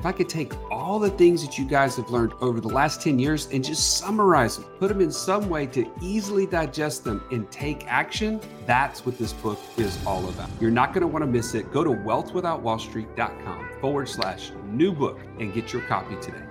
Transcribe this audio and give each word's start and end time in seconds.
if 0.00 0.06
I 0.06 0.12
could 0.12 0.30
take 0.30 0.54
all 0.70 0.98
the 0.98 1.10
things 1.10 1.44
that 1.44 1.58
you 1.58 1.66
guys 1.66 1.96
have 1.96 2.08
learned 2.08 2.32
over 2.40 2.58
the 2.58 2.68
last 2.68 3.02
10 3.02 3.18
years 3.18 3.48
and 3.52 3.62
just 3.62 3.98
summarize 3.98 4.56
them, 4.56 4.64
put 4.78 4.88
them 4.88 5.02
in 5.02 5.12
some 5.12 5.50
way 5.50 5.66
to 5.66 5.86
easily 6.00 6.46
digest 6.46 7.04
them 7.04 7.22
and 7.30 7.50
take 7.50 7.86
action, 7.86 8.40
that's 8.64 9.04
what 9.04 9.18
this 9.18 9.34
book 9.34 9.58
is 9.76 9.98
all 10.06 10.26
about. 10.30 10.48
You're 10.58 10.70
not 10.70 10.94
going 10.94 11.02
to 11.02 11.06
want 11.06 11.22
to 11.22 11.30
miss 11.30 11.54
it. 11.54 11.70
Go 11.70 11.84
to 11.84 11.90
wealthwithoutwallstreet.com 11.90 13.68
forward 13.78 14.08
slash 14.08 14.52
new 14.68 14.90
book 14.90 15.20
and 15.38 15.52
get 15.52 15.70
your 15.70 15.82
copy 15.82 16.16
today. 16.22 16.44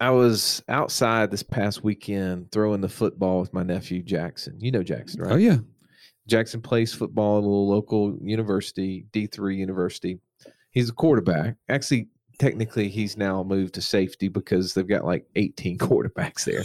I 0.00 0.10
was 0.10 0.62
outside 0.68 1.32
this 1.32 1.42
past 1.42 1.82
weekend 1.82 2.52
throwing 2.52 2.82
the 2.82 2.88
football 2.88 3.40
with 3.40 3.52
my 3.52 3.64
nephew 3.64 4.00
Jackson. 4.00 4.56
You 4.60 4.70
know 4.70 4.84
Jackson, 4.84 5.22
right? 5.22 5.32
Oh 5.32 5.38
yeah. 5.38 5.56
Jackson 6.28 6.60
plays 6.60 6.94
football 6.94 7.38
at 7.38 7.42
a 7.42 7.48
little 7.48 7.68
local 7.68 8.16
university, 8.22 9.06
D3 9.12 9.56
university 9.56 10.20
he's 10.70 10.88
a 10.90 10.92
quarterback. 10.94 11.56
Actually, 11.68 12.08
technically, 12.38 12.88
he's 12.88 13.16
now 13.16 13.42
moved 13.42 13.74
to 13.74 13.80
safety 13.82 14.28
because 14.28 14.74
they've 14.74 14.88
got 14.88 15.04
like 15.04 15.26
18 15.36 15.78
quarterbacks 15.78 16.44
there. 16.44 16.62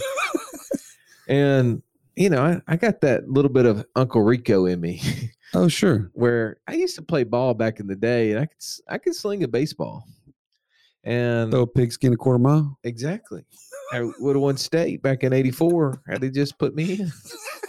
and 1.28 1.82
you 2.16 2.30
know, 2.30 2.42
I, 2.42 2.60
I 2.72 2.76
got 2.76 3.00
that 3.00 3.28
little 3.28 3.50
bit 3.50 3.66
of 3.66 3.84
Uncle 3.96 4.22
Rico 4.22 4.66
in 4.66 4.80
me. 4.80 5.00
Oh, 5.56 5.68
sure. 5.68 6.10
where 6.14 6.56
I 6.66 6.74
used 6.74 6.96
to 6.96 7.02
play 7.02 7.22
ball 7.22 7.54
back 7.54 7.78
in 7.78 7.86
the 7.86 7.94
day, 7.94 8.32
and 8.32 8.40
I 8.40 8.46
could 8.46 8.58
I 8.88 8.98
could 8.98 9.14
sling 9.14 9.44
a 9.44 9.48
baseball. 9.48 10.04
And 11.04 11.52
Throw 11.52 11.60
a 11.60 11.66
pigskin 11.68 12.12
a 12.12 12.16
quarter 12.16 12.40
mile. 12.40 12.76
exactly, 12.82 13.44
I 13.92 14.00
would 14.18 14.34
have 14.34 14.42
won 14.42 14.56
state 14.56 15.00
back 15.00 15.22
in 15.22 15.32
'84 15.32 16.02
had 16.08 16.20
they 16.22 16.30
just 16.30 16.58
put 16.58 16.74
me 16.74 16.94
in. 16.98 17.12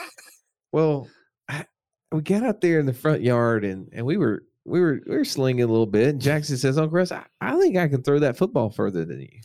well, 0.71 1.07
I, 1.47 1.65
we 2.11 2.21
got 2.21 2.41
out 2.41 2.59
there 2.59 2.79
in 2.79 2.87
the 2.87 2.93
front 2.93 3.21
yard, 3.21 3.63
and 3.65 3.87
and 3.93 4.03
we 4.03 4.17
were 4.17 4.41
we 4.65 4.79
were 4.81 4.99
we 5.07 5.15
were 5.15 5.25
slinging 5.25 5.63
a 5.63 5.67
little 5.67 5.85
bit. 5.85 6.07
And 6.09 6.21
Jackson 6.21 6.57
says, 6.57 6.77
"Uncle 6.77 6.97
Russ, 6.97 7.11
I, 7.11 7.23
I 7.41 7.57
think 7.59 7.77
I 7.77 7.87
can 7.87 8.01
throw 8.03 8.19
that 8.19 8.37
football 8.37 8.69
further 8.69 9.05
than 9.05 9.21
you." 9.21 9.39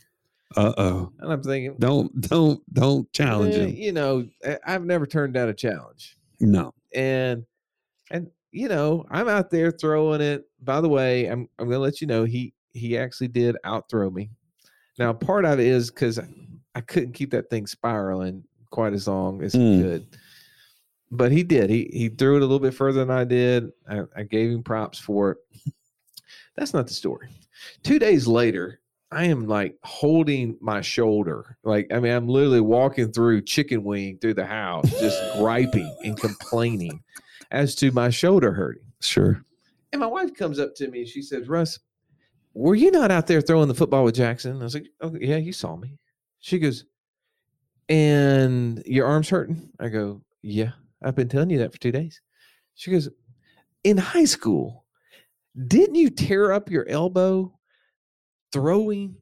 Uh 0.57 0.73
oh. 0.79 1.13
And 1.21 1.33
I'm 1.33 1.43
thinking, 1.43 1.77
Don't 1.79 2.21
don't 2.21 2.61
don't 2.75 3.13
challenge 3.13 3.55
"Eh, 3.55 3.67
him. 3.67 3.75
you 3.77 3.93
know, 3.93 4.27
I- 4.45 4.59
I've 4.67 4.85
never 4.85 5.07
turned 5.07 5.35
down 5.35 5.49
a 5.49 5.55
challenge. 5.55 6.17
No. 6.41 6.73
and 6.95 7.45
and 8.11 8.29
you 8.51 8.67
know 8.67 9.05
i'm 9.11 9.29
out 9.29 9.51
there 9.51 9.71
throwing 9.71 10.21
it 10.23 10.45
by 10.63 10.81
the 10.81 10.89
way 10.89 11.27
i'm 11.27 11.47
i'm 11.59 11.67
gonna 11.69 11.79
let 11.79 12.01
you 12.01 12.07
know 12.09 12.25
he 12.25 12.53
he 12.73 12.99
actually 12.99 13.29
did 13.29 13.57
outthrow 13.63 14.11
me 14.11 14.29
now 14.99 15.13
part 15.13 15.45
of 15.45 15.61
it 15.61 15.67
is 15.67 15.89
because 15.91 16.19
i 16.75 16.81
couldn't 16.81 17.13
keep 17.13 17.31
that 17.31 17.49
thing 17.51 17.65
spiraling 17.67 18.43
quite 18.71 18.93
as 18.95 19.07
long 19.07 19.41
as 19.43 19.53
he 19.53 19.59
Mm. 19.61 19.83
could 19.83 20.07
but 21.11 21.33
he 21.33 21.43
did 21.43 21.71
he 21.71 21.91
he 21.93 22.09
threw 22.09 22.37
it 22.37 22.43
a 22.43 22.47
little 22.47 22.61
bit 22.61 22.75
further 22.75 23.01
than 23.01 23.11
i 23.11 23.25
did 23.25 23.71
i, 23.89 24.03
I 24.17 24.23
gave 24.23 24.51
him 24.51 24.63
props 24.63 24.99
for 24.99 25.33
it 25.33 25.39
that's 26.57 26.75
not 26.75 26.87
the 26.87 26.95
story 26.95 27.29
two 27.83 27.99
days 27.99 28.27
later 28.27 28.81
i 29.11 29.25
am 29.25 29.47
like 29.47 29.77
holding 29.83 30.57
my 30.61 30.81
shoulder 30.81 31.59
like 31.65 31.93
i 31.93 31.99
mean 31.99 32.13
i'm 32.13 32.29
literally 32.29 32.61
walking 32.61 33.13
through 33.13 33.43
chicken 33.43 33.83
wing 33.85 34.19
through 34.21 34.35
the 34.35 34.47
house 34.47 34.89
just 35.01 35.21
griping 35.39 35.95
and 36.05 36.19
complaining 36.19 37.03
as 37.51 37.75
to 37.77 37.91
my 37.93 38.11
shoulder 38.11 38.53
hurting. 38.53 38.85
Sure. 39.01 39.45
And 39.93 40.01
my 40.01 40.07
wife 40.07 40.35
comes 40.35 40.59
up 40.59 40.75
to 40.77 40.89
me 40.89 41.01
and 41.01 41.09
she 41.09 41.23
says, 41.23 41.49
Russ, 41.49 41.79
were 42.55 42.75
you 42.75 42.91
not 42.91 43.11
out 43.11 43.27
there 43.27 43.41
throwing 43.41 43.69
the 43.69 43.75
football 43.75 44.05
with 44.05 44.15
Jackson? 44.15 44.61
I 44.61 44.65
was 44.65 44.75
like, 44.75 44.89
oh, 45.01 45.17
yeah, 45.21 45.37
you 45.37 45.53
saw 45.53 45.77
me. 45.77 45.99
She 46.41 46.59
goes, 46.59 46.85
and 47.89 48.83
your 48.87 49.07
arm's 49.07 49.29
hurting? 49.29 49.71
I 49.81 49.89
go, 49.89 50.23
yeah, 50.43 50.73
I've 51.03 51.15
been 51.15 51.29
telling 51.29 51.51
you 51.51 51.59
that 51.59 51.73
for 51.73 51.79
two 51.79 51.93
days. 51.93 52.21
She 52.75 52.91
goes, 52.91 53.09
in 53.85 53.97
high 53.97 54.25
school, 54.25 54.85
didn't 55.67 55.97
you 55.97 56.11
tear 56.11 56.53
up 56.53 56.71
your 56.71 56.89
elbow 56.89 57.59
throwing 58.53 59.17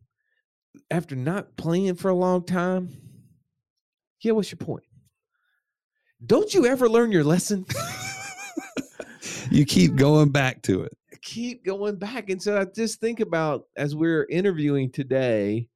after 0.91 1.17
not 1.17 1.57
playing 1.57 1.95
for 1.95 2.09
a 2.11 2.15
long 2.15 2.45
time? 2.45 2.89
Yeah, 4.21 4.33
what's 4.33 4.51
your 4.51 4.59
point? 4.59 4.85
Don't 6.27 6.53
you 6.53 6.67
ever 6.67 6.89
learn 6.89 7.13
your 7.13 7.25
lesson? 7.25 7.65
You 9.51 9.65
keep 9.65 9.97
going 9.97 10.29
back 10.31 10.61
to 10.63 10.83
it. 10.83 10.93
keep 11.23 11.65
going 11.65 11.97
back. 11.97 12.29
And 12.29 12.43
so 12.43 12.61
I 12.61 12.67
just 12.67 13.01
think 13.01 13.21
about 13.21 13.65
as 13.77 13.97
we're 13.97 14.27
interviewing 14.29 14.91
today, 14.91 15.69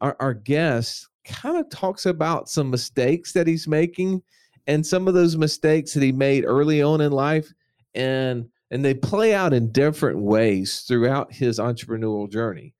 our, 0.00 0.16
our 0.18 0.34
guest 0.34 1.08
kind 1.24 1.56
of 1.56 1.68
talks 1.70 2.06
about 2.06 2.48
some 2.48 2.68
mistakes 2.70 3.32
that 3.32 3.46
he's 3.46 3.68
making 3.68 4.22
and 4.66 4.86
some 4.86 5.08
of 5.08 5.14
those 5.14 5.36
mistakes 5.36 5.94
that 5.94 6.02
he 6.02 6.12
made 6.12 6.44
early 6.44 6.82
on 6.82 7.00
in 7.00 7.12
life. 7.12 7.52
And 7.94 8.48
and 8.70 8.84
they 8.84 8.94
play 8.94 9.32
out 9.32 9.52
in 9.52 9.70
different 9.70 10.18
ways 10.18 10.80
throughout 10.80 11.32
his 11.32 11.58
entrepreneurial 11.58 12.30
journey. 12.30 12.74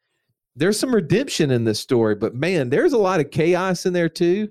There's 0.56 0.78
some 0.78 0.94
redemption 0.94 1.50
in 1.50 1.64
this 1.64 1.78
story, 1.78 2.16
but 2.16 2.34
man, 2.34 2.70
there's 2.70 2.92
a 2.92 2.98
lot 2.98 3.20
of 3.20 3.30
chaos 3.30 3.86
in 3.86 3.92
there 3.92 4.08
too. 4.08 4.48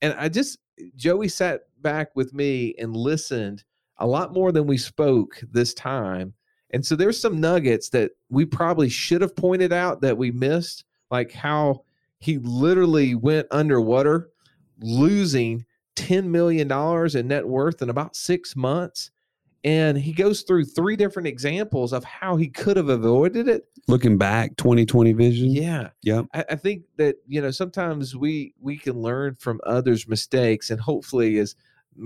And 0.00 0.14
I 0.14 0.28
just 0.28 0.58
Joey 0.96 1.28
sat 1.28 1.62
back 1.82 2.10
with 2.14 2.32
me 2.32 2.74
and 2.78 2.96
listened 2.96 3.64
a 3.98 4.06
lot 4.06 4.32
more 4.32 4.52
than 4.52 4.66
we 4.66 4.78
spoke 4.78 5.40
this 5.52 5.74
time. 5.74 6.32
And 6.72 6.84
so 6.84 6.96
there's 6.96 7.20
some 7.20 7.40
nuggets 7.40 7.90
that 7.90 8.12
we 8.30 8.44
probably 8.46 8.88
should 8.88 9.20
have 9.22 9.36
pointed 9.36 9.72
out 9.72 10.00
that 10.00 10.16
we 10.16 10.30
missed, 10.30 10.84
like 11.10 11.32
how 11.32 11.84
he 12.20 12.38
literally 12.38 13.14
went 13.14 13.48
underwater, 13.50 14.30
losing 14.80 15.64
$10 16.00 16.24
million 16.24 16.70
in 17.16 17.28
net 17.28 17.46
worth 17.46 17.82
in 17.82 17.90
about 17.90 18.16
six 18.16 18.56
months. 18.56 19.10
And 19.62 19.98
he 19.98 20.12
goes 20.14 20.40
through 20.42 20.64
three 20.64 20.96
different 20.96 21.28
examples 21.28 21.92
of 21.92 22.02
how 22.02 22.36
he 22.36 22.48
could 22.48 22.78
have 22.78 22.88
avoided 22.88 23.46
it. 23.46 23.66
Looking 23.88 24.16
back, 24.16 24.56
2020 24.56 25.12
vision. 25.12 25.50
Yeah. 25.50 25.90
Yeah. 26.02 26.22
I, 26.32 26.44
I 26.50 26.56
think 26.56 26.84
that, 26.96 27.16
you 27.26 27.42
know, 27.42 27.50
sometimes 27.50 28.16
we 28.16 28.54
we 28.58 28.78
can 28.78 28.98
learn 28.98 29.34
from 29.34 29.60
others' 29.66 30.08
mistakes 30.08 30.70
and 30.70 30.80
hopefully 30.80 31.36
as 31.38 31.56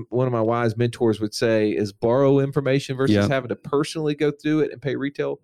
one 0.09 0.27
of 0.27 0.33
my 0.33 0.41
wise 0.41 0.77
mentors 0.77 1.21
would 1.21 1.35
say 1.35 1.71
is 1.71 1.93
borrow 1.93 2.41
information 2.41 2.97
versus 2.97 3.15
Yep. 3.17 3.31
having 3.31 3.49
to 3.51 3.57
personally 3.57 4.17
go 4.17 4.33
through 4.33 4.61
it 4.61 4.73
and 4.73 4.83
pay 4.83 4.97
retail. 4.97 5.41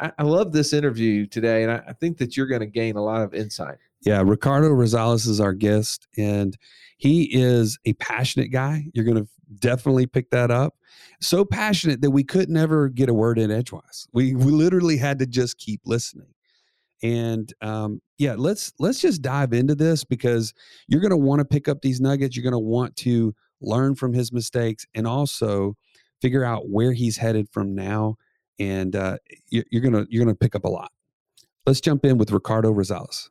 I, 0.00 0.10
I 0.18 0.22
love 0.24 0.50
this 0.50 0.72
interview 0.72 1.26
today, 1.26 1.62
and 1.62 1.70
I, 1.70 1.82
I 1.88 1.92
think 1.92 2.18
that 2.18 2.36
you're 2.36 2.46
going 2.46 2.62
to 2.62 2.66
gain 2.66 2.96
a 2.96 3.04
lot 3.04 3.22
of 3.22 3.34
insight. 3.34 3.76
Yeah, 4.04 4.22
Ricardo 4.24 4.68
Rosales 4.70 5.28
is 5.28 5.40
our 5.40 5.52
guest, 5.52 6.08
and 6.16 6.56
he 6.96 7.24
is 7.32 7.78
a 7.84 7.92
passionate 7.94 8.48
guy. 8.48 8.86
You're 8.94 9.04
going 9.04 9.24
to 9.24 9.28
definitely 9.60 10.06
pick 10.06 10.30
that 10.30 10.50
up. 10.50 10.74
So 11.20 11.44
passionate 11.44 12.00
that 12.00 12.10
we 12.10 12.24
could 12.24 12.48
never 12.48 12.88
get 12.88 13.08
a 13.08 13.14
word 13.14 13.38
in 13.38 13.50
edgewise. 13.50 14.08
We 14.12 14.34
we 14.34 14.50
literally 14.50 14.96
had 14.96 15.18
to 15.20 15.26
just 15.26 15.58
keep 15.58 15.80
listening. 15.84 16.34
And 17.02 17.52
um, 17.60 18.00
yeah, 18.18 18.34
let's 18.36 18.72
let's 18.78 19.00
just 19.00 19.22
dive 19.22 19.52
into 19.52 19.74
this 19.74 20.04
because 20.04 20.52
you're 20.88 21.00
going 21.00 21.10
to 21.10 21.16
want 21.16 21.40
to 21.40 21.44
pick 21.44 21.68
up 21.68 21.82
these 21.82 22.00
nuggets. 22.00 22.36
You're 22.36 22.44
going 22.44 22.52
to 22.52 22.58
want 22.58 22.96
to 22.96 23.34
learn 23.60 23.94
from 23.94 24.12
his 24.12 24.32
mistakes 24.32 24.84
and 24.94 25.06
also 25.06 25.76
figure 26.20 26.44
out 26.44 26.68
where 26.68 26.92
he's 26.92 27.16
headed 27.16 27.48
from 27.50 27.74
now. 27.74 28.16
And 28.58 28.94
uh, 28.94 29.18
you're, 29.50 29.64
you're 29.70 29.82
gonna 29.82 30.06
you're 30.08 30.24
gonna 30.24 30.36
pick 30.36 30.54
up 30.54 30.64
a 30.64 30.68
lot. 30.68 30.92
Let's 31.66 31.80
jump 31.80 32.04
in 32.04 32.18
with 32.18 32.30
Ricardo 32.30 32.72
Rosales. 32.72 33.30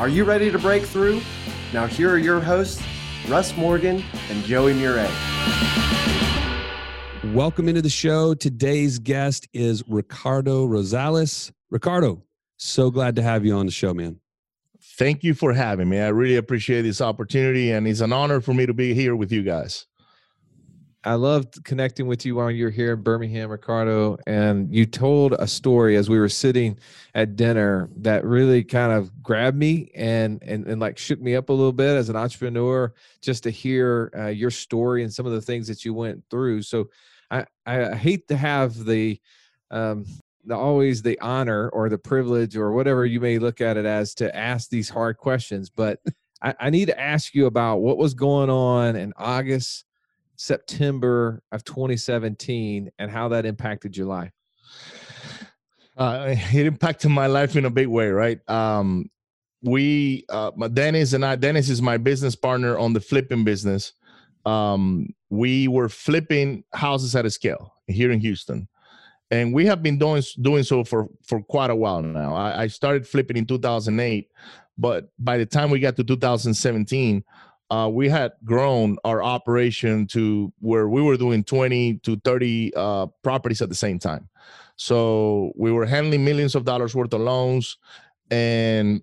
Are 0.00 0.08
you 0.08 0.24
ready 0.24 0.50
to 0.50 0.58
break 0.58 0.82
through? 0.82 1.20
Now, 1.72 1.86
here 1.86 2.10
are 2.10 2.18
your 2.18 2.40
hosts, 2.40 2.82
Russ 3.28 3.56
Morgan 3.56 4.02
and 4.28 4.42
Joey 4.42 4.74
Murray. 4.74 5.08
Welcome 7.32 7.68
into 7.68 7.80
the 7.80 7.88
show. 7.88 8.34
Today's 8.34 8.98
guest 8.98 9.46
is 9.52 9.84
Ricardo 9.86 10.66
Rosales. 10.66 11.52
Ricardo, 11.70 12.24
so 12.56 12.90
glad 12.90 13.14
to 13.14 13.22
have 13.22 13.46
you 13.46 13.54
on 13.54 13.66
the 13.66 13.72
show, 13.72 13.94
man. 13.94 14.18
thank 14.98 15.22
you 15.22 15.32
for 15.32 15.52
having 15.52 15.88
me. 15.88 16.00
I 16.00 16.08
really 16.08 16.36
appreciate 16.36 16.82
this 16.82 17.00
opportunity, 17.00 17.70
and 17.70 17.86
it's 17.86 18.00
an 18.00 18.12
honor 18.12 18.40
for 18.40 18.52
me 18.52 18.66
to 18.66 18.74
be 18.74 18.94
here 18.94 19.14
with 19.14 19.30
you 19.30 19.44
guys. 19.44 19.86
I 21.06 21.14
loved 21.14 21.62
connecting 21.64 22.06
with 22.06 22.24
you 22.24 22.36
while 22.36 22.50
you're 22.50 22.70
here 22.70 22.94
in 22.94 23.02
Birmingham, 23.02 23.50
Ricardo. 23.50 24.16
And 24.26 24.74
you 24.74 24.86
told 24.86 25.34
a 25.34 25.46
story 25.46 25.96
as 25.96 26.08
we 26.08 26.18
were 26.18 26.30
sitting 26.30 26.78
at 27.14 27.36
dinner 27.36 27.90
that 27.96 28.24
really 28.24 28.64
kind 28.64 28.90
of 28.90 29.22
grabbed 29.22 29.58
me 29.58 29.90
and 29.94 30.42
and, 30.42 30.66
and 30.66 30.80
like 30.80 30.96
shook 30.96 31.20
me 31.20 31.36
up 31.36 31.50
a 31.50 31.52
little 31.52 31.72
bit 31.72 31.96
as 31.96 32.08
an 32.08 32.16
entrepreneur, 32.16 32.92
just 33.20 33.42
to 33.42 33.50
hear 33.50 34.10
uh, 34.16 34.28
your 34.28 34.50
story 34.50 35.02
and 35.02 35.12
some 35.12 35.26
of 35.26 35.32
the 35.32 35.42
things 35.42 35.68
that 35.68 35.84
you 35.84 35.92
went 35.92 36.24
through. 36.30 36.62
So 36.62 36.88
I 37.30 37.44
I 37.66 37.94
hate 37.94 38.26
to 38.28 38.36
have 38.36 38.84
the 38.84 39.20
um, 39.70 40.06
the 40.46 40.56
always 40.56 41.02
the 41.02 41.18
honor 41.20 41.68
or 41.70 41.88
the 41.90 41.98
privilege 41.98 42.56
or 42.56 42.72
whatever 42.72 43.04
you 43.04 43.20
may 43.20 43.38
look 43.38 43.60
at 43.60 43.76
it 43.76 43.84
as 43.84 44.14
to 44.14 44.34
ask 44.34 44.70
these 44.70 44.88
hard 44.88 45.18
questions, 45.18 45.68
but 45.68 46.00
I, 46.42 46.54
I 46.60 46.70
need 46.70 46.86
to 46.86 47.00
ask 47.00 47.34
you 47.34 47.46
about 47.46 47.78
what 47.78 47.98
was 47.98 48.14
going 48.14 48.50
on 48.50 48.96
in 48.96 49.12
August 49.16 49.84
September 50.36 51.42
of 51.52 51.64
2017 51.64 52.90
and 52.98 53.10
how 53.10 53.28
that 53.28 53.46
impacted 53.46 53.96
your 53.96 54.06
life? 54.06 54.32
Uh, 55.96 56.26
it 56.52 56.66
impacted 56.66 57.10
my 57.10 57.26
life 57.26 57.56
in 57.56 57.64
a 57.64 57.70
big 57.70 57.88
way, 57.88 58.08
right? 58.08 58.38
Um, 58.48 59.10
we, 59.62 60.24
uh, 60.28 60.50
Dennis 60.68 61.12
and 61.12 61.24
I, 61.24 61.36
Dennis 61.36 61.68
is 61.68 61.80
my 61.80 61.96
business 61.96 62.36
partner 62.36 62.76
on 62.78 62.92
the 62.92 63.00
flipping 63.00 63.44
business. 63.44 63.92
Um, 64.44 65.08
we 65.30 65.68
were 65.68 65.88
flipping 65.88 66.64
houses 66.74 67.16
at 67.16 67.24
a 67.24 67.30
scale 67.30 67.74
here 67.86 68.10
in 68.10 68.20
Houston, 68.20 68.68
and 69.30 69.54
we 69.54 69.64
have 69.66 69.82
been 69.82 69.98
doing 69.98 70.22
doing 70.42 70.62
so 70.64 70.84
for 70.84 71.08
for 71.26 71.42
quite 71.42 71.70
a 71.70 71.74
while 71.74 72.02
now. 72.02 72.34
I, 72.34 72.64
I 72.64 72.66
started 72.66 73.08
flipping 73.08 73.38
in 73.38 73.46
2008, 73.46 74.28
but 74.76 75.08
by 75.18 75.38
the 75.38 75.46
time 75.46 75.70
we 75.70 75.80
got 75.80 75.96
to 75.96 76.04
2017, 76.04 77.24
uh, 77.74 77.88
we 77.88 78.08
had 78.08 78.30
grown 78.44 78.96
our 79.04 79.20
operation 79.20 80.06
to 80.06 80.52
where 80.60 80.88
we 80.88 81.02
were 81.02 81.16
doing 81.16 81.42
20 81.42 81.94
to 82.04 82.16
30 82.24 82.72
uh, 82.76 83.06
properties 83.24 83.60
at 83.60 83.68
the 83.68 83.74
same 83.74 83.98
time. 83.98 84.28
So 84.76 85.50
we 85.56 85.72
were 85.72 85.84
handling 85.84 86.24
millions 86.24 86.54
of 86.54 86.64
dollars 86.64 86.94
worth 86.94 87.12
of 87.12 87.20
loans. 87.20 87.76
And 88.30 89.02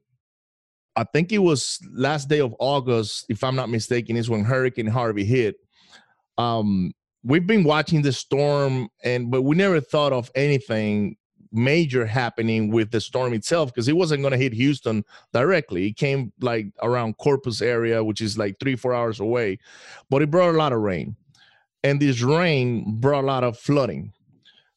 I 0.96 1.04
think 1.04 1.34
it 1.34 1.40
was 1.40 1.80
last 1.92 2.30
day 2.30 2.40
of 2.40 2.56
August, 2.60 3.26
if 3.28 3.44
I'm 3.44 3.58
not 3.58 3.70
mistaken, 3.70 4.16
is 4.16 4.30
when 4.30 4.46
Hurricane 4.46 4.88
Harvey 4.88 5.26
hit. 5.26 5.56
Um, 6.38 6.94
we've 7.24 7.48
been 7.48 7.66
watching 7.66 8.02
the 8.02 8.14
storm 8.14 8.88
and 9.04 9.30
but 9.30 9.42
we 9.42 9.58
never 9.58 9.82
thought 9.82 10.14
of 10.14 10.32
anything 10.34 11.18
major 11.52 12.06
happening 12.06 12.72
with 12.72 12.92
the 12.92 13.02
storm 13.02 13.34
itself 13.34 13.74
because 13.74 13.88
it 13.88 13.96
wasn't 13.96 14.22
going 14.22 14.32
to 14.32 14.38
hit 14.38 14.54
Houston 14.54 15.04
directly. 15.34 15.88
It 15.88 15.98
came 15.98 16.32
like 16.42 16.68
around 16.82 17.18
Corpus 17.18 17.62
area, 17.62 18.04
which 18.04 18.22
is 18.22 18.38
like 18.38 18.60
three, 18.60 18.76
four 18.76 18.94
hours 18.94 19.20
away, 19.20 19.60
but 20.10 20.22
it 20.22 20.32
brought 20.32 20.56
a 20.56 20.58
lot 20.58 20.74
of 20.74 20.80
rain. 20.80 21.16
And 21.84 22.00
this 22.00 22.22
rain 22.22 23.00
brought 23.00 23.24
a 23.24 23.28
lot 23.28 23.44
of 23.44 23.58
flooding. 23.58 24.14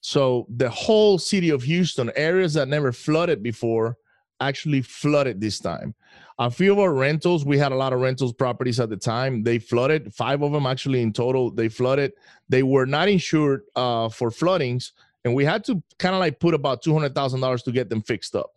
So 0.00 0.46
the 0.48 0.70
whole 0.70 1.18
city 1.18 1.50
of 1.50 1.62
Houston, 1.62 2.10
areas 2.16 2.54
that 2.54 2.68
never 2.68 2.92
flooded 2.92 3.42
before, 3.42 3.96
actually 4.40 4.82
flooded 4.82 5.40
this 5.40 5.60
time. 5.60 5.94
A 6.38 6.50
few 6.50 6.72
of 6.72 6.78
our 6.78 6.92
rentals, 6.92 7.44
we 7.44 7.56
had 7.58 7.72
a 7.72 7.76
lot 7.76 7.92
of 7.92 8.00
rentals 8.00 8.32
properties 8.32 8.80
at 8.80 8.90
the 8.90 8.96
time. 8.96 9.44
They 9.44 9.58
flooded, 9.58 10.12
five 10.12 10.42
of 10.42 10.52
them 10.52 10.66
actually 10.66 11.00
in 11.00 11.12
total, 11.12 11.50
they 11.50 11.68
flooded. 11.68 12.12
They 12.48 12.64
were 12.64 12.86
not 12.86 13.08
insured 13.08 13.62
uh, 13.76 14.08
for 14.08 14.30
floodings 14.30 14.92
and 15.24 15.34
we 15.34 15.44
had 15.44 15.64
to 15.64 15.82
kind 15.98 16.14
of 16.14 16.20
like 16.20 16.38
put 16.40 16.54
about 16.54 16.82
two 16.82 16.92
hundred 16.92 17.14
thousand 17.14 17.40
dollars 17.40 17.62
to 17.64 17.72
get 17.72 17.88
them 17.88 18.02
fixed 18.02 18.36
up. 18.36 18.52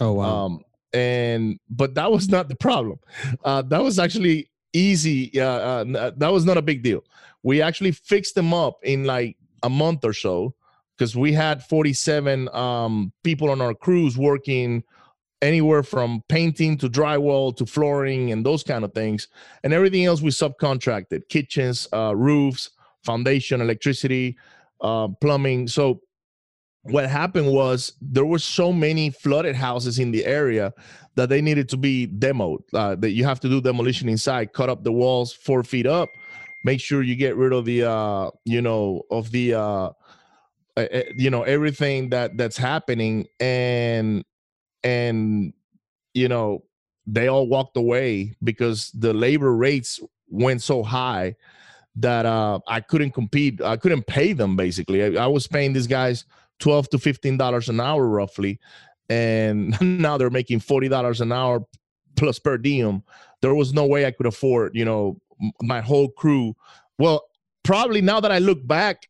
Oh 0.00 0.12
wow! 0.12 0.46
Um, 0.46 0.64
and 0.92 1.58
but 1.68 1.94
that 1.94 2.10
was 2.10 2.28
not 2.28 2.48
the 2.48 2.56
problem. 2.56 2.98
Uh, 3.44 3.62
that 3.62 3.82
was 3.82 3.98
actually 3.98 4.50
easy. 4.72 5.38
Uh, 5.40 5.44
uh, 5.44 6.10
that 6.16 6.32
was 6.32 6.44
not 6.44 6.56
a 6.56 6.62
big 6.62 6.82
deal. 6.82 7.04
We 7.42 7.62
actually 7.62 7.92
fixed 7.92 8.34
them 8.34 8.52
up 8.52 8.78
in 8.82 9.04
like 9.04 9.36
a 9.62 9.70
month 9.70 10.04
or 10.04 10.12
so 10.12 10.54
because 10.96 11.16
we 11.16 11.32
had 11.32 11.62
47 11.62 12.48
um, 12.54 13.12
people 13.24 13.50
on 13.50 13.60
our 13.62 13.74
crews 13.74 14.18
working 14.18 14.84
anywhere 15.40 15.82
from 15.82 16.22
painting 16.28 16.76
to 16.76 16.88
drywall 16.90 17.56
to 17.56 17.64
flooring 17.64 18.30
and 18.30 18.44
those 18.44 18.62
kind 18.62 18.84
of 18.84 18.92
things 18.92 19.28
and 19.64 19.72
everything 19.72 20.04
else 20.04 20.20
we 20.20 20.30
subcontracted 20.30 21.26
kitchens 21.30 21.88
uh, 21.94 22.14
roofs 22.14 22.70
foundation 23.02 23.62
electricity 23.62 24.36
uh, 24.82 25.08
plumbing 25.22 25.66
so 25.66 26.02
what 26.82 27.08
happened 27.08 27.52
was 27.52 27.92
there 28.00 28.24
were 28.24 28.38
so 28.38 28.72
many 28.72 29.10
flooded 29.10 29.54
houses 29.54 29.98
in 29.98 30.10
the 30.12 30.24
area 30.24 30.72
that 31.14 31.28
they 31.28 31.42
needed 31.42 31.68
to 31.68 31.76
be 31.76 32.06
demoed. 32.06 32.60
Uh, 32.72 32.94
that 32.96 33.10
you 33.10 33.24
have 33.24 33.40
to 33.40 33.48
do 33.48 33.60
demolition 33.60 34.08
inside, 34.08 34.52
cut 34.52 34.70
up 34.70 34.82
the 34.84 34.92
walls 34.92 35.32
four 35.32 35.62
feet 35.62 35.86
up, 35.86 36.08
make 36.64 36.80
sure 36.80 37.02
you 37.02 37.16
get 37.16 37.36
rid 37.36 37.52
of 37.52 37.64
the, 37.64 37.88
uh, 37.88 38.30
you 38.44 38.62
know, 38.62 39.02
of 39.10 39.30
the, 39.30 39.54
uh, 39.54 39.90
you 41.16 41.28
know, 41.28 41.42
everything 41.42 42.08
that 42.08 42.36
that's 42.38 42.56
happening, 42.56 43.26
and 43.38 44.24
and 44.82 45.52
you 46.14 46.28
know, 46.28 46.64
they 47.06 47.28
all 47.28 47.46
walked 47.46 47.76
away 47.76 48.34
because 48.42 48.90
the 48.92 49.12
labor 49.12 49.54
rates 49.54 50.00
went 50.28 50.62
so 50.62 50.82
high 50.82 51.36
that 51.96 52.24
uh, 52.24 52.60
I 52.66 52.80
couldn't 52.80 53.10
compete. 53.10 53.60
I 53.60 53.76
couldn't 53.76 54.06
pay 54.06 54.32
them 54.32 54.56
basically. 54.56 55.18
I, 55.18 55.24
I 55.24 55.26
was 55.26 55.46
paying 55.46 55.72
these 55.72 55.88
guys 55.88 56.24
12 56.60 56.90
to 56.90 56.98
15 56.98 57.36
dollars 57.36 57.68
an 57.68 57.80
hour 57.80 58.06
roughly 58.06 58.58
and 59.08 59.76
now 60.00 60.16
they're 60.16 60.30
making 60.30 60.60
40 60.60 60.88
dollars 60.88 61.20
an 61.20 61.32
hour 61.32 61.64
plus 62.16 62.38
per 62.38 62.58
diem. 62.58 63.02
There 63.42 63.54
was 63.54 63.72
no 63.72 63.86
way 63.86 64.06
i 64.06 64.10
could 64.10 64.26
afford 64.26 64.74
you 64.74 64.84
know 64.84 65.20
my 65.62 65.80
whole 65.80 66.08
crew. 66.08 66.54
Well 66.98 67.24
probably 67.62 68.00
now 68.00 68.20
that 68.20 68.32
i 68.32 68.38
look 68.38 68.66
back 68.66 69.06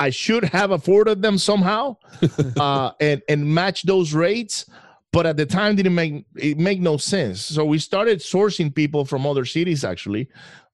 i 0.00 0.10
should 0.10 0.44
have 0.44 0.72
afforded 0.72 1.22
them 1.22 1.38
somehow 1.38 1.96
uh, 2.58 2.90
and 3.00 3.22
and 3.28 3.46
match 3.46 3.84
those 3.84 4.12
rates 4.12 4.66
but 5.14 5.26
at 5.26 5.36
the 5.36 5.46
time 5.46 5.76
didn't 5.76 5.94
make 5.94 6.26
it 6.34 6.58
make 6.58 6.80
no 6.80 6.96
sense. 6.96 7.40
So 7.40 7.64
we 7.64 7.78
started 7.78 8.18
sourcing 8.18 8.74
people 8.74 9.04
from 9.04 9.24
other 9.24 9.44
cities 9.44 9.84
actually 9.84 10.28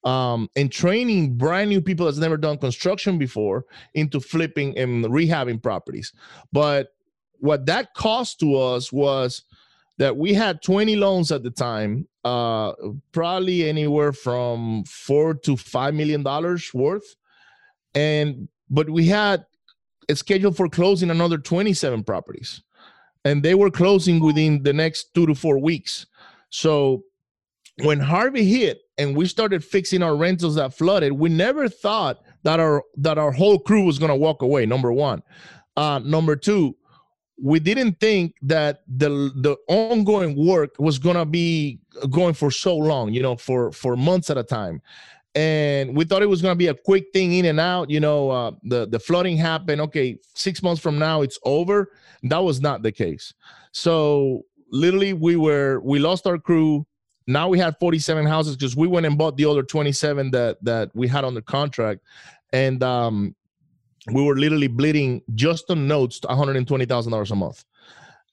um, 0.04 0.48
and 0.56 0.72
training 0.72 1.34
brand 1.36 1.70
new 1.70 1.80
people 1.80 2.06
that's 2.06 2.18
never 2.18 2.36
done 2.36 2.58
construction 2.58 3.18
before 3.18 3.66
into 3.94 4.20
flipping 4.20 4.76
and 4.78 5.04
rehabbing 5.06 5.62
properties. 5.62 6.12
But 6.52 6.94
what 7.38 7.66
that 7.66 7.94
cost 7.94 8.40
to 8.40 8.56
us 8.56 8.92
was 8.92 9.42
that 9.98 10.16
we 10.16 10.32
had 10.32 10.62
20 10.62 10.96
loans 10.96 11.30
at 11.30 11.42
the 11.42 11.50
time, 11.50 12.08
uh, 12.24 12.72
probably 13.12 13.68
anywhere 13.68 14.12
from 14.12 14.84
four 14.84 15.34
to 15.34 15.56
five 15.56 15.94
million 15.94 16.22
dollars 16.22 16.72
worth. 16.72 17.16
And 17.94 18.48
but 18.70 18.88
we 18.88 19.06
had 19.06 19.44
a 20.08 20.16
schedule 20.16 20.52
for 20.52 20.68
closing 20.68 21.10
another 21.10 21.38
27 21.38 22.04
properties. 22.04 22.62
And 23.24 23.42
they 23.42 23.54
were 23.54 23.70
closing 23.70 24.20
within 24.20 24.62
the 24.62 24.72
next 24.72 25.12
two 25.14 25.26
to 25.26 25.34
four 25.34 25.58
weeks. 25.58 26.06
So 26.48 27.04
when 27.82 28.00
Harvey 28.00 28.44
hit, 28.44 28.80
and 29.00 29.16
we 29.16 29.26
started 29.26 29.64
fixing 29.64 30.02
our 30.02 30.14
rentals 30.14 30.56
that 30.56 30.74
flooded, 30.74 31.12
we 31.12 31.30
never 31.30 31.70
thought 31.70 32.20
that 32.42 32.60
our 32.60 32.84
that 32.98 33.16
our 33.16 33.32
whole 33.32 33.58
crew 33.58 33.84
was 33.84 33.98
going 33.98 34.10
to 34.10 34.14
walk 34.14 34.42
away. 34.42 34.66
Number 34.66 34.92
one, 34.92 35.22
uh, 35.76 36.00
number 36.04 36.36
two, 36.36 36.76
we 37.42 37.58
didn't 37.60 37.98
think 37.98 38.34
that 38.42 38.82
the 38.86 39.08
the 39.36 39.56
ongoing 39.68 40.36
work 40.36 40.74
was 40.78 40.98
going 40.98 41.16
to 41.16 41.24
be 41.24 41.80
going 42.10 42.34
for 42.34 42.50
so 42.50 42.76
long. 42.76 43.14
You 43.14 43.22
know, 43.22 43.36
for 43.36 43.72
for 43.72 43.96
months 43.96 44.28
at 44.28 44.36
a 44.36 44.44
time. 44.44 44.82
And 45.36 45.96
we 45.96 46.04
thought 46.04 46.22
it 46.22 46.26
was 46.26 46.42
going 46.42 46.52
to 46.52 46.58
be 46.58 46.66
a 46.66 46.74
quick 46.74 47.04
thing 47.12 47.32
in 47.34 47.44
and 47.44 47.60
out. 47.60 47.88
You 47.88 48.00
know, 48.00 48.30
uh, 48.30 48.50
the 48.64 48.86
the 48.86 48.98
flooding 48.98 49.38
happened. 49.38 49.80
Okay, 49.80 50.18
six 50.34 50.62
months 50.62 50.82
from 50.82 50.98
now 50.98 51.22
it's 51.22 51.38
over. 51.44 51.92
That 52.24 52.44
was 52.44 52.60
not 52.60 52.82
the 52.82 52.92
case. 52.92 53.32
So 53.72 54.42
literally, 54.70 55.14
we 55.14 55.36
were 55.36 55.80
we 55.80 56.00
lost 56.00 56.26
our 56.26 56.36
crew 56.36 56.84
now 57.32 57.48
we 57.48 57.58
had 57.58 57.76
47 57.78 58.26
houses 58.26 58.56
because 58.56 58.76
we 58.76 58.86
went 58.86 59.06
and 59.06 59.16
bought 59.16 59.36
the 59.36 59.44
other 59.44 59.62
27 59.62 60.30
that 60.32 60.62
that 60.64 60.90
we 60.94 61.08
had 61.08 61.24
on 61.24 61.34
the 61.34 61.42
contract, 61.42 62.00
and 62.52 62.82
um, 62.82 63.34
we 64.12 64.22
were 64.22 64.36
literally 64.36 64.68
bleeding 64.68 65.22
just 65.34 65.70
on 65.70 65.86
notes 65.86 66.20
to 66.20 66.28
$120,000 66.28 67.30
a 67.30 67.34
month. 67.34 67.64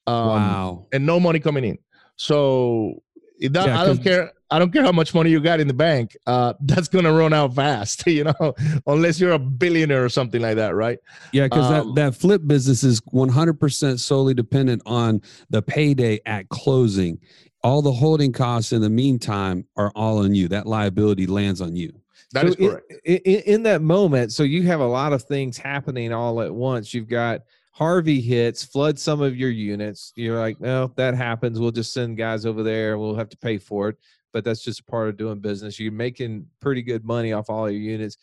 Um, 0.06 0.14
wow. 0.14 0.86
And 0.92 1.04
no 1.04 1.20
money 1.20 1.38
coming 1.38 1.64
in. 1.64 1.78
So 2.16 3.02
that, 3.40 3.66
yeah, 3.66 3.80
I 3.80 3.84
don't 3.84 4.02
care. 4.02 4.32
I 4.50 4.58
don't 4.58 4.72
care 4.72 4.82
how 4.82 4.92
much 4.92 5.14
money 5.14 5.28
you 5.28 5.40
got 5.40 5.60
in 5.60 5.68
the 5.68 5.74
bank. 5.74 6.16
Uh, 6.26 6.54
that's 6.60 6.88
gonna 6.88 7.12
run 7.12 7.32
out 7.32 7.54
fast, 7.54 8.06
you 8.06 8.24
know, 8.24 8.54
unless 8.86 9.20
you're 9.20 9.32
a 9.32 9.38
billionaire 9.38 10.04
or 10.04 10.08
something 10.08 10.40
like 10.40 10.56
that, 10.56 10.74
right? 10.74 10.98
Yeah, 11.32 11.44
because 11.44 11.70
um, 11.70 11.94
that 11.94 12.00
that 12.00 12.14
flip 12.18 12.42
business 12.46 12.82
is 12.82 13.00
100% 13.12 14.00
solely 14.00 14.34
dependent 14.34 14.82
on 14.86 15.20
the 15.50 15.60
payday 15.62 16.20
at 16.24 16.48
closing 16.48 17.18
all 17.62 17.82
the 17.82 17.92
holding 17.92 18.32
costs 18.32 18.72
in 18.72 18.80
the 18.80 18.90
meantime 18.90 19.66
are 19.76 19.92
all 19.94 20.18
on 20.18 20.34
you. 20.34 20.48
That 20.48 20.66
liability 20.66 21.26
lands 21.26 21.60
on 21.60 21.76
you. 21.76 21.92
That 22.32 22.42
so 22.42 22.48
is 22.48 22.56
correct. 22.56 22.92
In, 23.04 23.16
in, 23.18 23.40
in, 23.40 23.62
that 23.64 23.82
moment, 23.82 24.32
so 24.32 24.42
you 24.42 24.62
have 24.64 24.80
a 24.80 24.86
lot 24.86 25.12
of 25.12 25.22
things 25.22 25.56
happening 25.56 26.12
all 26.12 26.42
at 26.42 26.54
once. 26.54 26.92
You've 26.92 27.08
got 27.08 27.40
Harvey 27.72 28.20
hits, 28.20 28.64
flood 28.64 28.98
some 28.98 29.22
of 29.22 29.36
your 29.36 29.50
units. 29.50 30.12
You're 30.16 30.38
like, 30.38 30.60
no, 30.60 30.92
that 30.96 31.14
happens. 31.14 31.58
We'll 31.58 31.70
just 31.70 31.92
send 31.92 32.16
guys 32.16 32.44
over 32.44 32.62
there. 32.62 32.98
We'll 32.98 33.14
have 33.14 33.30
to 33.30 33.36
pay 33.36 33.58
for 33.58 33.88
it. 33.90 33.96
But 34.32 34.44
that's 34.44 34.62
just 34.62 34.86
part 34.86 35.08
of 35.08 35.16
doing 35.16 35.38
business. 35.38 35.80
You're 35.80 35.92
making 35.92 36.46
pretty 36.60 36.82
good 36.82 37.04
money 37.04 37.32
off 37.32 37.48
all 37.48 37.70
your 37.70 37.80
units. 37.80 38.18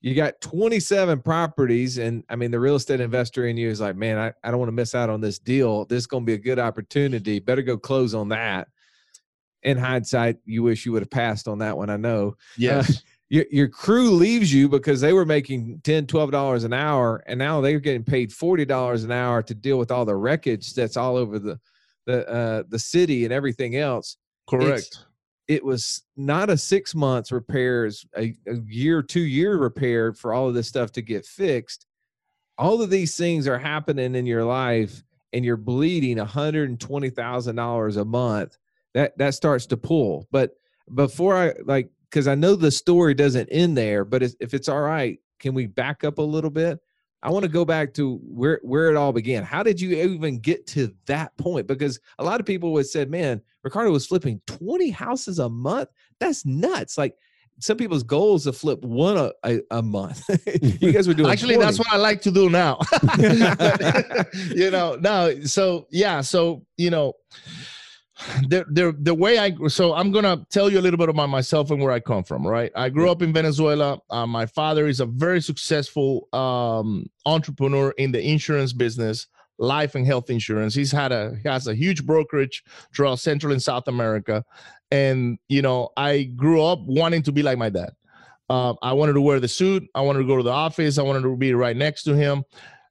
You 0.00 0.14
got 0.14 0.40
27 0.40 1.22
properties. 1.22 1.98
And 1.98 2.22
I 2.28 2.36
mean, 2.36 2.50
the 2.50 2.60
real 2.60 2.76
estate 2.76 3.00
investor 3.00 3.46
in 3.46 3.56
you 3.56 3.68
is 3.68 3.80
like, 3.80 3.96
man, 3.96 4.16
I, 4.16 4.32
I 4.44 4.50
don't 4.50 4.60
want 4.60 4.68
to 4.68 4.74
miss 4.74 4.94
out 4.94 5.10
on 5.10 5.20
this 5.20 5.38
deal. 5.38 5.86
This 5.86 5.98
is 5.98 6.06
going 6.06 6.22
to 6.22 6.26
be 6.26 6.34
a 6.34 6.38
good 6.38 6.58
opportunity. 6.58 7.40
Better 7.40 7.62
go 7.62 7.76
close 7.76 8.14
on 8.14 8.28
that. 8.28 8.68
In 9.64 9.76
hindsight, 9.76 10.36
you 10.44 10.62
wish 10.62 10.86
you 10.86 10.92
would 10.92 11.02
have 11.02 11.10
passed 11.10 11.48
on 11.48 11.58
that 11.58 11.76
one. 11.76 11.90
I 11.90 11.96
know. 11.96 12.36
Yes. 12.56 13.02
your, 13.28 13.44
your 13.50 13.68
crew 13.68 14.10
leaves 14.12 14.52
you 14.52 14.68
because 14.68 15.00
they 15.00 15.12
were 15.12 15.26
making 15.26 15.80
10 15.84 16.06
12 16.06 16.30
dollars 16.30 16.64
an 16.64 16.72
hour 16.72 17.22
and 17.26 17.38
now 17.38 17.60
they're 17.60 17.80
getting 17.80 18.04
paid 18.04 18.32
40 18.32 18.64
dollars 18.64 19.04
an 19.04 19.10
hour 19.10 19.42
to 19.42 19.54
deal 19.54 19.78
with 19.78 19.90
all 19.90 20.06
the 20.06 20.16
wreckage 20.16 20.72
that's 20.72 20.96
all 20.96 21.16
over 21.16 21.38
the 21.38 21.60
the 22.06 22.26
uh 22.26 22.62
the 22.70 22.78
city 22.78 23.24
and 23.24 23.32
everything 23.32 23.76
else 23.76 24.16
Correct. 24.48 25.04
It 25.48 25.64
was 25.64 26.02
not 26.16 26.50
a 26.50 26.56
six 26.56 26.94
months 26.94 27.32
repairs 27.32 28.06
a, 28.16 28.34
a 28.46 28.56
year 28.66 29.02
two 29.02 29.20
year 29.20 29.56
repair 29.56 30.12
for 30.12 30.32
all 30.32 30.48
of 30.48 30.54
this 30.54 30.68
stuff 30.68 30.92
to 30.92 31.02
get 31.02 31.26
fixed. 31.26 31.86
All 32.58 32.80
of 32.82 32.90
these 32.90 33.16
things 33.16 33.48
are 33.48 33.58
happening 33.58 34.14
in 34.14 34.26
your 34.26 34.44
life 34.44 35.02
and 35.32 35.44
you're 35.44 35.56
bleeding 35.56 36.18
$120000 36.18 37.96
a 37.96 38.04
month 38.04 38.58
that 38.94 39.18
that 39.18 39.34
starts 39.34 39.66
to 39.66 39.76
pull. 39.76 40.26
But 40.30 40.54
before 40.94 41.36
i 41.36 41.52
like 41.64 41.90
because 42.08 42.26
i 42.28 42.34
know 42.34 42.54
the 42.54 42.70
story 42.70 43.14
doesn't 43.14 43.48
end 43.50 43.76
there 43.76 44.04
but 44.04 44.22
if 44.22 44.54
it's 44.54 44.68
all 44.68 44.80
right 44.80 45.20
can 45.38 45.54
we 45.54 45.66
back 45.66 46.04
up 46.04 46.18
a 46.18 46.22
little 46.22 46.50
bit 46.50 46.78
i 47.22 47.30
want 47.30 47.42
to 47.42 47.48
go 47.48 47.64
back 47.64 47.94
to 47.94 48.18
where 48.22 48.60
where 48.62 48.90
it 48.90 48.96
all 48.96 49.12
began. 49.12 49.42
How 49.42 49.62
did 49.62 49.80
you 49.80 49.96
even 49.96 50.38
get 50.38 50.66
to 50.68 50.94
that 51.06 51.36
point? 51.36 51.66
Because 51.66 52.00
a 52.18 52.24
lot 52.24 52.40
of 52.40 52.46
people 52.46 52.72
would 52.72 52.86
said 52.86 53.10
man 53.10 53.40
ricardo 53.62 53.90
was 53.90 54.06
flipping 54.06 54.40
20 54.46 54.90
houses 54.90 55.38
a 55.38 55.48
month? 55.48 55.88
That's 56.20 56.46
nuts. 56.46 56.96
Like 56.96 57.14
some 57.60 57.76
people's 57.76 58.02
goals 58.02 58.44
to 58.44 58.52
flip 58.52 58.82
one 58.82 59.16
a, 59.16 59.32
a, 59.44 59.60
a 59.70 59.82
month. 59.82 60.22
You 60.80 60.92
guys 60.92 61.08
were 61.08 61.14
doing 61.14 61.30
Actually, 61.30 61.56
that's 61.56 61.78
what 61.78 61.88
I 61.90 61.96
like 61.96 62.22
to 62.22 62.30
do 62.30 62.48
now. 62.48 62.78
you 64.54 64.70
know, 64.70 64.96
now, 65.00 65.30
so 65.44 65.86
yeah, 65.90 66.20
so 66.20 66.64
you 66.76 66.90
know, 66.90 67.14
the 68.48 68.64
the 68.70 68.96
the 69.00 69.14
way 69.14 69.38
I 69.38 69.54
so 69.68 69.94
I'm 69.94 70.10
gonna 70.10 70.44
tell 70.50 70.70
you 70.70 70.78
a 70.78 70.82
little 70.82 70.98
bit 70.98 71.08
about 71.08 71.28
myself 71.28 71.70
and 71.70 71.80
where 71.80 71.92
I 71.92 72.00
come 72.00 72.24
from. 72.24 72.46
Right, 72.46 72.72
I 72.74 72.88
grew 72.88 73.10
up 73.10 73.22
in 73.22 73.32
Venezuela. 73.32 73.98
Uh, 74.10 74.26
my 74.26 74.46
father 74.46 74.86
is 74.86 75.00
a 75.00 75.06
very 75.06 75.40
successful 75.40 76.28
um, 76.32 77.06
entrepreneur 77.26 77.90
in 77.98 78.12
the 78.12 78.20
insurance 78.20 78.72
business, 78.72 79.26
life 79.58 79.94
and 79.94 80.06
health 80.06 80.30
insurance. 80.30 80.74
He's 80.74 80.92
had 80.92 81.12
a 81.12 81.36
he 81.42 81.48
has 81.48 81.66
a 81.66 81.74
huge 81.74 82.04
brokerage 82.04 82.64
throughout 82.94 83.20
Central 83.20 83.52
and 83.52 83.62
South 83.62 83.86
America, 83.88 84.44
and 84.90 85.38
you 85.48 85.62
know, 85.62 85.90
I 85.96 86.24
grew 86.24 86.62
up 86.62 86.80
wanting 86.86 87.22
to 87.22 87.32
be 87.32 87.42
like 87.42 87.58
my 87.58 87.70
dad. 87.70 87.90
Uh, 88.50 88.74
I 88.82 88.94
wanted 88.94 89.12
to 89.12 89.20
wear 89.20 89.40
the 89.40 89.48
suit. 89.48 89.84
I 89.94 90.00
wanted 90.00 90.20
to 90.20 90.26
go 90.26 90.36
to 90.36 90.42
the 90.42 90.50
office. 90.50 90.98
I 90.98 91.02
wanted 91.02 91.22
to 91.22 91.36
be 91.36 91.52
right 91.52 91.76
next 91.76 92.04
to 92.04 92.14
him. 92.14 92.44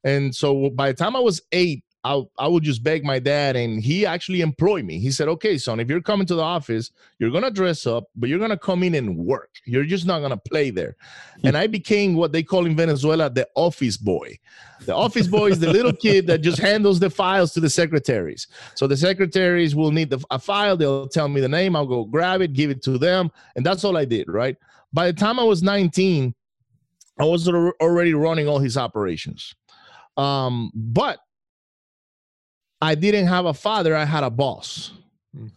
And 0.03 0.34
so 0.34 0.69
by 0.69 0.91
the 0.91 0.98
time 0.98 1.15
I 1.15 1.19
was 1.19 1.41
eight, 1.51 1.84
I, 2.07 2.23
I 2.37 2.47
would 2.47 2.63
just 2.63 2.83
beg 2.83 3.03
my 3.03 3.19
dad, 3.19 3.57
and 3.57 3.83
he 3.83 4.05
actually 4.05 4.39
employed 4.39 4.85
me. 4.85 4.97
He 4.97 5.11
said, 5.11 5.27
Okay, 5.27 5.57
son, 5.57 5.81
if 5.81 5.89
you're 5.89 6.01
coming 6.01 6.25
to 6.27 6.35
the 6.35 6.41
office, 6.41 6.91
you're 7.19 7.31
going 7.31 7.43
to 7.43 7.51
dress 7.51 7.85
up, 7.85 8.05
but 8.15 8.29
you're 8.29 8.39
going 8.39 8.51
to 8.51 8.57
come 8.57 8.81
in 8.83 8.95
and 8.95 9.17
work. 9.17 9.49
You're 9.65 9.83
just 9.83 10.05
not 10.05 10.19
going 10.19 10.31
to 10.31 10.37
play 10.37 10.69
there. 10.69 10.95
and 11.43 11.57
I 11.57 11.67
became 11.67 12.15
what 12.15 12.31
they 12.31 12.43
call 12.43 12.65
in 12.65 12.77
Venezuela 12.77 13.29
the 13.29 13.45
office 13.55 13.97
boy. 13.97 14.39
The 14.85 14.95
office 14.95 15.27
boy 15.27 15.47
is 15.47 15.59
the 15.59 15.69
little 15.71 15.91
kid 15.91 16.27
that 16.27 16.39
just 16.39 16.59
handles 16.59 16.99
the 16.99 17.09
files 17.09 17.51
to 17.53 17.59
the 17.59 17.69
secretaries. 17.69 18.47
So 18.75 18.87
the 18.87 18.95
secretaries 18.95 19.75
will 19.75 19.91
need 19.91 20.09
the, 20.09 20.23
a 20.31 20.39
file. 20.39 20.77
They'll 20.77 21.09
tell 21.09 21.27
me 21.27 21.41
the 21.41 21.49
name. 21.49 21.75
I'll 21.75 21.85
go 21.85 22.05
grab 22.05 22.39
it, 22.41 22.53
give 22.53 22.69
it 22.69 22.81
to 22.83 22.97
them. 22.97 23.31
And 23.57 23.65
that's 23.65 23.83
all 23.83 23.97
I 23.97 24.05
did, 24.05 24.29
right? 24.29 24.55
By 24.93 25.07
the 25.07 25.13
time 25.13 25.39
I 25.39 25.43
was 25.43 25.61
19, 25.61 26.33
I 27.19 27.25
was 27.25 27.49
already 27.49 28.13
running 28.13 28.47
all 28.47 28.59
his 28.59 28.77
operations. 28.77 29.53
Um, 30.15 30.71
but 30.73 31.19
I 32.81 32.96
didn't 32.96 33.27
have 33.27 33.46
a 33.46 33.53
father, 33.53 33.96
I 33.96 34.05
had 34.05 34.24
a 34.24 34.29
boss. 34.29 34.91
Hmm. 35.36 35.48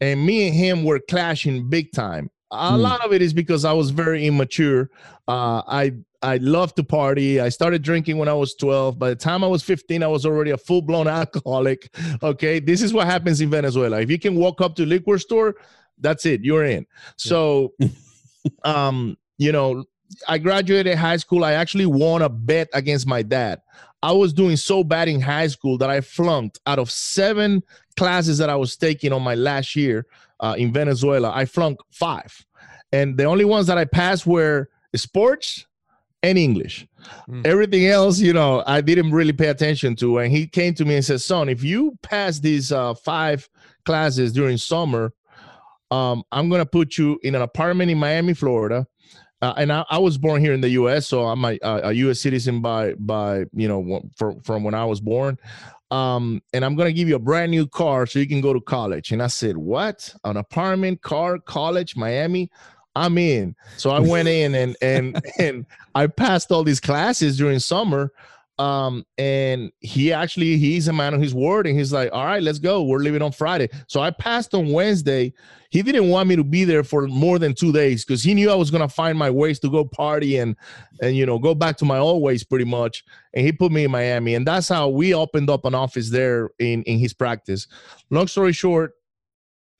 And 0.00 0.24
me 0.24 0.46
and 0.48 0.54
him 0.56 0.84
were 0.84 1.00
clashing 1.00 1.68
big 1.68 1.92
time. 1.92 2.30
A 2.50 2.70
Hmm. 2.72 2.80
lot 2.80 3.04
of 3.04 3.12
it 3.12 3.20
is 3.22 3.32
because 3.32 3.64
I 3.64 3.72
was 3.72 3.90
very 3.90 4.26
immature. 4.26 4.90
Uh, 5.26 5.62
I 5.66 5.92
I 6.20 6.38
loved 6.38 6.74
to 6.76 6.82
party. 6.82 7.40
I 7.40 7.48
started 7.48 7.82
drinking 7.82 8.18
when 8.18 8.28
I 8.28 8.32
was 8.32 8.56
12. 8.56 8.98
By 8.98 9.10
the 9.10 9.14
time 9.14 9.44
I 9.44 9.46
was 9.46 9.62
15, 9.62 10.02
I 10.02 10.08
was 10.08 10.26
already 10.26 10.50
a 10.50 10.56
full 10.58 10.82
blown 10.82 11.06
alcoholic. 11.20 11.94
Okay. 12.24 12.58
This 12.58 12.82
is 12.82 12.92
what 12.92 13.06
happens 13.06 13.40
in 13.40 13.50
Venezuela. 13.50 14.00
If 14.00 14.10
you 14.10 14.18
can 14.18 14.34
walk 14.34 14.60
up 14.60 14.74
to 14.76 14.82
a 14.84 14.86
liquor 14.86 15.18
store, 15.18 15.54
that's 16.00 16.26
it. 16.26 16.42
You're 16.42 16.64
in. 16.64 16.86
So, 17.16 17.72
um, 18.64 19.16
you 19.36 19.52
know, 19.52 19.84
I 20.26 20.38
graduated 20.38 20.96
high 20.98 21.18
school. 21.18 21.44
I 21.44 21.52
actually 21.52 21.86
won 21.86 22.22
a 22.22 22.28
bet 22.28 22.68
against 22.72 23.06
my 23.06 23.22
dad. 23.22 23.60
I 24.02 24.12
was 24.12 24.32
doing 24.32 24.56
so 24.56 24.84
bad 24.84 25.08
in 25.08 25.20
high 25.20 25.48
school 25.48 25.78
that 25.78 25.90
I 25.90 26.00
flunked 26.00 26.60
out 26.66 26.78
of 26.78 26.90
seven 26.90 27.62
classes 27.96 28.38
that 28.38 28.48
I 28.48 28.56
was 28.56 28.76
taking 28.76 29.12
on 29.12 29.22
my 29.22 29.34
last 29.34 29.74
year 29.74 30.06
uh, 30.40 30.54
in 30.56 30.72
Venezuela. 30.72 31.32
I 31.34 31.44
flunked 31.44 31.82
five. 31.90 32.44
And 32.92 33.16
the 33.16 33.24
only 33.24 33.44
ones 33.44 33.66
that 33.66 33.76
I 33.76 33.84
passed 33.84 34.26
were 34.26 34.68
sports 34.94 35.66
and 36.22 36.38
English. 36.38 36.86
Mm. 37.28 37.46
Everything 37.46 37.86
else, 37.86 38.18
you 38.18 38.32
know, 38.32 38.62
I 38.66 38.80
didn't 38.80 39.10
really 39.10 39.32
pay 39.32 39.48
attention 39.48 39.96
to. 39.96 40.18
And 40.18 40.32
he 40.32 40.46
came 40.46 40.74
to 40.74 40.84
me 40.84 40.96
and 40.96 41.04
said, 41.04 41.20
Son, 41.20 41.48
if 41.48 41.62
you 41.62 41.98
pass 42.02 42.38
these 42.38 42.72
uh, 42.72 42.94
five 42.94 43.48
classes 43.84 44.32
during 44.32 44.56
summer, 44.56 45.12
um, 45.90 46.22
I'm 46.32 46.48
going 46.48 46.60
to 46.60 46.66
put 46.66 46.98
you 46.98 47.18
in 47.22 47.34
an 47.34 47.42
apartment 47.42 47.90
in 47.90 47.98
Miami, 47.98 48.34
Florida. 48.34 48.86
Uh, 49.40 49.54
and 49.56 49.72
I, 49.72 49.84
I 49.88 49.98
was 49.98 50.18
born 50.18 50.40
here 50.40 50.52
in 50.52 50.60
the 50.60 50.70
U.S., 50.70 51.06
so 51.06 51.26
I'm 51.26 51.44
a, 51.44 51.58
a 51.62 51.92
U.S. 51.92 52.20
citizen 52.20 52.60
by 52.60 52.94
by 52.94 53.44
you 53.52 53.68
know 53.68 54.02
from 54.16 54.40
from 54.40 54.64
when 54.64 54.74
I 54.74 54.84
was 54.84 55.00
born. 55.00 55.38
Um, 55.90 56.42
and 56.52 56.64
I'm 56.64 56.74
gonna 56.74 56.92
give 56.92 57.08
you 57.08 57.14
a 57.14 57.20
brand 57.20 57.50
new 57.50 57.66
car 57.66 58.06
so 58.06 58.18
you 58.18 58.26
can 58.26 58.40
go 58.40 58.52
to 58.52 58.60
college. 58.60 59.12
And 59.12 59.22
I 59.22 59.28
said, 59.28 59.56
"What? 59.56 60.12
An 60.24 60.36
apartment, 60.36 61.02
car, 61.02 61.38
college, 61.38 61.96
Miami? 61.96 62.50
I'm 62.96 63.16
in." 63.16 63.54
So 63.76 63.90
I 63.90 64.00
went 64.00 64.28
in 64.28 64.54
and 64.54 64.76
and 64.82 65.22
and 65.38 65.66
I 65.94 66.08
passed 66.08 66.50
all 66.50 66.64
these 66.64 66.80
classes 66.80 67.38
during 67.38 67.60
summer. 67.60 68.12
Um, 68.58 69.04
and 69.18 69.70
he 69.80 70.12
actually 70.12 70.56
he's 70.58 70.88
a 70.88 70.92
man 70.92 71.14
of 71.14 71.20
his 71.20 71.34
word, 71.34 71.66
and 71.66 71.78
he's 71.78 71.92
like, 71.92 72.10
"All 72.12 72.24
right, 72.24 72.42
let's 72.42 72.58
go. 72.58 72.82
We're 72.82 72.98
leaving 72.98 73.22
on 73.22 73.32
Friday." 73.32 73.68
So 73.86 74.00
I 74.00 74.10
passed 74.10 74.54
on 74.54 74.72
Wednesday 74.72 75.32
he 75.70 75.82
didn't 75.82 76.08
want 76.08 76.28
me 76.28 76.36
to 76.36 76.44
be 76.44 76.64
there 76.64 76.82
for 76.82 77.06
more 77.08 77.38
than 77.38 77.54
two 77.54 77.72
days 77.72 78.04
because 78.04 78.22
he 78.22 78.32
knew 78.32 78.50
I 78.50 78.54
was 78.54 78.70
gonna 78.70 78.88
find 78.88 79.18
my 79.18 79.30
ways 79.30 79.58
to 79.60 79.70
go 79.70 79.84
party 79.84 80.38
and 80.38 80.56
and 81.02 81.14
you 81.16 81.26
know 81.26 81.38
go 81.38 81.54
back 81.54 81.76
to 81.78 81.84
my 81.84 81.98
old 81.98 82.22
ways 82.22 82.42
pretty 82.42 82.64
much. 82.64 83.04
And 83.34 83.44
he 83.44 83.52
put 83.52 83.70
me 83.70 83.84
in 83.84 83.90
Miami, 83.90 84.34
and 84.34 84.46
that's 84.46 84.68
how 84.68 84.88
we 84.88 85.12
opened 85.14 85.50
up 85.50 85.64
an 85.64 85.74
office 85.74 86.10
there 86.10 86.50
in 86.58 86.82
in 86.84 86.98
his 86.98 87.12
practice. 87.12 87.66
Long 88.10 88.26
story 88.26 88.52
short, 88.52 88.92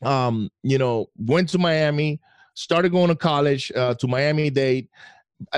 um, 0.03 0.51
you 0.63 0.77
know, 0.77 1.07
went 1.17 1.49
to 1.51 1.59
Miami, 1.59 2.21
started 2.55 2.93
going 2.93 3.09
to 3.09 3.17
college 3.17 3.73
uh, 3.75 3.95
to 3.95 4.07
Miami 4.07 4.51
Dade. 4.51 4.89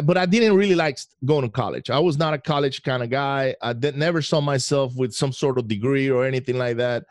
But 0.05 0.19
I 0.19 0.27
didn't 0.27 0.57
really 0.57 0.75
like 0.75 0.99
going 1.25 1.43
to 1.43 1.49
college. 1.49 1.91
I 1.91 1.99
was 1.99 2.19
not 2.19 2.35
a 2.35 2.39
college 2.39 2.83
kind 2.83 3.03
of 3.03 3.11
guy. 3.11 3.55
I 3.63 3.73
did, 3.73 3.97
never 3.97 4.21
saw 4.21 4.41
myself 4.41 4.95
with 4.95 5.15
some 5.15 5.33
sort 5.33 5.59
of 5.59 5.69
degree 5.69 6.11
or 6.11 6.27
anything 6.27 6.59
like 6.59 6.77
that. 6.77 7.05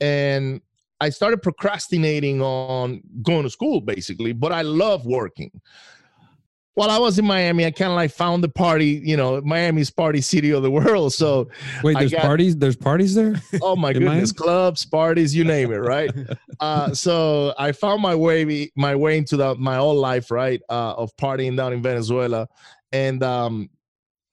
And 0.00 0.60
I 1.00 1.10
started 1.10 1.42
procrastinating 1.42 2.40
on 2.40 3.02
going 3.22 3.42
to 3.42 3.50
school 3.50 3.80
basically, 3.80 4.32
but 4.32 4.52
I 4.52 4.62
love 4.62 5.04
working. 5.04 5.50
While 6.74 6.90
I 6.90 6.98
was 6.98 7.18
in 7.18 7.26
Miami, 7.26 7.66
I 7.66 7.70
kind 7.70 7.90
of 7.90 7.96
like 7.96 8.12
found 8.12 8.42
the 8.42 8.48
party, 8.48 9.02
you 9.04 9.14
know, 9.14 9.42
Miami's 9.42 9.90
party 9.90 10.22
city 10.22 10.52
of 10.52 10.62
the 10.62 10.70
world. 10.70 11.12
So, 11.12 11.48
Wait, 11.82 11.98
there's 11.98 12.12
got- 12.12 12.22
parties. 12.22 12.56
There's 12.56 12.76
parties 12.76 13.14
there. 13.14 13.34
oh 13.62 13.76
my 13.76 13.92
goodness, 13.92 14.32
clubs, 14.32 14.86
parties, 14.86 15.34
you 15.34 15.44
name 15.44 15.70
it, 15.70 15.78
right? 15.78 16.10
uh, 16.60 16.94
so 16.94 17.54
I 17.58 17.72
found 17.72 18.00
my 18.00 18.14
way 18.14 18.70
my 18.74 18.94
way 18.94 19.18
into 19.18 19.36
the, 19.36 19.54
my 19.56 19.76
whole 19.76 19.94
life, 19.96 20.30
right, 20.30 20.62
uh, 20.70 20.94
of 20.94 21.14
partying 21.16 21.56
down 21.56 21.74
in 21.74 21.82
Venezuela, 21.82 22.48
and 22.90 23.22
um, 23.22 23.68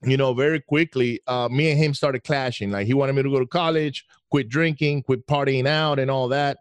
you 0.04 0.16
know, 0.16 0.34
very 0.34 0.62
quickly, 0.62 1.20
uh, 1.28 1.50
me 1.50 1.72
and 1.72 1.80
him 1.80 1.94
started 1.94 2.24
clashing. 2.24 2.72
Like 2.72 2.88
he 2.88 2.94
wanted 2.94 3.14
me 3.14 3.24
to 3.24 3.30
go 3.30 3.40
to 3.40 3.48
college, 3.48 4.06
quit 4.32 4.48
drinking, 4.48 5.04
quit 5.04 5.28
partying 5.28 5.68
out, 5.68 6.00
and 6.00 6.10
all 6.10 6.30
that. 6.30 6.58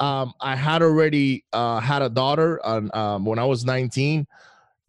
Um, 0.00 0.32
I 0.40 0.54
had 0.54 0.82
already 0.82 1.44
uh, 1.52 1.80
had 1.80 2.02
a 2.02 2.08
daughter 2.08 2.64
on, 2.64 2.88
um, 2.94 3.24
when 3.24 3.40
I 3.40 3.44
was 3.44 3.64
19, 3.64 4.28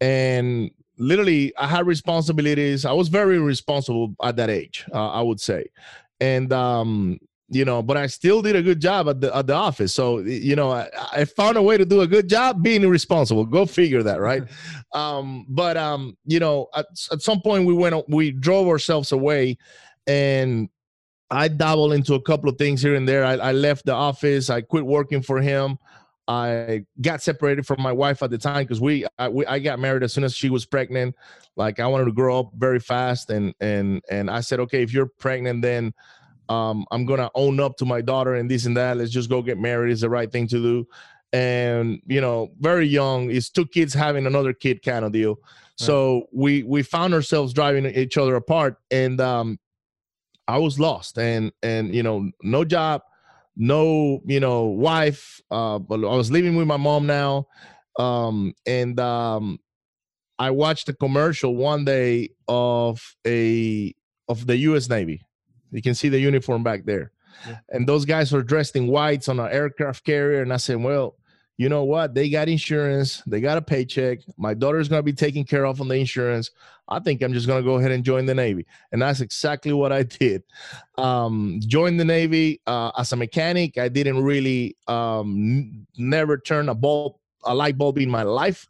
and 0.00 0.70
literally 0.98 1.52
I 1.56 1.66
had 1.66 1.86
responsibilities. 1.86 2.84
I 2.84 2.92
was 2.92 3.08
very 3.08 3.38
responsible 3.38 4.14
at 4.22 4.36
that 4.36 4.50
age, 4.50 4.84
uh, 4.92 5.10
I 5.10 5.22
would 5.22 5.40
say, 5.40 5.66
and 6.20 6.52
um, 6.52 7.18
you 7.48 7.64
know, 7.64 7.82
but 7.82 7.96
I 7.96 8.06
still 8.06 8.42
did 8.42 8.54
a 8.54 8.62
good 8.62 8.80
job 8.80 9.08
at 9.08 9.20
the 9.20 9.34
at 9.36 9.46
the 9.46 9.54
office. 9.54 9.92
So 9.92 10.18
you 10.18 10.54
know, 10.54 10.70
I, 10.70 10.88
I 11.12 11.24
found 11.24 11.56
a 11.56 11.62
way 11.62 11.76
to 11.76 11.84
do 11.84 12.02
a 12.02 12.06
good 12.06 12.28
job 12.28 12.62
being 12.62 12.88
responsible. 12.88 13.44
Go 13.44 13.66
figure 13.66 14.02
that, 14.04 14.20
right? 14.20 14.44
um, 14.94 15.46
but 15.48 15.76
um, 15.76 16.16
you 16.24 16.38
know, 16.38 16.68
at, 16.74 16.86
at 17.10 17.22
some 17.22 17.40
point 17.40 17.66
we 17.66 17.74
went, 17.74 18.08
we 18.08 18.30
drove 18.30 18.68
ourselves 18.68 19.10
away, 19.10 19.58
and 20.06 20.68
I 21.30 21.48
dabbled 21.48 21.92
into 21.92 22.14
a 22.14 22.22
couple 22.22 22.48
of 22.48 22.56
things 22.56 22.82
here 22.82 22.94
and 22.94 23.08
there. 23.08 23.24
I, 23.24 23.34
I 23.34 23.52
left 23.52 23.86
the 23.86 23.94
office. 23.94 24.50
I 24.50 24.60
quit 24.60 24.86
working 24.86 25.22
for 25.22 25.40
him. 25.40 25.78
I 26.30 26.84
got 27.00 27.22
separated 27.22 27.66
from 27.66 27.82
my 27.82 27.90
wife 27.90 28.22
at 28.22 28.30
the 28.30 28.38
time 28.38 28.62
because 28.62 28.80
we 28.80 29.04
I, 29.18 29.28
we 29.28 29.44
I 29.46 29.58
got 29.58 29.80
married 29.80 30.04
as 30.04 30.12
soon 30.12 30.22
as 30.22 30.32
she 30.32 30.48
was 30.48 30.64
pregnant. 30.64 31.16
Like 31.56 31.80
I 31.80 31.88
wanted 31.88 32.04
to 32.04 32.12
grow 32.12 32.38
up 32.38 32.52
very 32.56 32.78
fast, 32.78 33.30
and 33.30 33.52
and 33.60 34.00
and 34.08 34.30
I 34.30 34.40
said, 34.40 34.60
okay, 34.60 34.80
if 34.80 34.92
you're 34.92 35.10
pregnant, 35.18 35.62
then 35.62 35.92
um, 36.48 36.86
I'm 36.92 37.04
gonna 37.04 37.30
own 37.34 37.58
up 37.58 37.76
to 37.78 37.84
my 37.84 38.00
daughter 38.00 38.34
and 38.34 38.48
this 38.48 38.64
and 38.64 38.76
that. 38.76 38.96
Let's 38.96 39.10
just 39.10 39.28
go 39.28 39.42
get 39.42 39.58
married. 39.58 39.90
Is 39.90 40.02
the 40.02 40.08
right 40.08 40.30
thing 40.30 40.46
to 40.48 40.62
do. 40.62 40.86
And 41.32 42.00
you 42.06 42.20
know, 42.20 42.52
very 42.60 42.86
young. 42.86 43.32
It's 43.32 43.50
two 43.50 43.66
kids 43.66 43.92
having 43.92 44.24
another 44.24 44.52
kid 44.52 44.84
kind 44.84 45.04
of 45.04 45.10
deal. 45.10 45.36
So 45.74 46.26
we 46.32 46.62
we 46.62 46.84
found 46.84 47.12
ourselves 47.12 47.52
driving 47.52 47.86
each 47.86 48.16
other 48.16 48.36
apart, 48.36 48.76
and 48.92 49.20
um, 49.20 49.58
I 50.46 50.58
was 50.58 50.78
lost, 50.78 51.18
and 51.18 51.50
and 51.62 51.92
you 51.92 52.04
know, 52.04 52.30
no 52.42 52.64
job, 52.64 53.02
no 53.60 54.20
you 54.24 54.40
know 54.40 54.64
wife. 54.64 55.40
Uh, 55.50 55.78
but 55.78 55.96
I 55.96 56.16
was 56.16 56.30
living 56.30 56.56
with 56.56 56.66
my 56.66 56.78
mom 56.78 57.06
now, 57.06 57.46
um, 57.98 58.54
and 58.66 58.98
um, 58.98 59.58
I 60.38 60.50
watched 60.50 60.88
a 60.88 60.94
commercial 60.94 61.54
one 61.54 61.84
day 61.84 62.30
of 62.48 63.14
a 63.26 63.94
of 64.28 64.46
the 64.46 64.56
U.S. 64.68 64.88
Navy. 64.88 65.20
You 65.70 65.82
can 65.82 65.94
see 65.94 66.08
the 66.08 66.18
uniform 66.18 66.64
back 66.64 66.84
there, 66.86 67.12
Yeah. 67.46 67.58
and 67.68 67.86
those 67.88 68.04
guys 68.04 68.32
were 68.32 68.42
dressed 68.42 68.74
in 68.74 68.86
whites 68.88 69.28
on 69.28 69.38
an 69.38 69.52
aircraft 69.52 70.04
carrier, 70.04 70.42
and 70.42 70.52
I 70.52 70.56
said, 70.56 70.78
well 70.82 71.16
you 71.60 71.68
know 71.68 71.84
what? 71.84 72.14
They 72.14 72.30
got 72.30 72.48
insurance, 72.48 73.22
they 73.26 73.42
got 73.42 73.58
a 73.58 73.60
paycheck. 73.60 74.20
My 74.38 74.54
daughter's 74.54 74.88
going 74.88 75.00
to 75.00 75.04
be 75.04 75.12
taken 75.12 75.44
care 75.44 75.66
of 75.66 75.82
on 75.82 75.88
the 75.88 75.94
insurance. 75.94 76.52
I 76.88 77.00
think 77.00 77.20
I'm 77.20 77.34
just 77.34 77.46
going 77.46 77.62
to 77.62 77.68
go 77.68 77.74
ahead 77.74 77.90
and 77.90 78.02
join 78.02 78.24
the 78.24 78.34
Navy. 78.34 78.66
And 78.92 79.02
that's 79.02 79.20
exactly 79.20 79.74
what 79.74 79.92
I 79.92 80.02
did. 80.20 80.42
Um, 80.96 81.60
joined 81.66 82.00
the 82.00 82.04
Navy 82.06 82.62
uh, 82.66 82.92
as 82.96 83.12
a 83.12 83.16
mechanic. 83.16 83.76
I 83.76 83.90
didn't 83.90 84.22
really 84.22 84.74
um, 84.88 85.86
never 85.98 86.38
turn 86.38 86.70
a 86.70 86.74
bulb, 86.74 87.16
a 87.44 87.54
light 87.54 87.76
bulb 87.76 87.98
in 87.98 88.08
my 88.08 88.22
life. 88.22 88.66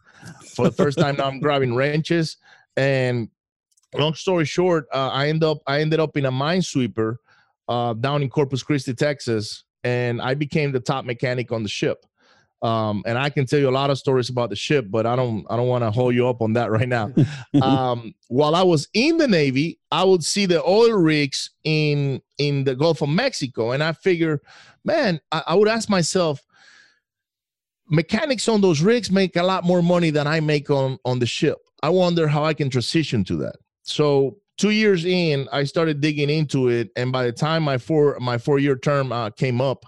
For 0.57 0.65
the 0.65 0.75
first 0.75 0.99
time 0.99 1.15
now, 1.15 1.29
I'm 1.29 1.39
grabbing 1.47 1.77
wrenches. 1.77 2.39
And 2.77 3.29
long 3.95 4.15
story 4.15 4.47
short, 4.47 4.89
uh, 4.93 5.11
I 5.11 5.29
end 5.29 5.45
up 5.45 5.59
I 5.69 5.81
ended 5.81 6.01
up 6.01 6.17
in 6.17 6.27
a 6.27 6.33
minesweeper 6.33 7.19
uh, 7.69 7.93
down 7.93 8.25
in 8.25 8.31
Corpus 8.31 8.65
Christi, 8.65 8.95
Texas, 8.95 9.63
and 9.85 10.21
I 10.21 10.35
became 10.35 10.73
the 10.73 10.81
top 10.81 11.05
mechanic 11.05 11.53
on 11.53 11.63
the 11.63 11.69
ship. 11.69 12.05
Um, 12.63 13.03
and 13.07 13.17
I 13.17 13.31
can 13.31 13.47
tell 13.47 13.59
you 13.59 13.69
a 13.69 13.71
lot 13.71 13.89
of 13.91 13.99
stories 13.99 14.29
about 14.29 14.51
the 14.51 14.57
ship, 14.57 14.87
but 14.91 15.07
I 15.07 15.17
don't 15.17 15.47
I 15.49 15.57
don't 15.57 15.69
want 15.69 15.83
to 15.83 15.91
hold 15.91 16.15
you 16.15 16.29
up 16.29 16.43
on 16.43 16.53
that 16.55 16.71
right 16.71 16.89
now. 16.89 17.13
um, 17.63 18.15
while 18.29 18.55
I 18.55 18.63
was 18.63 18.89
in 18.93 19.17
the 19.17 19.29
Navy, 19.29 19.79
I 19.91 20.05
would 20.05 20.23
see 20.23 20.47
the 20.47 20.63
oil 20.63 20.93
rigs 20.93 21.51
in 21.65 22.21
in 22.39 22.65
the 22.65 22.75
Gulf 22.75 23.01
of 23.03 23.09
Mexico, 23.09 23.73
and 23.73 23.83
I 23.83 23.93
figure, 23.93 24.43
man, 24.85 25.21
I, 25.33 25.43
I 25.49 25.55
would 25.55 25.69
ask 25.69 25.89
myself, 25.89 26.41
mechanics 27.89 28.49
on 28.49 28.61
those 28.61 28.83
rigs 28.83 29.11
make 29.11 29.37
a 29.37 29.43
lot 29.43 29.65
more 29.65 29.83
money 29.83 30.11
than 30.11 30.27
I 30.27 30.41
make 30.41 30.71
on 30.71 30.99
on 31.05 31.19
the 31.19 31.27
ship. 31.27 31.59
I 31.83 31.89
wonder 31.89 32.29
how 32.29 32.45
I 32.45 32.53
can 32.53 32.69
transition 32.69 33.25
to 33.25 33.37
that. 33.37 33.57
So 33.85 34.37
two 34.59 34.71
years 34.71 35.07
in, 35.07 35.49
I 35.51 35.65
started 35.65 36.03
digging 36.03 36.29
into 36.29 36.69
it, 36.69 36.91
and 36.95 37.11
by 37.11 37.25
the 37.25 37.33
time 37.33 37.63
my 37.63 37.79
four 37.79 38.19
my 38.21 38.37
four 38.37 38.59
year 38.59 38.77
term 38.77 39.13
uh, 39.13 39.31
came 39.31 39.63
up, 39.63 39.87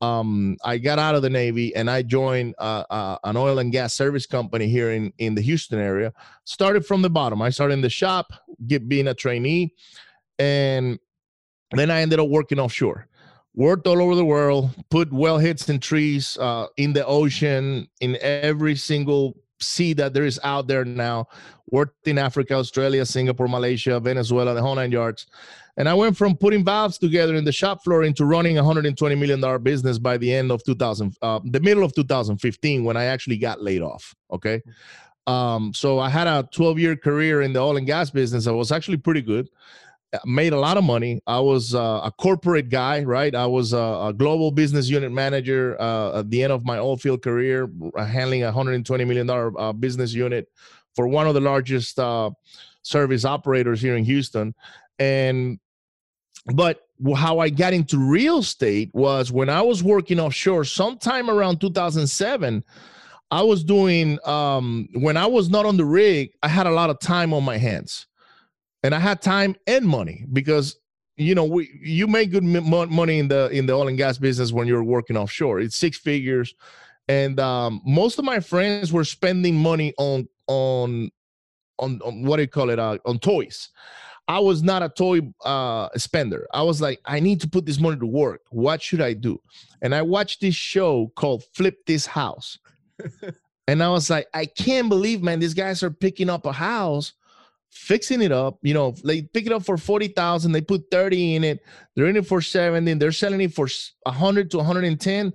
um, 0.00 0.56
I 0.64 0.78
got 0.78 0.98
out 0.98 1.14
of 1.14 1.22
the 1.22 1.30
Navy 1.30 1.74
and 1.74 1.90
I 1.90 2.02
joined 2.02 2.54
uh, 2.58 2.84
uh, 2.90 3.18
an 3.24 3.36
oil 3.36 3.58
and 3.58 3.72
gas 3.72 3.94
service 3.94 4.26
company 4.26 4.68
here 4.68 4.92
in 4.92 5.12
in 5.18 5.34
the 5.34 5.40
Houston 5.42 5.78
area. 5.78 6.12
Started 6.44 6.84
from 6.84 7.02
the 7.02 7.10
bottom. 7.10 7.40
I 7.40 7.50
started 7.50 7.74
in 7.74 7.80
the 7.80 7.90
shop, 7.90 8.32
get 8.66 8.88
being 8.88 9.08
a 9.08 9.14
trainee, 9.14 9.74
and 10.38 10.98
then 11.72 11.90
I 11.90 12.00
ended 12.00 12.20
up 12.20 12.28
working 12.28 12.58
offshore. 12.58 13.08
Worked 13.54 13.86
all 13.86 14.02
over 14.02 14.14
the 14.14 14.24
world, 14.24 14.70
put 14.90 15.10
wellheads 15.10 15.66
and 15.70 15.80
trees 15.82 16.36
uh, 16.38 16.66
in 16.76 16.92
the 16.92 17.06
ocean, 17.06 17.88
in 18.02 18.18
every 18.20 18.76
single 18.76 19.34
sea 19.60 19.92
that 19.94 20.14
there 20.14 20.24
is 20.24 20.40
out 20.42 20.66
there 20.66 20.84
now. 20.84 21.28
Worked 21.70 22.06
in 22.06 22.18
Africa, 22.18 22.54
Australia, 22.54 23.04
Singapore, 23.04 23.48
Malaysia, 23.48 23.98
Venezuela, 23.98 24.54
the 24.54 24.62
whole 24.62 24.74
nine 24.74 24.92
yards. 24.92 25.26
And 25.76 25.88
I 25.88 25.94
went 25.94 26.16
from 26.16 26.36
putting 26.36 26.64
valves 26.64 26.96
together 26.96 27.34
in 27.34 27.44
the 27.44 27.52
shop 27.52 27.84
floor 27.84 28.04
into 28.04 28.24
running 28.24 28.56
a 28.56 28.62
$120 28.62 29.18
million 29.18 29.62
business 29.62 29.98
by 29.98 30.16
the 30.16 30.32
end 30.32 30.50
of 30.50 30.64
2000, 30.64 31.16
uh, 31.20 31.40
the 31.44 31.60
middle 31.60 31.84
of 31.84 31.94
2015, 31.94 32.84
when 32.84 32.96
I 32.96 33.04
actually 33.04 33.36
got 33.36 33.62
laid 33.62 33.82
off. 33.82 34.14
Okay. 34.30 34.62
Um, 35.26 35.74
so 35.74 35.98
I 35.98 36.08
had 36.08 36.26
a 36.26 36.48
12 36.52 36.78
year 36.78 36.96
career 36.96 37.42
in 37.42 37.52
the 37.52 37.60
oil 37.60 37.76
and 37.76 37.86
gas 37.86 38.10
business. 38.10 38.46
I 38.46 38.52
was 38.52 38.72
actually 38.72 38.98
pretty 38.98 39.22
good. 39.22 39.48
I 40.14 40.18
made 40.24 40.52
a 40.52 40.58
lot 40.58 40.76
of 40.76 40.84
money. 40.84 41.20
I 41.26 41.40
was 41.40 41.74
uh, 41.74 42.00
a 42.04 42.12
corporate 42.12 42.68
guy, 42.68 43.02
right? 43.02 43.34
I 43.34 43.46
was 43.46 43.72
a, 43.72 43.76
a 43.76 44.14
global 44.16 44.50
business 44.50 44.88
unit 44.88 45.12
manager 45.12 45.76
uh, 45.80 46.20
at 46.20 46.30
the 46.30 46.42
end 46.42 46.52
of 46.52 46.64
my 46.64 46.78
oil 46.78 46.96
field 46.96 47.22
career, 47.22 47.68
uh, 47.96 48.04
handling 48.04 48.44
a 48.44 48.52
$120 48.52 49.06
million 49.06 49.28
uh, 49.28 49.72
business 49.72 50.14
unit 50.14 50.48
for 50.94 51.06
one 51.08 51.26
of 51.26 51.34
the 51.34 51.40
largest 51.40 51.98
uh, 51.98 52.30
service 52.82 53.24
operators 53.24 53.80
here 53.80 53.96
in 53.96 54.04
Houston. 54.04 54.54
And 54.98 55.58
but 56.54 56.86
how 57.16 57.40
I 57.40 57.50
got 57.50 57.72
into 57.72 57.98
real 57.98 58.38
estate 58.38 58.90
was 58.94 59.32
when 59.32 59.50
I 59.50 59.60
was 59.60 59.82
working 59.82 60.20
offshore, 60.20 60.64
sometime 60.64 61.28
around 61.28 61.60
2007. 61.60 62.64
I 63.32 63.42
was 63.42 63.64
doing 63.64 64.20
um, 64.24 64.88
when 64.94 65.16
I 65.16 65.26
was 65.26 65.50
not 65.50 65.66
on 65.66 65.76
the 65.76 65.84
rig. 65.84 66.30
I 66.44 66.48
had 66.48 66.68
a 66.68 66.70
lot 66.70 66.90
of 66.90 67.00
time 67.00 67.34
on 67.34 67.42
my 67.42 67.58
hands, 67.58 68.06
and 68.82 68.94
I 68.94 68.98
had 68.98 69.22
time 69.22 69.56
and 69.66 69.86
money 69.86 70.24
because 70.32 70.76
you 71.16 71.34
know 71.34 71.44
we 71.44 71.70
you 71.82 72.06
make 72.06 72.30
good 72.30 72.44
m- 72.44 72.92
money 72.92 73.18
in 73.18 73.28
the 73.28 73.48
in 73.50 73.66
the 73.66 73.72
oil 73.72 73.88
and 73.88 73.96
gas 73.96 74.18
business 74.18 74.52
when 74.52 74.66
you're 74.66 74.84
working 74.84 75.16
offshore. 75.16 75.60
It's 75.60 75.76
six 75.76 75.98
figures, 75.98 76.54
and 77.08 77.38
um, 77.40 77.80
most 77.84 78.18
of 78.18 78.24
my 78.24 78.40
friends 78.40 78.92
were 78.92 79.04
spending 79.04 79.56
money 79.56 79.94
on 79.98 80.28
on 80.46 81.10
on, 81.78 82.00
on 82.04 82.22
what 82.22 82.36
do 82.36 82.42
you 82.42 82.48
call 82.48 82.70
it 82.70 82.78
uh, 82.78 82.98
on 83.04 83.18
toys. 83.18 83.70
I 84.28 84.40
was 84.40 84.62
not 84.62 84.82
a 84.82 84.88
toy 84.88 85.20
uh, 85.44 85.88
spender. 85.96 86.48
I 86.52 86.62
was 86.62 86.80
like, 86.80 87.00
I 87.04 87.20
need 87.20 87.40
to 87.42 87.48
put 87.48 87.64
this 87.64 87.78
money 87.78 87.98
to 87.98 88.06
work. 88.06 88.40
What 88.50 88.82
should 88.82 89.00
I 89.00 89.12
do? 89.12 89.40
And 89.82 89.94
I 89.94 90.02
watched 90.02 90.40
this 90.40 90.54
show 90.54 91.12
called 91.14 91.44
Flip 91.54 91.76
This 91.86 92.06
House. 92.06 92.58
and 93.68 93.82
I 93.82 93.88
was 93.88 94.10
like, 94.10 94.26
I 94.34 94.46
can't 94.46 94.88
believe, 94.88 95.22
man, 95.22 95.38
these 95.38 95.54
guys 95.54 95.82
are 95.84 95.90
picking 95.90 96.28
up 96.28 96.44
a 96.44 96.52
house, 96.52 97.12
fixing 97.70 98.22
it 98.22 98.32
up. 98.32 98.58
You 98.62 98.74
know, 98.74 98.94
they 99.04 99.22
pick 99.22 99.46
it 99.46 99.52
up 99.52 99.64
for 99.64 99.76
40,000, 99.76 100.52
they 100.52 100.60
put 100.60 100.90
30 100.90 101.36
in 101.36 101.44
it, 101.44 101.64
they're 101.94 102.06
in 102.06 102.16
it 102.16 102.26
for 102.26 102.40
70, 102.40 102.90
and 102.90 103.00
they're 103.00 103.12
selling 103.12 103.40
it 103.40 103.54
for 103.54 103.68
100 104.02 104.50
to 104.50 104.56
110. 104.58 105.32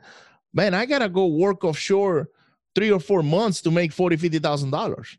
Man, 0.53 0.73
I 0.73 0.85
got 0.85 0.99
to 0.99 1.09
go 1.09 1.27
work 1.27 1.63
offshore 1.63 2.29
three 2.75 2.91
or 2.91 2.99
four 2.99 3.23
months 3.23 3.61
to 3.61 3.71
make 3.71 3.91
40, 3.91 4.17
$50,000. 4.17 5.17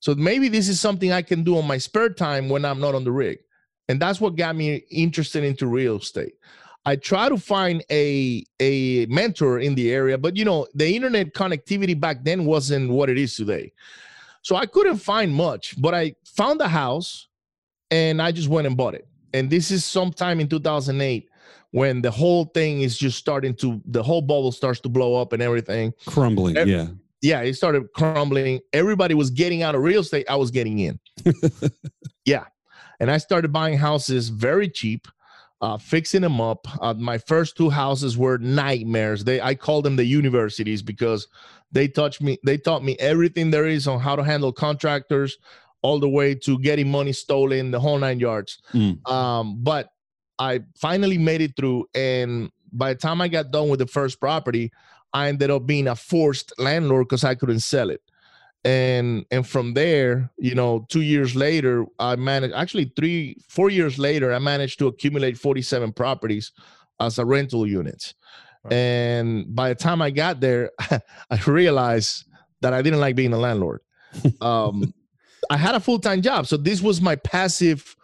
So 0.00 0.14
maybe 0.14 0.48
this 0.48 0.68
is 0.68 0.80
something 0.80 1.12
I 1.12 1.22
can 1.22 1.44
do 1.44 1.58
on 1.58 1.66
my 1.66 1.78
spare 1.78 2.10
time 2.10 2.48
when 2.48 2.64
I'm 2.64 2.80
not 2.80 2.94
on 2.94 3.04
the 3.04 3.12
rig. 3.12 3.38
And 3.88 4.00
that's 4.00 4.20
what 4.20 4.36
got 4.36 4.56
me 4.56 4.76
interested 4.90 5.44
into 5.44 5.66
real 5.66 5.96
estate. 5.96 6.34
I 6.86 6.96
try 6.96 7.28
to 7.28 7.36
find 7.36 7.84
a 7.90 8.44
a 8.58 9.04
mentor 9.06 9.58
in 9.58 9.74
the 9.74 9.92
area, 9.92 10.16
but 10.16 10.36
you 10.36 10.46
know, 10.46 10.66
the 10.74 10.96
internet 10.96 11.34
connectivity 11.34 11.98
back 11.98 12.24
then 12.24 12.46
wasn't 12.46 12.90
what 12.90 13.10
it 13.10 13.18
is 13.18 13.36
today. 13.36 13.72
So 14.42 14.56
I 14.56 14.66
couldn't 14.66 14.96
find 14.96 15.34
much, 15.34 15.80
but 15.80 15.94
I 15.94 16.14
found 16.24 16.60
a 16.60 16.68
house 16.68 17.28
and 17.90 18.22
I 18.22 18.32
just 18.32 18.48
went 18.48 18.66
and 18.66 18.76
bought 18.76 18.94
it. 18.94 19.06
And 19.34 19.50
this 19.50 19.70
is 19.70 19.84
sometime 19.84 20.40
in 20.40 20.48
2008 20.48 21.28
when 21.72 22.02
the 22.02 22.10
whole 22.10 22.46
thing 22.46 22.82
is 22.82 22.98
just 22.98 23.18
starting 23.18 23.54
to 23.56 23.80
the 23.86 24.02
whole 24.02 24.22
bubble 24.22 24.52
starts 24.52 24.80
to 24.80 24.88
blow 24.88 25.14
up 25.14 25.32
and 25.32 25.42
everything. 25.42 25.92
Crumbling. 26.06 26.56
Ev- 26.56 26.68
yeah. 26.68 26.86
Yeah, 27.22 27.42
it 27.42 27.54
started 27.54 27.92
crumbling. 27.94 28.60
Everybody 28.72 29.14
was 29.14 29.30
getting 29.30 29.62
out 29.62 29.74
of 29.74 29.82
real 29.82 30.00
estate. 30.00 30.26
I 30.30 30.36
was 30.36 30.50
getting 30.50 30.78
in. 30.78 30.98
yeah. 32.24 32.44
And 32.98 33.10
I 33.10 33.18
started 33.18 33.52
buying 33.52 33.76
houses 33.76 34.30
very 34.30 34.70
cheap, 34.70 35.06
uh, 35.60 35.76
fixing 35.76 36.22
them 36.22 36.40
up. 36.40 36.66
Uh, 36.82 36.94
my 36.94 37.18
first 37.18 37.58
two 37.58 37.68
houses 37.68 38.16
were 38.16 38.38
nightmares. 38.38 39.24
They 39.24 39.40
I 39.40 39.54
call 39.54 39.82
them 39.82 39.96
the 39.96 40.04
universities 40.04 40.80
because 40.80 41.28
they 41.72 41.88
touched 41.88 42.20
me, 42.20 42.38
they 42.44 42.56
taught 42.56 42.84
me 42.84 42.96
everything 42.98 43.50
there 43.50 43.66
is 43.66 43.86
on 43.86 44.00
how 44.00 44.16
to 44.16 44.22
handle 44.22 44.52
contractors, 44.52 45.38
all 45.82 45.98
the 45.98 46.08
way 46.08 46.34
to 46.34 46.58
getting 46.58 46.90
money 46.90 47.12
stolen, 47.12 47.70
the 47.70 47.80
whole 47.80 47.98
nine 47.98 48.20
yards. 48.20 48.58
Mm. 48.72 49.06
Um, 49.10 49.62
but 49.62 49.90
I 50.38 50.60
finally 50.76 51.18
made 51.18 51.40
it 51.40 51.56
through. 51.56 51.86
And 51.94 52.50
by 52.72 52.92
the 52.94 52.98
time 52.98 53.20
I 53.20 53.28
got 53.28 53.50
done 53.50 53.68
with 53.68 53.78
the 53.78 53.86
first 53.86 54.20
property, 54.20 54.72
I 55.12 55.28
ended 55.28 55.50
up 55.50 55.66
being 55.66 55.88
a 55.88 55.96
forced 55.96 56.52
landlord 56.58 57.08
because 57.08 57.24
I 57.24 57.34
couldn't 57.34 57.60
sell 57.60 57.90
it. 57.90 58.00
And 58.62 59.24
and 59.30 59.46
from 59.46 59.72
there, 59.72 60.30
you 60.36 60.54
know, 60.54 60.86
two 60.90 61.00
years 61.00 61.34
later, 61.34 61.86
I 61.98 62.16
managed 62.16 62.54
actually 62.54 62.92
three, 62.94 63.36
four 63.48 63.70
years 63.70 63.98
later, 63.98 64.34
I 64.34 64.38
managed 64.38 64.78
to 64.80 64.86
accumulate 64.86 65.38
47 65.38 65.92
properties 65.92 66.52
as 67.00 67.18
a 67.18 67.24
rental 67.24 67.66
units. 67.66 68.14
And 68.68 69.54
by 69.54 69.70
the 69.70 69.74
time 69.74 70.02
I 70.02 70.10
got 70.10 70.40
there, 70.40 70.70
I 71.30 71.36
realized 71.46 72.24
that 72.60 72.74
I 72.74 72.82
didn't 72.82 73.00
like 73.00 73.16
being 73.16 73.32
a 73.32 73.38
landlord. 73.38 73.80
Um, 74.40 74.92
I 75.48 75.56
had 75.56 75.74
a 75.74 75.80
full 75.80 75.98
time 75.98 76.20
job, 76.20 76.46
so 76.46 76.56
this 76.56 76.82
was 76.82 77.00
my 77.00 77.16
passive 77.16 77.96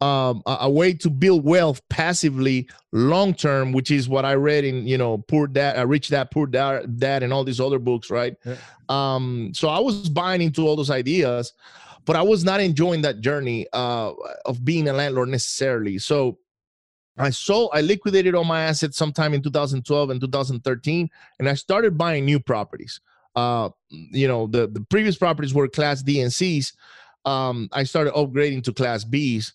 um, 0.00 0.42
a, 0.46 0.58
a 0.62 0.70
way 0.70 0.94
to 0.94 1.10
build 1.10 1.44
wealth 1.44 1.82
passively 1.88 2.68
long 2.92 3.34
term, 3.34 3.72
which 3.72 3.90
is 3.90 4.08
what 4.08 4.24
I 4.24 4.34
read 4.34 4.64
in 4.64 4.86
you 4.86 4.96
know 4.96 5.18
Poor 5.18 5.46
Dad, 5.46 5.78
uh, 5.78 5.86
Rich 5.86 6.08
Dad, 6.08 6.30
Poor 6.30 6.46
Dad, 6.46 6.98
Dad, 6.98 7.22
and 7.22 7.32
all 7.32 7.44
these 7.44 7.60
other 7.60 7.78
books, 7.78 8.10
right? 8.10 8.36
Yeah. 8.44 8.56
Um, 8.88 9.50
so 9.54 9.68
I 9.68 9.80
was 9.80 10.08
buying 10.08 10.40
into 10.40 10.66
all 10.66 10.76
those 10.76 10.90
ideas, 10.90 11.52
but 12.04 12.16
I 12.16 12.22
was 12.22 12.44
not 12.44 12.60
enjoying 12.60 13.02
that 13.02 13.20
journey 13.20 13.66
uh, 13.72 14.12
of 14.46 14.64
being 14.64 14.88
a 14.88 14.92
landlord 14.92 15.28
necessarily. 15.28 15.98
So 15.98 16.38
I 17.18 17.30
sold, 17.30 17.70
I 17.72 17.80
liquidated 17.80 18.34
all 18.34 18.44
my 18.44 18.62
assets 18.62 18.96
sometime 18.96 19.34
in 19.34 19.42
2012 19.42 20.10
and 20.10 20.20
2013, 20.20 21.10
and 21.38 21.48
I 21.48 21.54
started 21.54 21.98
buying 21.98 22.24
new 22.24 22.40
properties. 22.40 23.00
Uh, 23.36 23.70
you 23.90 24.26
know, 24.26 24.46
the 24.46 24.66
the 24.66 24.80
previous 24.80 25.16
properties 25.16 25.54
were 25.54 25.68
Class 25.68 26.02
D 26.02 26.20
and 26.20 26.32
C's. 26.32 26.72
Um, 27.24 27.68
I 27.72 27.84
started 27.84 28.14
upgrading 28.14 28.64
to 28.64 28.72
Class 28.72 29.04
B's. 29.04 29.52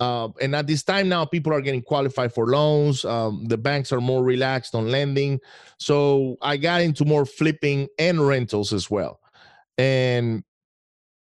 Uh, 0.00 0.28
and 0.40 0.56
at 0.56 0.66
this 0.66 0.82
time 0.82 1.08
now, 1.08 1.24
people 1.24 1.52
are 1.52 1.60
getting 1.60 1.80
qualified 1.80 2.34
for 2.34 2.48
loans. 2.48 3.04
Um, 3.04 3.44
the 3.44 3.56
banks 3.56 3.92
are 3.92 4.00
more 4.00 4.24
relaxed 4.24 4.74
on 4.74 4.90
lending. 4.90 5.38
So 5.78 6.36
I 6.42 6.56
got 6.56 6.80
into 6.80 7.04
more 7.04 7.24
flipping 7.24 7.86
and 8.00 8.26
rentals 8.26 8.72
as 8.72 8.90
well. 8.90 9.20
And 9.78 10.42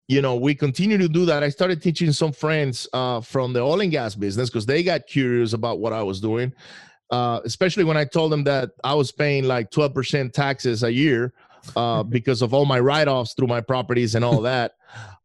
you 0.08 0.20
know, 0.20 0.36
we 0.36 0.54
continue 0.54 0.98
to 0.98 1.08
do 1.08 1.24
that. 1.26 1.42
I 1.42 1.48
started 1.48 1.82
teaching 1.82 2.12
some 2.12 2.32
friends 2.32 2.86
uh, 2.92 3.20
from 3.20 3.52
the 3.52 3.60
oil 3.60 3.80
and 3.80 3.90
gas 3.90 4.14
business 4.14 4.50
because 4.50 4.66
they 4.66 4.82
got 4.82 5.06
curious 5.06 5.52
about 5.52 5.78
what 5.78 5.92
I 5.92 6.02
was 6.02 6.20
doing. 6.20 6.52
Uh, 7.10 7.40
especially 7.44 7.84
when 7.84 7.96
I 7.96 8.04
told 8.04 8.32
them 8.32 8.44
that 8.44 8.70
I 8.82 8.94
was 8.94 9.12
paying 9.12 9.44
like 9.44 9.70
12% 9.70 10.32
taxes 10.32 10.82
a 10.82 10.92
year 10.92 11.32
uh, 11.76 12.02
because 12.16 12.42
of 12.42 12.52
all 12.52 12.64
my 12.64 12.80
write-offs 12.80 13.34
through 13.34 13.46
my 13.46 13.60
properties 13.60 14.14
and 14.14 14.24
all 14.24 14.40
that. 14.42 14.72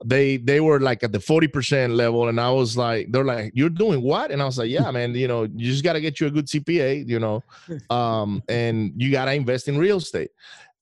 They 0.03 0.37
they 0.37 0.61
were 0.61 0.79
like 0.79 1.03
at 1.03 1.11
the 1.11 1.19
40% 1.19 1.95
level, 1.95 2.27
and 2.27 2.39
I 2.39 2.49
was 2.49 2.75
like, 2.75 3.11
they're 3.11 3.25
like, 3.25 3.51
You're 3.53 3.69
doing 3.69 4.01
what? 4.01 4.31
And 4.31 4.41
I 4.41 4.45
was 4.45 4.57
like, 4.57 4.69
Yeah, 4.69 4.89
man, 4.89 5.13
you 5.13 5.27
know, 5.27 5.43
you 5.43 5.71
just 5.71 5.83
gotta 5.83 6.01
get 6.01 6.19
you 6.19 6.27
a 6.27 6.31
good 6.31 6.47
CPA, 6.47 7.07
you 7.07 7.19
know, 7.19 7.43
um, 7.89 8.41
and 8.49 8.93
you 8.95 9.11
gotta 9.11 9.33
invest 9.33 9.67
in 9.67 9.77
real 9.77 9.97
estate. 9.97 10.31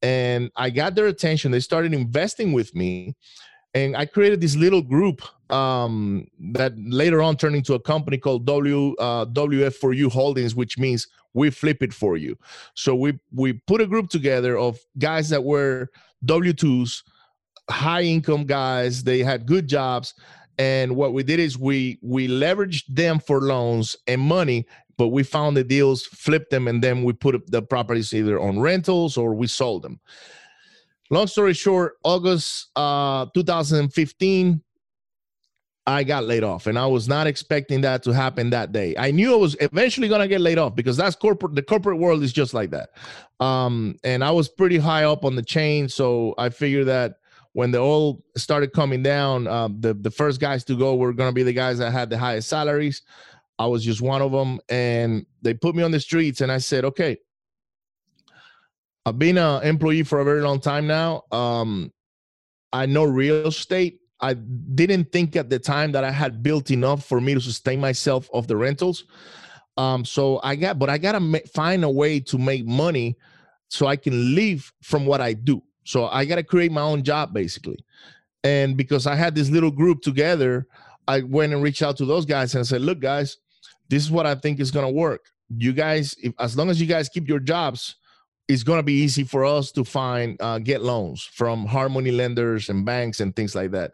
And 0.01 0.51
I 0.55 0.69
got 0.69 0.95
their 0.95 1.07
attention. 1.07 1.51
They 1.51 1.60
started 1.60 1.93
investing 1.93 2.53
with 2.53 2.73
me 2.75 3.15
and 3.73 3.95
I 3.95 4.06
created 4.06 4.41
this 4.41 4.56
little 4.56 4.82
group 4.82 5.21
um, 5.51 6.27
that 6.51 6.73
later 6.77 7.21
on 7.21 7.38
turned 7.38 7.56
into 7.56 7.73
a 7.73 7.80
company 7.80 8.17
called 8.17 8.45
W 8.45 8.95
uh, 8.95 9.25
WF4U 9.25 10.12
Holdings, 10.12 10.56
which 10.56 10.77
means 10.77 11.08
we 11.34 11.49
flip 11.49 11.84
it 11.84 11.93
for 11.93 12.17
you. 12.17 12.38
So 12.73 12.95
we 12.95 13.19
we 13.34 13.53
put 13.53 13.82
a 13.82 13.88
group 13.88 14.10
together 14.10 14.58
of 14.58 14.80
guys 14.97 15.30
that 15.30 15.43
were 15.43 15.89
W 16.25 16.53
twos, 16.53 17.03
high 17.69 18.03
income 18.03 18.45
guys. 18.45 19.03
They 19.03 19.19
had 19.19 19.45
good 19.45 19.67
jobs, 19.67 20.13
and 20.58 20.95
what 20.95 21.13
we 21.13 21.23
did 21.23 21.39
is 21.39 21.58
we 21.58 21.99
we 22.01 22.27
leveraged 22.27 22.86
them 22.89 23.19
for 23.19 23.41
loans 23.41 23.95
and 24.08 24.21
money. 24.21 24.65
But 24.97 25.10
we 25.10 25.21
found 25.21 25.56
the 25.56 25.63
deals, 25.63 26.08
flipped 26.08 26.49
them, 26.49 26.67
and 26.67 26.84
then 26.84 27.03
we 27.03 27.13
put 27.13 27.39
the 27.51 27.62
properties 27.62 28.15
either 28.15 28.39
on 28.39 28.60
rentals 28.60 29.15
or 29.15 29.36
we 29.36 29.45
sold 29.45 29.84
them 29.84 29.99
long 31.09 31.27
story 31.27 31.53
short, 31.53 31.93
August 32.03 32.69
uh, 32.75 33.25
2015, 33.33 34.61
I 35.87 36.03
got 36.03 36.25
laid 36.25 36.43
off, 36.43 36.67
and 36.67 36.77
I 36.77 36.85
was 36.85 37.07
not 37.07 37.27
expecting 37.27 37.79
that 37.81 38.03
to 38.03 38.11
happen 38.11 38.49
that 38.49 38.73
day. 38.73 38.93
I 38.97 39.11
knew 39.11 39.31
I 39.31 39.37
was 39.37 39.55
eventually 39.61 40.09
gonna 40.09 40.27
get 40.27 40.41
laid 40.41 40.57
off 40.57 40.75
because 40.75 40.97
that's 40.97 41.15
corporate. 41.15 41.55
The 41.55 41.63
corporate 41.63 41.97
world 41.97 42.23
is 42.23 42.33
just 42.33 42.53
like 42.53 42.71
that. 42.71 42.89
Um, 43.39 43.95
and 44.03 44.21
I 44.21 44.31
was 44.31 44.49
pretty 44.49 44.77
high 44.77 45.05
up 45.05 45.23
on 45.23 45.37
the 45.37 45.41
chain, 45.41 45.87
so 45.87 46.35
I 46.37 46.49
figured 46.49 46.87
that 46.87 47.19
when 47.53 47.71
the 47.71 47.79
oil 47.79 48.21
started 48.35 48.73
coming 48.73 49.01
down, 49.01 49.47
uh, 49.47 49.69
the 49.79 49.93
the 49.93 50.11
first 50.11 50.41
guys 50.41 50.65
to 50.65 50.75
go 50.77 50.95
were 50.95 51.13
gonna 51.13 51.31
be 51.31 51.43
the 51.43 51.53
guys 51.53 51.77
that 51.77 51.91
had 51.91 52.09
the 52.09 52.17
highest 52.17 52.49
salaries. 52.49 53.01
I 53.57 53.65
was 53.65 53.83
just 53.83 54.01
one 54.01 54.21
of 54.21 54.33
them, 54.33 54.59
and 54.67 55.25
they 55.41 55.53
put 55.53 55.73
me 55.73 55.83
on 55.83 55.91
the 55.91 56.01
streets, 56.01 56.41
and 56.41 56.51
I 56.51 56.57
said, 56.57 56.83
okay, 56.83 57.17
I've 59.07 59.17
been 59.17 59.37
an 59.37 59.63
employee 59.63 60.03
for 60.03 60.19
a 60.19 60.25
very 60.25 60.41
long 60.41 60.59
time 60.59 60.85
now. 60.85 61.23
Um, 61.31 61.93
I 62.73 62.85
know 62.85 63.05
real 63.05 63.47
estate. 63.47 64.01
I 64.19 64.33
didn't 64.33 65.13
think 65.13 65.37
at 65.37 65.49
the 65.49 65.59
time 65.59 65.93
that 65.93 66.03
I 66.03 66.11
had 66.11 66.43
built 66.43 66.71
enough 66.71 67.05
for 67.05 67.21
me 67.21 67.33
to 67.33 67.39
sustain 67.39 67.79
myself 67.79 68.29
off 68.33 68.47
the 68.47 68.57
rentals. 68.57 69.05
Um, 69.77 70.03
so 70.03 70.41
I 70.43 70.57
got, 70.57 70.77
but 70.77 70.89
I 70.89 70.97
gotta 70.97 71.21
ma- 71.21 71.37
find 71.53 71.85
a 71.85 71.89
way 71.89 72.19
to 72.21 72.37
make 72.37 72.65
money 72.65 73.15
so 73.69 73.87
I 73.87 73.95
can 73.95 74.35
live 74.35 74.73
from 74.81 75.05
what 75.05 75.21
I 75.21 75.33
do. 75.33 75.63
So 75.85 76.07
I 76.07 76.25
gotta 76.25 76.43
create 76.43 76.73
my 76.73 76.81
own 76.81 77.03
job 77.03 77.33
basically. 77.33 77.77
And 78.43 78.75
because 78.75 79.07
I 79.07 79.15
had 79.15 79.35
this 79.35 79.49
little 79.49 79.71
group 79.71 80.01
together, 80.01 80.67
I 81.07 81.21
went 81.21 81.53
and 81.53 81.63
reached 81.63 81.81
out 81.81 81.95
to 81.97 82.05
those 82.05 82.25
guys 82.25 82.55
and 82.55 82.67
said, 82.67 82.81
"Look, 82.81 82.99
guys, 82.99 83.37
this 83.87 84.03
is 84.03 84.11
what 84.11 84.25
I 84.25 84.35
think 84.35 84.59
is 84.59 84.71
gonna 84.71 84.91
work. 84.91 85.27
You 85.55 85.71
guys, 85.71 86.13
if, 86.21 86.33
as 86.39 86.57
long 86.57 86.69
as 86.69 86.81
you 86.81 86.87
guys 86.87 87.07
keep 87.07 87.29
your 87.29 87.39
jobs, 87.39 87.95
it's 88.47 88.63
going 88.63 88.79
to 88.79 88.83
be 88.83 88.93
easy 88.93 89.23
for 89.23 89.45
us 89.45 89.71
to 89.73 89.83
find 89.83 90.41
uh, 90.41 90.60
get 90.60 90.81
loans 90.81 91.23
from 91.23 91.65
hard 91.65 91.91
money 91.91 92.12
lenders 92.12 92.69
and 92.69 92.86
banks 92.86 93.19
and 93.19 93.36
things 93.36 93.55
like 93.55 93.71
that. 93.71 93.91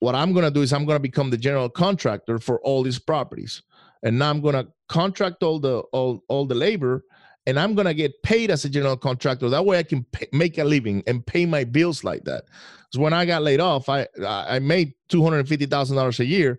What 0.00 0.14
i'm 0.14 0.32
going 0.32 0.44
to 0.44 0.50
do 0.50 0.62
is 0.62 0.72
i'm 0.72 0.84
going 0.86 0.96
to 0.96 1.02
become 1.02 1.30
the 1.30 1.36
general 1.36 1.68
contractor 1.68 2.38
for 2.38 2.60
all 2.60 2.82
these 2.82 2.98
properties. 2.98 3.62
And 4.02 4.18
now 4.18 4.30
i'm 4.30 4.40
going 4.40 4.54
to 4.54 4.66
contract 4.88 5.42
all 5.42 5.60
the 5.60 5.80
all, 5.92 6.24
all 6.28 6.46
the 6.46 6.54
labor 6.54 7.04
and 7.46 7.58
i'm 7.58 7.74
going 7.74 7.86
to 7.86 7.94
get 7.94 8.22
paid 8.22 8.50
as 8.50 8.64
a 8.64 8.68
general 8.68 8.96
contractor. 8.96 9.48
That 9.48 9.64
way 9.64 9.78
i 9.78 9.82
can 9.82 10.04
pay, 10.04 10.26
make 10.32 10.58
a 10.58 10.64
living 10.64 11.02
and 11.06 11.24
pay 11.24 11.46
my 11.46 11.64
bills 11.64 12.02
like 12.02 12.24
that. 12.24 12.44
Because 12.78 12.98
when 12.98 13.12
i 13.12 13.24
got 13.24 13.42
laid 13.42 13.60
off 13.60 13.88
i 13.88 14.06
i 14.26 14.58
made 14.58 14.94
$250000 15.10 16.18
a 16.18 16.24
year 16.24 16.58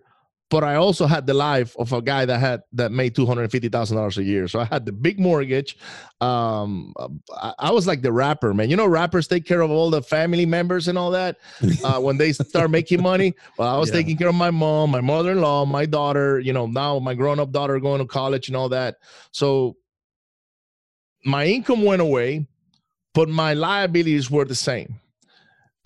but 0.52 0.62
I 0.62 0.74
also 0.74 1.06
had 1.06 1.26
the 1.26 1.32
life 1.32 1.74
of 1.78 1.94
a 1.94 2.02
guy 2.02 2.26
that 2.26 2.38
had 2.38 2.62
that 2.74 2.92
made 2.92 3.14
two 3.14 3.24
hundred 3.24 3.50
fifty 3.50 3.70
thousand 3.70 3.96
dollars 3.96 4.18
a 4.18 4.22
year. 4.22 4.46
So 4.48 4.60
I 4.60 4.66
had 4.66 4.84
the 4.84 4.92
big 4.92 5.18
mortgage. 5.18 5.78
Um, 6.20 6.92
I, 7.34 7.54
I, 7.58 7.70
was 7.70 7.86
like 7.86 8.02
the 8.02 8.12
rapper, 8.12 8.52
man. 8.52 8.68
You 8.68 8.76
know, 8.76 8.86
rappers 8.86 9.26
take 9.26 9.46
care 9.46 9.62
of 9.62 9.70
all 9.70 9.88
the 9.88 10.02
family 10.02 10.44
members 10.44 10.88
and 10.88 10.98
all 10.98 11.10
that 11.12 11.38
uh, 11.84 11.98
when 12.00 12.18
they 12.18 12.34
start 12.34 12.70
making 12.70 13.00
money. 13.00 13.32
Well, 13.56 13.74
I 13.74 13.78
was 13.78 13.88
yeah. 13.88 13.94
taking 13.94 14.18
care 14.18 14.28
of 14.28 14.34
my 14.34 14.50
mom, 14.50 14.90
my 14.90 15.00
mother-in-law, 15.00 15.64
my 15.64 15.86
daughter. 15.86 16.38
You 16.38 16.52
know, 16.52 16.66
now 16.66 16.98
my 16.98 17.14
grown-up 17.14 17.50
daughter 17.50 17.80
going 17.80 18.00
to 18.00 18.06
college 18.06 18.48
and 18.48 18.56
all 18.56 18.68
that. 18.68 18.96
So 19.30 19.78
my 21.24 21.46
income 21.46 21.82
went 21.82 22.02
away, 22.02 22.46
but 23.14 23.30
my 23.30 23.54
liabilities 23.54 24.30
were 24.30 24.44
the 24.44 24.54
same. 24.54 25.00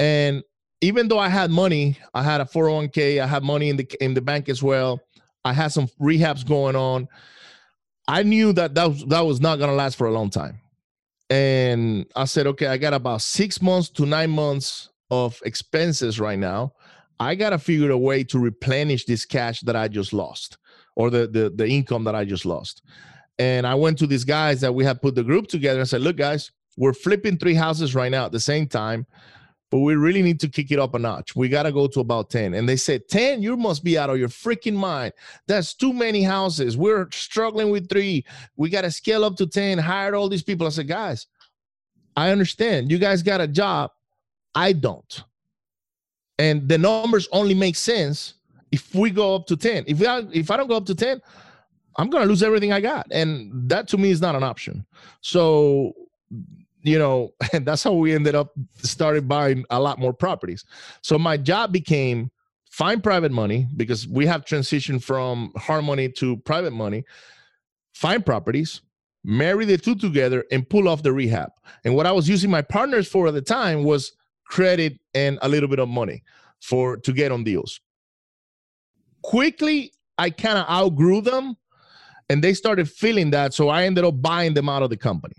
And 0.00 0.42
even 0.86 1.08
though 1.08 1.18
I 1.18 1.28
had 1.28 1.50
money, 1.50 1.98
I 2.14 2.22
had 2.22 2.40
a 2.40 2.44
401k, 2.44 3.20
I 3.20 3.26
had 3.26 3.42
money 3.42 3.70
in 3.70 3.76
the 3.76 3.86
in 4.00 4.14
the 4.14 4.20
bank 4.20 4.48
as 4.48 4.62
well. 4.62 5.00
I 5.44 5.52
had 5.52 5.68
some 5.72 5.88
rehabs 6.00 6.46
going 6.46 6.76
on. 6.76 7.08
I 8.06 8.22
knew 8.22 8.52
that 8.52 8.74
that 8.76 8.88
was, 8.88 9.04
that 9.06 9.20
was 9.20 9.40
not 9.40 9.56
going 9.56 9.70
to 9.70 9.74
last 9.74 9.96
for 9.96 10.06
a 10.06 10.12
long 10.12 10.30
time. 10.30 10.60
And 11.28 12.06
I 12.14 12.24
said, 12.24 12.46
okay, 12.46 12.68
I 12.68 12.76
got 12.76 12.94
about 12.94 13.20
6 13.20 13.60
months 13.60 13.88
to 13.90 14.06
9 14.06 14.30
months 14.30 14.90
of 15.10 15.40
expenses 15.44 16.20
right 16.20 16.38
now. 16.38 16.72
I 17.18 17.34
got 17.34 17.50
to 17.50 17.58
figure 17.58 17.90
a 17.90 17.98
way 17.98 18.22
to 18.24 18.38
replenish 18.38 19.06
this 19.06 19.24
cash 19.24 19.60
that 19.62 19.74
I 19.74 19.88
just 19.88 20.12
lost 20.12 20.58
or 20.94 21.10
the 21.10 21.26
the 21.26 21.52
the 21.60 21.66
income 21.66 22.04
that 22.04 22.14
I 22.14 22.24
just 22.24 22.46
lost. 22.46 22.82
And 23.40 23.66
I 23.66 23.74
went 23.74 23.98
to 23.98 24.06
these 24.06 24.24
guys 24.24 24.60
that 24.60 24.72
we 24.72 24.84
had 24.84 25.02
put 25.02 25.16
the 25.16 25.24
group 25.24 25.48
together 25.48 25.80
and 25.80 25.88
said, 25.88 26.02
look 26.02 26.16
guys, 26.16 26.52
we're 26.76 26.94
flipping 26.94 27.38
three 27.38 27.54
houses 27.54 27.94
right 27.94 28.12
now 28.12 28.24
at 28.26 28.32
the 28.32 28.46
same 28.52 28.68
time 28.68 29.04
but 29.76 29.82
we 29.82 29.94
really 29.94 30.22
need 30.22 30.40
to 30.40 30.48
kick 30.48 30.70
it 30.70 30.78
up 30.78 30.94
a 30.94 30.98
notch. 30.98 31.36
We 31.36 31.50
got 31.50 31.64
to 31.64 31.70
go 31.70 31.86
to 31.86 32.00
about 32.00 32.30
10. 32.30 32.54
And 32.54 32.66
they 32.66 32.76
said, 32.76 33.08
10, 33.08 33.42
you 33.42 33.58
must 33.58 33.84
be 33.84 33.98
out 33.98 34.08
of 34.08 34.18
your 34.18 34.30
freaking 34.30 34.72
mind. 34.72 35.12
That's 35.48 35.74
too 35.74 35.92
many 35.92 36.22
houses. 36.22 36.78
We're 36.78 37.10
struggling 37.10 37.68
with 37.68 37.90
three. 37.90 38.24
We 38.56 38.70
got 38.70 38.82
to 38.82 38.90
scale 38.90 39.22
up 39.22 39.36
to 39.36 39.46
10, 39.46 39.76
hired 39.76 40.14
all 40.14 40.30
these 40.30 40.42
people. 40.42 40.66
I 40.66 40.70
said, 40.70 40.88
guys, 40.88 41.26
I 42.16 42.30
understand. 42.30 42.90
You 42.90 42.96
guys 42.96 43.22
got 43.22 43.42
a 43.42 43.46
job. 43.46 43.90
I 44.54 44.72
don't. 44.72 45.22
And 46.38 46.66
the 46.66 46.78
numbers 46.78 47.28
only 47.30 47.52
make 47.52 47.76
sense 47.76 48.32
if 48.72 48.94
we 48.94 49.10
go 49.10 49.34
up 49.34 49.46
to 49.48 49.58
10. 49.58 49.84
If 49.88 50.00
I, 50.08 50.22
if 50.32 50.50
I 50.50 50.56
don't 50.56 50.68
go 50.68 50.76
up 50.76 50.86
to 50.86 50.94
10, 50.94 51.20
I'm 51.96 52.08
going 52.08 52.22
to 52.22 52.28
lose 52.30 52.42
everything 52.42 52.72
I 52.72 52.80
got. 52.80 53.08
And 53.10 53.68
that 53.68 53.88
to 53.88 53.98
me 53.98 54.10
is 54.10 54.22
not 54.22 54.36
an 54.36 54.42
option. 54.42 54.86
So 55.20 55.92
you 56.86 56.98
know, 56.98 57.34
and 57.52 57.66
that's 57.66 57.82
how 57.82 57.92
we 57.92 58.14
ended 58.14 58.34
up 58.34 58.52
started 58.76 59.28
buying 59.28 59.64
a 59.70 59.80
lot 59.80 59.98
more 59.98 60.12
properties. 60.12 60.64
So 61.02 61.18
my 61.18 61.36
job 61.36 61.72
became 61.72 62.30
find 62.70 63.02
private 63.02 63.32
money 63.32 63.66
because 63.76 64.06
we 64.06 64.26
have 64.26 64.44
transitioned 64.44 65.02
from 65.02 65.52
hard 65.56 65.84
money 65.84 66.08
to 66.10 66.36
private 66.38 66.72
money, 66.72 67.04
find 67.94 68.24
properties, 68.24 68.82
marry 69.24 69.64
the 69.64 69.78
two 69.78 69.94
together, 69.94 70.44
and 70.52 70.68
pull 70.68 70.88
off 70.88 71.02
the 71.02 71.12
rehab. 71.12 71.50
And 71.84 71.94
what 71.96 72.06
I 72.06 72.12
was 72.12 72.28
using 72.28 72.50
my 72.50 72.62
partners 72.62 73.08
for 73.08 73.28
at 73.28 73.34
the 73.34 73.42
time 73.42 73.82
was 73.82 74.12
credit 74.46 75.00
and 75.14 75.38
a 75.42 75.48
little 75.48 75.68
bit 75.68 75.80
of 75.80 75.88
money 75.88 76.22
for 76.60 76.96
to 76.98 77.12
get 77.12 77.32
on 77.32 77.44
deals. 77.44 77.80
Quickly, 79.22 79.92
I 80.18 80.30
kind 80.30 80.58
of 80.58 80.68
outgrew 80.68 81.20
them 81.20 81.56
and 82.28 82.44
they 82.44 82.54
started 82.54 82.88
feeling 82.88 83.30
that. 83.30 83.54
So 83.54 83.68
I 83.70 83.84
ended 83.84 84.04
up 84.04 84.20
buying 84.22 84.54
them 84.54 84.68
out 84.68 84.82
of 84.82 84.90
the 84.90 84.96
company 84.96 85.34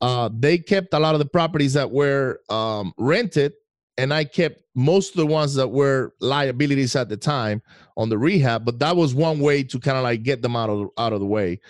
uh, 0.00 0.30
they 0.32 0.58
kept 0.58 0.94
a 0.94 0.98
lot 0.98 1.14
of 1.14 1.18
the 1.18 1.26
properties 1.26 1.74
that 1.74 1.90
were 1.90 2.40
um, 2.48 2.92
rented 2.98 3.52
and 4.00 4.14
I 4.14 4.24
kept 4.24 4.62
most 4.74 5.10
of 5.10 5.16
the 5.16 5.26
ones 5.26 5.54
that 5.54 5.68
were 5.68 6.14
liabilities 6.20 6.96
at 6.96 7.10
the 7.10 7.18
time 7.18 7.60
on 7.98 8.08
the 8.08 8.16
rehab. 8.16 8.64
But 8.64 8.78
that 8.78 8.96
was 8.96 9.14
one 9.14 9.40
way 9.40 9.62
to 9.64 9.78
kind 9.78 9.98
of 9.98 10.04
like 10.04 10.22
get 10.22 10.40
them 10.40 10.56
out 10.56 10.70
of 10.70 10.88
out 10.96 11.12
of 11.12 11.20
the 11.20 11.26
way. 11.26 11.60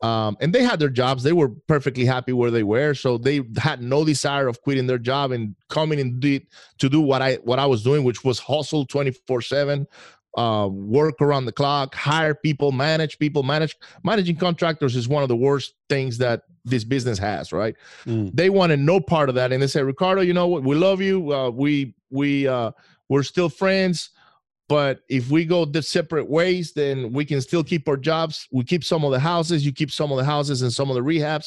Um, 0.00 0.36
and 0.40 0.54
they 0.54 0.62
had 0.62 0.78
their 0.78 0.88
jobs; 0.88 1.24
they 1.24 1.32
were 1.32 1.50
perfectly 1.66 2.04
happy 2.04 2.32
where 2.32 2.52
they 2.52 2.62
were, 2.62 2.94
so 2.94 3.18
they 3.18 3.42
had 3.58 3.82
no 3.82 4.04
desire 4.04 4.46
of 4.46 4.62
quitting 4.62 4.86
their 4.86 4.98
job 4.98 5.32
and 5.32 5.56
coming 5.68 6.00
and 6.00 6.20
do, 6.20 6.40
to 6.78 6.88
do 6.88 7.00
what 7.00 7.22
I 7.22 7.34
what 7.42 7.58
I 7.58 7.66
was 7.66 7.82
doing, 7.82 8.04
which 8.04 8.24
was 8.24 8.38
hustle 8.38 8.86
twenty 8.86 9.10
four 9.26 9.42
seven, 9.42 9.86
uh, 10.38 10.68
work 10.70 11.20
around 11.20 11.46
the 11.46 11.52
clock, 11.52 11.94
hire 11.94 12.34
people, 12.34 12.72
manage 12.72 13.18
people, 13.18 13.42
manage 13.42 13.76
managing 14.04 14.36
contractors 14.36 14.96
is 14.96 15.08
one 15.08 15.22
of 15.22 15.28
the 15.28 15.36
worst 15.36 15.74
things 15.88 16.18
that 16.18 16.42
this 16.64 16.84
business 16.84 17.18
has, 17.18 17.52
right? 17.52 17.74
Mm. 18.06 18.34
They 18.34 18.50
wanted 18.50 18.80
no 18.80 19.00
part 19.00 19.28
of 19.28 19.34
that, 19.36 19.52
and 19.52 19.62
they 19.62 19.66
said, 19.66 19.84
Ricardo, 19.84 20.20
you 20.20 20.32
know 20.32 20.46
what? 20.46 20.62
We 20.62 20.76
love 20.76 21.00
you. 21.00 21.32
Uh, 21.32 21.50
we 21.50 21.94
we 22.10 22.46
uh, 22.46 22.72
we're 23.08 23.22
still 23.22 23.48
friends, 23.48 24.10
but 24.68 25.00
if 25.08 25.30
we 25.30 25.44
go 25.44 25.64
the 25.64 25.82
separate 25.82 26.28
ways, 26.28 26.72
then 26.72 27.12
we 27.12 27.24
can 27.24 27.40
still 27.40 27.64
keep 27.64 27.88
our 27.88 27.96
jobs. 27.96 28.46
We 28.52 28.64
keep 28.64 28.84
some 28.84 29.04
of 29.04 29.12
the 29.12 29.20
houses, 29.20 29.64
you 29.64 29.72
keep 29.72 29.90
some 29.90 30.10
of 30.12 30.18
the 30.18 30.24
houses 30.24 30.62
and 30.62 30.72
some 30.72 30.90
of 30.90 30.94
the 30.94 31.02
rehabs, 31.02 31.46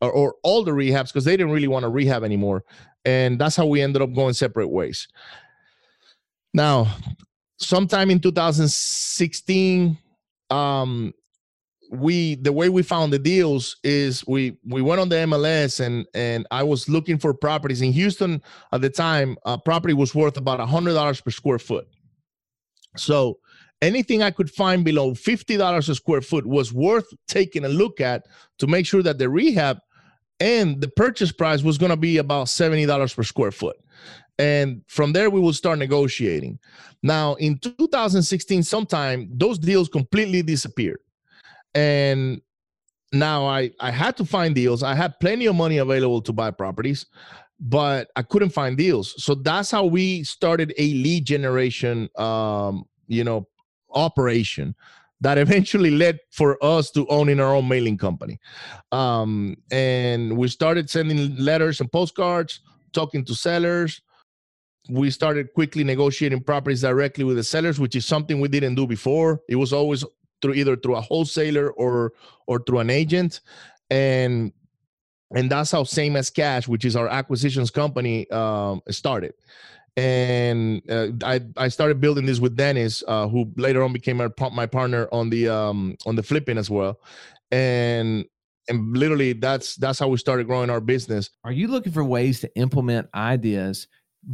or, 0.00 0.10
or 0.10 0.34
all 0.42 0.64
the 0.64 0.72
rehabs, 0.72 1.08
because 1.08 1.24
they 1.24 1.36
didn't 1.36 1.52
really 1.52 1.68
want 1.68 1.84
to 1.84 1.88
rehab 1.88 2.24
anymore, 2.24 2.64
and 3.04 3.38
that's 3.38 3.56
how 3.56 3.66
we 3.66 3.82
ended 3.82 4.02
up 4.02 4.14
going 4.14 4.34
separate 4.34 4.68
ways. 4.68 5.08
Now, 6.54 6.94
sometime 7.58 8.10
in 8.10 8.20
2016 8.20 9.98
um 10.50 11.14
we 11.92 12.36
the 12.36 12.52
way 12.52 12.70
we 12.70 12.82
found 12.82 13.12
the 13.12 13.18
deals 13.18 13.76
is 13.84 14.26
we 14.26 14.56
we 14.64 14.80
went 14.80 15.00
on 15.00 15.10
the 15.10 15.16
MLS 15.16 15.78
and 15.78 16.06
and 16.14 16.46
I 16.50 16.62
was 16.62 16.88
looking 16.88 17.18
for 17.18 17.34
properties 17.34 17.82
in 17.82 17.92
Houston 17.92 18.42
at 18.72 18.80
the 18.80 18.88
time. 18.88 19.36
A 19.44 19.58
property 19.58 19.92
was 19.92 20.14
worth 20.14 20.38
about 20.38 20.58
a 20.58 20.66
hundred 20.66 20.94
dollars 20.94 21.20
per 21.20 21.30
square 21.30 21.58
foot. 21.58 21.86
So 22.96 23.38
anything 23.82 24.22
I 24.22 24.30
could 24.30 24.50
find 24.50 24.86
below 24.86 25.12
fifty 25.12 25.58
dollars 25.58 25.90
a 25.90 25.94
square 25.94 26.22
foot 26.22 26.46
was 26.46 26.72
worth 26.72 27.06
taking 27.28 27.66
a 27.66 27.68
look 27.68 28.00
at 28.00 28.26
to 28.58 28.66
make 28.66 28.86
sure 28.86 29.02
that 29.02 29.18
the 29.18 29.28
rehab 29.28 29.78
and 30.40 30.80
the 30.80 30.88
purchase 30.88 31.30
price 31.30 31.62
was 31.62 31.76
going 31.76 31.90
to 31.90 31.96
be 31.96 32.16
about 32.16 32.48
seventy 32.48 32.86
dollars 32.86 33.12
per 33.12 33.22
square 33.22 33.52
foot. 33.52 33.76
And 34.38 34.80
from 34.88 35.12
there, 35.12 35.28
we 35.28 35.40
will 35.40 35.52
start 35.52 35.78
negotiating. 35.78 36.58
Now, 37.02 37.34
in 37.34 37.58
2016, 37.58 38.62
sometime 38.62 39.28
those 39.30 39.58
deals 39.58 39.90
completely 39.90 40.40
disappeared 40.40 41.00
and 41.74 42.40
now 43.12 43.46
I 43.46 43.70
I 43.80 43.90
had 43.90 44.16
to 44.18 44.24
find 44.24 44.54
deals. 44.54 44.82
I 44.82 44.94
had 44.94 45.18
plenty 45.20 45.46
of 45.46 45.54
money 45.54 45.78
available 45.78 46.22
to 46.22 46.32
buy 46.32 46.50
properties, 46.50 47.06
but 47.60 48.10
I 48.16 48.22
couldn't 48.22 48.50
find 48.50 48.76
deals. 48.76 49.14
So 49.22 49.34
that's 49.34 49.70
how 49.70 49.84
we 49.84 50.24
started 50.24 50.74
a 50.78 50.94
lead 50.94 51.26
generation 51.26 52.08
um, 52.16 52.84
you 53.06 53.24
know, 53.24 53.46
operation 53.90 54.74
that 55.20 55.38
eventually 55.46 55.90
led 55.90 56.18
for 56.30 56.62
us 56.64 56.90
to 56.92 57.06
owning 57.08 57.40
our 57.40 57.54
own 57.54 57.68
mailing 57.68 57.98
company. 57.98 58.40
Um, 58.90 59.56
and 59.70 60.36
we 60.36 60.48
started 60.48 60.90
sending 60.90 61.36
letters 61.36 61.80
and 61.80 61.90
postcards, 61.90 62.60
talking 62.92 63.24
to 63.26 63.34
sellers. 63.34 64.00
We 64.90 65.10
started 65.10 65.52
quickly 65.54 65.84
negotiating 65.84 66.42
properties 66.42 66.80
directly 66.80 67.22
with 67.22 67.36
the 67.36 67.44
sellers, 67.44 67.78
which 67.78 67.94
is 67.94 68.04
something 68.04 68.40
we 68.40 68.48
didn't 68.48 68.74
do 68.74 68.86
before. 68.86 69.40
It 69.48 69.54
was 69.54 69.72
always 69.72 70.04
through 70.42 70.54
either 70.54 70.76
through 70.76 70.96
a 70.96 71.00
wholesaler 71.00 71.70
or 71.70 72.12
or 72.46 72.60
through 72.60 72.80
an 72.80 72.90
agent. 72.90 73.40
And 73.90 74.52
and 75.34 75.50
that's 75.50 75.70
how 75.70 75.84
same 75.84 76.16
as 76.16 76.28
cash 76.28 76.68
which 76.68 76.84
is 76.84 76.96
our 76.96 77.08
acquisitions 77.08 77.70
company 77.70 78.28
um, 78.30 78.82
started. 78.90 79.32
And 79.96 80.82
uh, 80.90 81.08
I, 81.22 81.40
I 81.56 81.68
started 81.68 82.00
building 82.00 82.24
this 82.24 82.40
with 82.40 82.56
dennis 82.56 83.02
uh, 83.06 83.28
who 83.28 83.52
later 83.56 83.82
on 83.82 83.92
became 83.92 84.16
my, 84.16 84.28
my 84.50 84.66
partner 84.66 85.08
on 85.12 85.30
the 85.30 85.48
um, 85.48 85.96
on 86.06 86.16
the 86.16 86.22
flipping 86.22 86.58
as 86.58 86.70
well. 86.70 86.98
And 87.50 88.24
and 88.68 88.96
literally 88.96 89.34
that's 89.34 89.76
that's 89.76 89.98
how 89.98 90.08
we 90.08 90.16
started 90.16 90.46
growing 90.46 90.70
our 90.70 90.80
business. 90.80 91.30
Are 91.44 91.52
you 91.52 91.68
looking 91.68 91.92
for 91.92 92.04
ways 92.04 92.40
to 92.40 92.56
implement 92.56 93.08
ideas, 93.14 93.88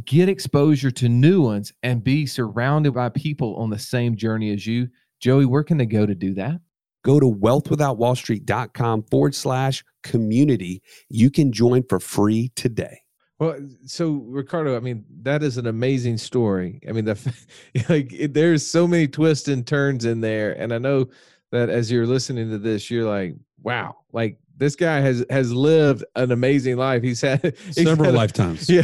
get 0.05 0.29
exposure 0.29 0.91
to 0.91 1.09
new 1.09 1.41
ones, 1.41 1.73
and 1.83 2.03
be 2.03 2.25
surrounded 2.25 2.93
by 2.93 3.09
people 3.09 3.55
on 3.57 3.69
the 3.69 3.79
same 3.79 4.15
journey 4.15 4.53
as 4.53 4.65
you? 4.65 4.87
Joey, 5.19 5.45
where 5.45 5.63
can 5.63 5.77
they 5.77 5.85
go 5.85 6.05
to 6.05 6.15
do 6.15 6.33
that? 6.35 6.59
Go 7.03 7.19
to 7.19 7.25
wealthwithoutwallstreet.com 7.25 9.03
forward 9.03 9.35
slash 9.35 9.83
community. 10.03 10.81
You 11.09 11.29
can 11.29 11.51
join 11.51 11.83
for 11.87 11.99
free 11.99 12.51
today. 12.55 13.01
Well, 13.39 13.57
so 13.85 14.25
Ricardo, 14.27 14.75
I 14.75 14.81
mean, 14.81 15.05
that 15.21 15.43
is 15.43 15.57
an 15.57 15.67
amazing 15.67 16.17
story. 16.17 16.81
I 16.87 16.91
mean, 16.91 17.05
the 17.05 17.33
like 17.89 18.11
it, 18.11 18.33
there's 18.33 18.67
so 18.67 18.85
many 18.85 19.07
twists 19.07 19.47
and 19.47 19.65
turns 19.65 20.03
in 20.03 20.19
there, 20.19 20.51
and 20.59 20.73
I 20.73 20.77
know 20.77 21.07
that 21.51 21.69
as 21.69 21.89
you're 21.89 22.05
listening 22.05 22.49
to 22.49 22.57
this, 22.57 22.91
you're 22.91 23.09
like, 23.09 23.35
wow, 23.63 23.95
like 24.11 24.37
this 24.59 24.75
guy 24.75 24.99
has 24.99 25.25
has 25.29 25.51
lived 25.53 26.03
an 26.15 26.31
amazing 26.31 26.75
life. 26.77 27.01
He's 27.01 27.21
had 27.21 27.55
he's 27.65 27.75
Several 27.83 28.05
had 28.07 28.13
lifetimes. 28.15 28.69
Yeah, 28.69 28.81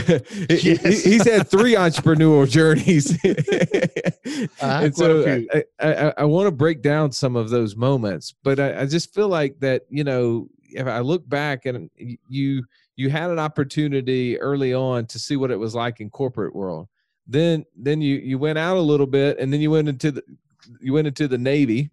he- 0.50 0.56
he- 0.76 0.76
he's 0.78 1.28
had 1.30 1.48
three 1.50 1.76
entrepreneurial 1.76 2.50
journeys, 2.50 3.12
had 3.22 4.50
and 4.62 4.96
so. 4.96 5.44
I, 5.54 5.64
I, 5.80 5.94
I, 6.08 6.14
I 6.20 6.24
want 6.24 6.48
to 6.48 6.52
break 6.52 6.82
down 6.82 7.12
some 7.12 7.36
of 7.36 7.50
those 7.50 7.76
moments. 7.76 8.34
But 8.44 8.60
I, 8.60 8.82
I 8.82 8.86
just 8.86 9.14
feel 9.14 9.28
like 9.28 9.60
that 9.60 9.84
you 9.90 10.04
know, 10.04 10.48
if 10.70 10.88
I 10.88 11.00
look 11.00 11.28
back 11.28 11.66
and 11.66 11.90
you 12.30 12.64
you 12.96 13.10
had 13.10 13.30
an 13.30 13.40
opportunity 13.40 14.40
early 14.40 14.74
on 14.74 15.06
to 15.08 15.20
see 15.20 15.36
what 15.36 15.52
it 15.52 15.60
was 15.60 15.76
like 15.76 16.00
in 16.00 16.10
corporate 16.10 16.56
world. 16.56 16.88
Then 17.28 17.66
then 17.76 18.02
you 18.02 18.16
you 18.16 18.38
went 18.38 18.58
out 18.58 18.78
a 18.78 18.82
little 18.82 19.08
bit, 19.08 19.40
and 19.40 19.52
then 19.52 19.60
you 19.60 19.72
went 19.72 19.90
into 19.90 20.12
the 20.12 20.24
you 20.80 20.94
went 20.94 21.08
into 21.08 21.28
the 21.28 21.38
Navy, 21.38 21.92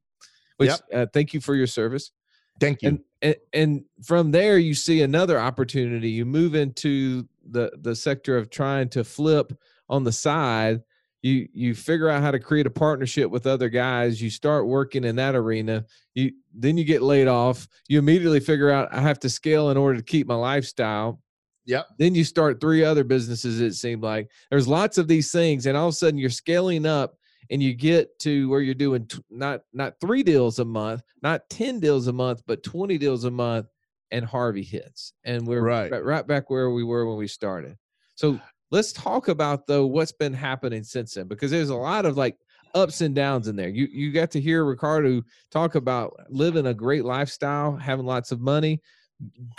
which 0.58 0.70
Yep. 0.70 0.80
uh, 0.94 1.06
thank 1.12 1.34
you 1.34 1.40
for 1.40 1.54
your 1.56 1.66
service 1.66 2.12
thank 2.60 2.82
you. 2.82 2.88
And, 2.88 3.04
and 3.22 3.36
and 3.52 3.84
from 4.04 4.30
there 4.30 4.58
you 4.58 4.74
see 4.74 5.02
another 5.02 5.38
opportunity. 5.38 6.10
You 6.10 6.24
move 6.24 6.54
into 6.54 7.28
the 7.48 7.72
the 7.80 7.94
sector 7.94 8.36
of 8.36 8.50
trying 8.50 8.88
to 8.90 9.04
flip 9.04 9.52
on 9.88 10.04
the 10.04 10.12
side. 10.12 10.82
You 11.22 11.48
you 11.52 11.74
figure 11.74 12.08
out 12.08 12.22
how 12.22 12.32
to 12.32 12.40
create 12.40 12.66
a 12.66 12.70
partnership 12.70 13.30
with 13.30 13.46
other 13.46 13.68
guys. 13.68 14.20
You 14.20 14.30
start 14.30 14.66
working 14.66 15.04
in 15.04 15.16
that 15.16 15.34
arena. 15.34 15.84
You 16.14 16.32
then 16.52 16.76
you 16.76 16.84
get 16.84 17.02
laid 17.02 17.28
off. 17.28 17.68
You 17.88 17.98
immediately 17.98 18.40
figure 18.40 18.70
out 18.70 18.92
i 18.92 19.00
have 19.00 19.20
to 19.20 19.30
scale 19.30 19.70
in 19.70 19.76
order 19.76 19.98
to 19.98 20.04
keep 20.04 20.26
my 20.26 20.34
lifestyle. 20.34 21.20
Yep. 21.64 21.86
then 21.96 22.12
you 22.16 22.24
start 22.24 22.60
three 22.60 22.82
other 22.82 23.04
businesses 23.04 23.60
it 23.60 23.74
seemed 23.74 24.02
like. 24.02 24.28
There's 24.50 24.66
lots 24.66 24.98
of 24.98 25.06
these 25.06 25.30
things 25.30 25.66
and 25.66 25.76
all 25.76 25.86
of 25.86 25.92
a 25.92 25.96
sudden 25.96 26.18
you're 26.18 26.28
scaling 26.28 26.86
up 26.86 27.14
and 27.52 27.62
you 27.62 27.74
get 27.74 28.18
to 28.18 28.48
where 28.48 28.62
you're 28.62 28.74
doing 28.74 29.06
t- 29.06 29.22
not 29.30 29.60
not 29.72 29.94
three 30.00 30.22
deals 30.24 30.58
a 30.58 30.64
month 30.64 31.02
not 31.22 31.48
10 31.50 31.78
deals 31.78 32.08
a 32.08 32.12
month 32.12 32.42
but 32.46 32.62
20 32.64 32.98
deals 32.98 33.24
a 33.24 33.30
month 33.30 33.66
and 34.10 34.24
harvey 34.24 34.62
hits 34.62 35.12
and 35.24 35.46
we're 35.46 35.62
Right. 35.62 35.92
right, 35.92 36.04
right 36.04 36.26
back 36.26 36.50
where 36.50 36.70
we 36.70 36.82
were 36.82 37.06
when 37.06 37.18
we 37.18 37.28
started 37.28 37.76
so 38.14 38.40
let's 38.70 38.92
talk 38.92 39.28
about 39.28 39.66
though 39.66 39.86
what's 39.86 40.12
been 40.12 40.32
happening 40.32 40.82
since 40.82 41.14
then 41.14 41.28
because 41.28 41.50
there's 41.50 41.68
a 41.68 41.76
lot 41.76 42.06
of 42.06 42.16
like 42.16 42.36
ups 42.74 43.02
and 43.02 43.14
downs 43.14 43.48
in 43.48 43.54
there 43.54 43.68
you 43.68 43.86
you 43.92 44.10
got 44.10 44.30
to 44.30 44.40
hear 44.40 44.64
ricardo 44.64 45.22
talk 45.50 45.74
about 45.74 46.18
living 46.30 46.66
a 46.66 46.74
great 46.74 47.04
lifestyle 47.04 47.76
having 47.76 48.06
lots 48.06 48.32
of 48.32 48.40
money 48.40 48.80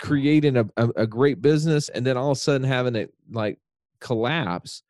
creating 0.00 0.56
a, 0.56 0.64
a, 0.76 0.88
a 0.96 1.06
great 1.06 1.40
business 1.40 1.88
and 1.90 2.04
then 2.04 2.16
all 2.16 2.32
of 2.32 2.36
a 2.36 2.40
sudden 2.40 2.66
having 2.66 2.96
it 2.96 3.14
like 3.30 3.58
collapse 4.00 4.82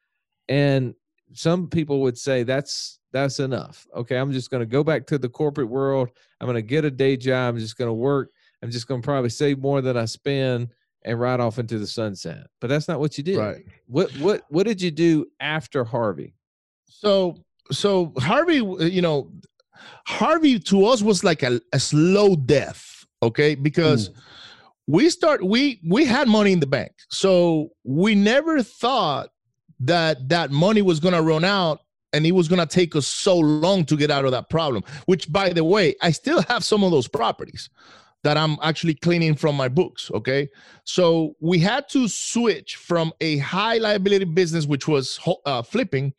and 0.48 0.94
some 1.35 1.68
people 1.68 2.01
would 2.01 2.18
say 2.18 2.42
that's 2.42 2.99
that's 3.12 3.38
enough. 3.40 3.87
Okay 3.94 4.16
i'm 4.16 4.33
just 4.33 4.51
going 4.51 4.61
to 4.61 4.66
go 4.66 4.83
back 4.83 5.07
to 5.07 5.18
the 5.18 5.29
corporate 5.29 5.68
world. 5.68 6.11
I'm 6.40 6.47
going 6.47 6.57
to 6.57 6.62
get 6.62 6.85
a 6.85 6.90
day 6.90 7.16
job. 7.16 7.55
I'm 7.55 7.61
just 7.61 7.77
going 7.77 7.88
to 7.88 7.94
work. 7.94 8.31
I'm 8.62 8.70
just 8.70 8.88
going 8.88 9.03
to 9.03 9.05
probably 9.05 9.31
save 9.31 9.59
more 9.59 9.81
than 9.83 9.97
i 9.97 10.05
spend 10.05 10.68
and 11.05 11.20
ride 11.20 11.40
off 11.40 11.59
into 11.59 11.79
the 11.79 11.87
sunset. 11.87 12.47
But 12.61 12.68
that's 12.68 12.88
not 12.88 12.99
what 12.99 13.18
you 13.18 13.25
did. 13.25 13.38
Right. 13.38 13.64
What 13.87 14.11
what 14.18 14.42
what 14.49 14.66
did 14.66 14.81
you 14.81 14.90
do 14.90 15.27
after 15.40 15.85
harvey? 15.85 16.35
So 16.88 17.44
so 17.70 18.12
Harvey, 18.18 18.57
you 18.57 19.03
know, 19.03 19.31
Harvey 20.07 20.59
to 20.59 20.87
us 20.87 21.03
was 21.03 21.25
like 21.25 21.42
a, 21.42 21.61
a 21.73 21.81
slow 21.81 22.37
death, 22.37 23.05
okay? 23.23 23.55
Because 23.55 24.11
mm. 24.11 24.14
we 24.87 25.11
start 25.11 25.44
we 25.44 25.81
we 25.88 26.05
had 26.05 26.29
money 26.29 26.53
in 26.53 26.61
the 26.61 26.66
bank. 26.66 26.92
So 27.11 27.70
we 27.85 28.14
never 28.14 28.62
thought 28.62 29.29
that 29.80 30.28
that 30.28 30.50
money 30.50 30.82
was 30.82 31.00
going 31.00 31.14
to 31.14 31.22
run 31.22 31.44
out 31.44 31.80
and 32.12 32.24
it 32.24 32.32
was 32.32 32.46
going 32.46 32.60
to 32.60 32.66
take 32.66 32.94
us 32.94 33.06
so 33.06 33.37
long 33.37 33.84
to 33.87 33.96
get 33.96 34.10
out 34.10 34.24
of 34.24 34.30
that 34.30 34.48
problem, 34.48 34.84
which 35.06 35.30
by 35.32 35.50
the 35.50 35.64
way, 35.64 35.96
I 36.00 36.12
still 36.12 36.42
have 36.42 36.64
some 36.64 36.84
of 36.84 36.90
those 36.92 37.08
properties 37.08 37.68
that 38.22 38.38
I'm 38.38 38.56
actually 38.62 38.94
cleaning 38.94 39.34
from 39.34 39.54
my 39.54 39.68
books, 39.68 40.10
okay? 40.14 40.48
So 40.84 41.37
we 41.40 41.58
had 41.58 41.88
to 41.90 42.08
switch 42.08 42.76
from 42.76 43.12
a 43.20 43.38
high 43.38 43.78
liability 43.78 44.24
business 44.24 44.64
which 44.66 44.88
was 44.88 45.20
uh, 45.44 45.62
flipping 45.62 46.14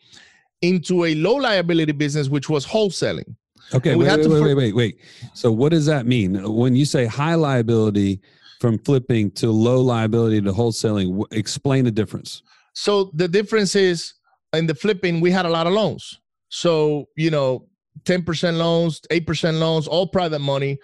into 0.61 1.05
a 1.05 1.15
low 1.15 1.35
liability 1.35 1.93
business, 1.93 2.29
which 2.29 2.49
was 2.49 2.65
wholesaling. 2.65 3.35
Okay, 3.73 3.95
we 3.95 4.05
wait, 4.05 4.17
wait, 4.17 4.23
to 4.23 4.29
wait, 4.29 4.41
wait, 4.41 4.53
wait, 4.53 4.75
wait. 4.75 4.99
So, 5.33 5.51
what 5.51 5.69
does 5.69 5.87
that 5.87 6.05
mean 6.05 6.53
when 6.53 6.75
you 6.75 6.85
say 6.85 7.07
high 7.07 7.33
liability 7.33 8.21
from 8.59 8.77
flipping 8.77 9.31
to 9.31 9.49
low 9.49 9.81
liability 9.81 10.41
to 10.41 10.51
wholesaling? 10.51 11.23
Explain 11.31 11.85
the 11.85 11.91
difference. 11.91 12.43
So 12.75 13.11
the 13.13 13.27
difference 13.27 13.75
is 13.75 14.13
in 14.53 14.67
the 14.67 14.75
flipping, 14.75 15.21
we 15.21 15.31
had 15.31 15.45
a 15.45 15.49
lot 15.49 15.65
of 15.65 15.73
loans. 15.73 16.19
So, 16.49 17.07
you 17.15 17.31
know, 17.31 17.67
10% 18.03 18.57
loans, 18.57 19.01
8% 19.09 19.59
loans, 19.59 19.87
all 19.87 20.07
private 20.07 20.39
money. 20.39 20.77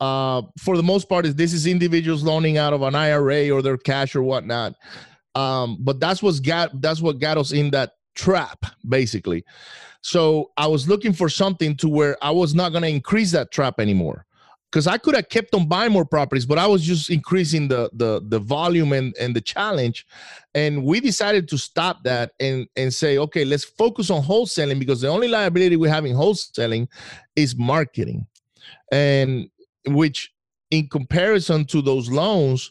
Uh, 0.00 0.42
for 0.60 0.76
the 0.76 0.82
most 0.82 1.08
part, 1.08 1.26
is 1.26 1.34
this 1.34 1.52
is 1.52 1.66
individuals 1.66 2.22
loaning 2.22 2.56
out 2.56 2.72
of 2.72 2.82
an 2.82 2.94
IRA 2.94 3.50
or 3.50 3.62
their 3.62 3.78
cash 3.78 4.14
or 4.14 4.22
whatnot. 4.22 4.74
Um, 5.34 5.78
but 5.80 5.98
that's 5.98 6.22
what's 6.22 6.40
got 6.40 6.80
that's 6.80 7.00
what 7.00 7.18
got 7.18 7.36
us 7.36 7.52
in 7.52 7.70
that 7.70 7.92
trap, 8.14 8.64
basically. 8.88 9.44
So 10.00 10.52
I 10.56 10.66
was 10.66 10.88
looking 10.88 11.12
for 11.12 11.28
something 11.28 11.76
to 11.78 11.88
where 11.88 12.16
I 12.22 12.30
was 12.30 12.54
not 12.54 12.72
gonna 12.72 12.88
increase 12.88 13.32
that 13.32 13.50
trap 13.50 13.80
anymore 13.80 14.26
because 14.70 14.86
I 14.86 14.98
could 14.98 15.14
have 15.14 15.28
kept 15.28 15.54
on 15.54 15.66
buying 15.66 15.92
more 15.92 16.04
properties, 16.04 16.44
but 16.44 16.58
I 16.58 16.66
was 16.66 16.82
just 16.82 17.10
increasing 17.10 17.68
the 17.68 17.90
the 17.92 18.22
the 18.26 18.38
volume 18.38 18.92
and 18.92 19.14
and 19.18 19.34
the 19.34 19.40
challenge, 19.40 20.06
and 20.54 20.84
we 20.84 21.00
decided 21.00 21.48
to 21.48 21.58
stop 21.58 22.02
that 22.04 22.32
and 22.38 22.66
and 22.76 22.92
say, 22.92 23.18
okay, 23.18 23.44
let's 23.44 23.64
focus 23.64 24.10
on 24.10 24.22
wholesaling 24.22 24.78
because 24.78 25.00
the 25.00 25.08
only 25.08 25.28
liability 25.28 25.76
we 25.76 25.88
have 25.88 26.04
in 26.04 26.16
wholesaling 26.16 26.88
is 27.36 27.56
marketing, 27.56 28.26
and 28.92 29.48
which 29.86 30.32
in 30.70 30.88
comparison 30.88 31.64
to 31.64 31.80
those 31.80 32.10
loans 32.10 32.70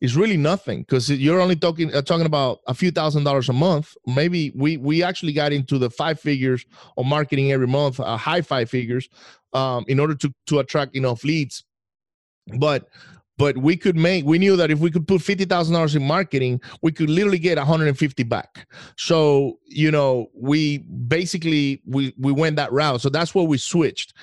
is 0.00 0.16
really 0.16 0.36
nothing 0.36 0.80
because 0.80 1.10
you're 1.10 1.40
only 1.40 1.56
talking 1.56 1.94
uh, 1.94 2.02
talking 2.02 2.26
about 2.26 2.60
a 2.66 2.74
few 2.74 2.90
thousand 2.90 3.24
dollars 3.24 3.48
a 3.48 3.52
month. 3.52 3.94
Maybe 4.06 4.52
we 4.54 4.76
we 4.76 5.02
actually 5.02 5.32
got 5.32 5.52
into 5.52 5.78
the 5.78 5.90
five 5.90 6.20
figures 6.20 6.64
of 6.96 7.06
marketing 7.06 7.52
every 7.52 7.66
month, 7.66 8.00
uh, 8.00 8.16
high 8.16 8.42
five 8.42 8.70
figures, 8.70 9.08
um, 9.52 9.84
in 9.88 9.98
order 10.00 10.14
to 10.16 10.32
to 10.46 10.58
attract 10.58 10.96
enough 10.96 11.24
leads. 11.24 11.64
But 12.58 12.88
but 13.36 13.58
we 13.58 13.76
could 13.76 13.96
make 13.96 14.24
we 14.24 14.38
knew 14.38 14.56
that 14.56 14.70
if 14.70 14.78
we 14.78 14.90
could 14.90 15.08
put 15.08 15.20
$50,000 15.20 15.96
in 15.96 16.06
marketing, 16.06 16.60
we 16.82 16.92
could 16.92 17.10
literally 17.10 17.38
get 17.38 17.58
150 17.58 18.22
back. 18.24 18.66
So, 18.96 19.58
you 19.66 19.90
know, 19.90 20.28
we 20.34 20.78
basically 20.78 21.82
we 21.86 22.14
we 22.18 22.32
went 22.32 22.56
that 22.56 22.72
route. 22.72 23.00
So 23.00 23.08
that's 23.08 23.34
where 23.34 23.44
we 23.44 23.58
switched 23.58 24.14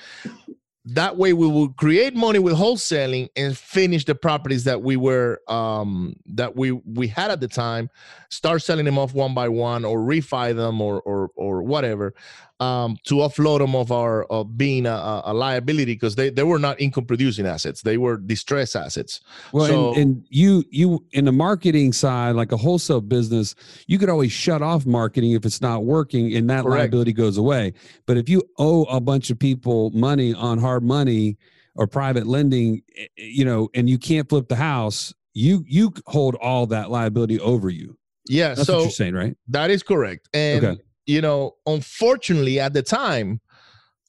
that 0.84 1.16
way 1.16 1.32
we 1.32 1.46
will 1.46 1.68
create 1.74 2.14
money 2.14 2.40
with 2.40 2.54
wholesaling 2.54 3.28
and 3.36 3.56
finish 3.56 4.04
the 4.04 4.14
properties 4.14 4.64
that 4.64 4.82
we 4.82 4.96
were 4.96 5.40
um 5.48 6.14
that 6.26 6.56
we 6.56 6.72
we 6.72 7.06
had 7.06 7.30
at 7.30 7.40
the 7.40 7.46
time 7.46 7.88
start 8.30 8.62
selling 8.62 8.84
them 8.84 8.98
off 8.98 9.14
one 9.14 9.32
by 9.32 9.48
one 9.48 9.84
or 9.84 9.98
refi 10.00 10.54
them 10.54 10.80
or 10.80 11.00
or 11.02 11.30
or 11.36 11.62
whatever 11.62 12.12
um, 12.60 12.96
to 13.04 13.16
offload 13.16 13.58
them 13.58 13.74
of 13.74 13.90
our 13.90 14.24
of 14.24 14.56
being 14.56 14.86
a, 14.86 15.22
a 15.24 15.34
liability 15.34 15.94
because 15.94 16.14
they, 16.14 16.30
they 16.30 16.44
were 16.44 16.58
not 16.58 16.80
income 16.80 17.04
producing 17.04 17.46
assets. 17.46 17.82
They 17.82 17.98
were 17.98 18.16
distress 18.16 18.76
assets. 18.76 19.20
Well 19.52 19.66
so, 19.66 19.88
and, 19.90 19.98
and, 19.98 20.26
you 20.28 20.64
you 20.70 21.04
in 21.12 21.24
the 21.24 21.32
marketing 21.32 21.92
side 21.92 22.36
like 22.36 22.52
a 22.52 22.56
wholesale 22.56 23.00
business 23.00 23.54
you 23.86 23.98
could 23.98 24.08
always 24.08 24.32
shut 24.32 24.62
off 24.62 24.86
marketing 24.86 25.32
if 25.32 25.44
it's 25.44 25.60
not 25.60 25.84
working 25.84 26.34
and 26.36 26.48
that 26.50 26.62
correct. 26.62 26.78
liability 26.78 27.12
goes 27.12 27.36
away. 27.36 27.72
But 28.06 28.16
if 28.16 28.28
you 28.28 28.42
owe 28.58 28.84
a 28.84 29.00
bunch 29.00 29.30
of 29.30 29.38
people 29.38 29.90
money 29.90 30.34
on 30.34 30.58
hard 30.58 30.84
money 30.84 31.38
or 31.74 31.86
private 31.86 32.26
lending 32.26 32.82
eh, 32.96 33.06
eh, 33.18 33.24
you 33.24 33.44
know 33.44 33.70
and 33.74 33.90
you 33.90 33.98
can't 33.98 34.28
flip 34.28 34.48
the 34.48 34.56
house 34.56 35.12
you 35.34 35.64
you 35.66 35.92
hold 36.06 36.36
all 36.36 36.66
that 36.66 36.90
liability 36.90 37.40
over 37.40 37.70
you. 37.70 37.96
Yeah 38.28 38.54
that's 38.54 38.68
so 38.68 38.76
what 38.76 38.82
you're 38.82 38.90
saying 38.90 39.14
right? 39.14 39.36
that 39.48 39.70
is 39.70 39.82
correct. 39.82 40.28
And 40.32 40.64
okay 40.64 40.82
you 41.06 41.20
know, 41.20 41.56
unfortunately 41.66 42.60
at 42.60 42.72
the 42.72 42.82
time, 42.82 43.40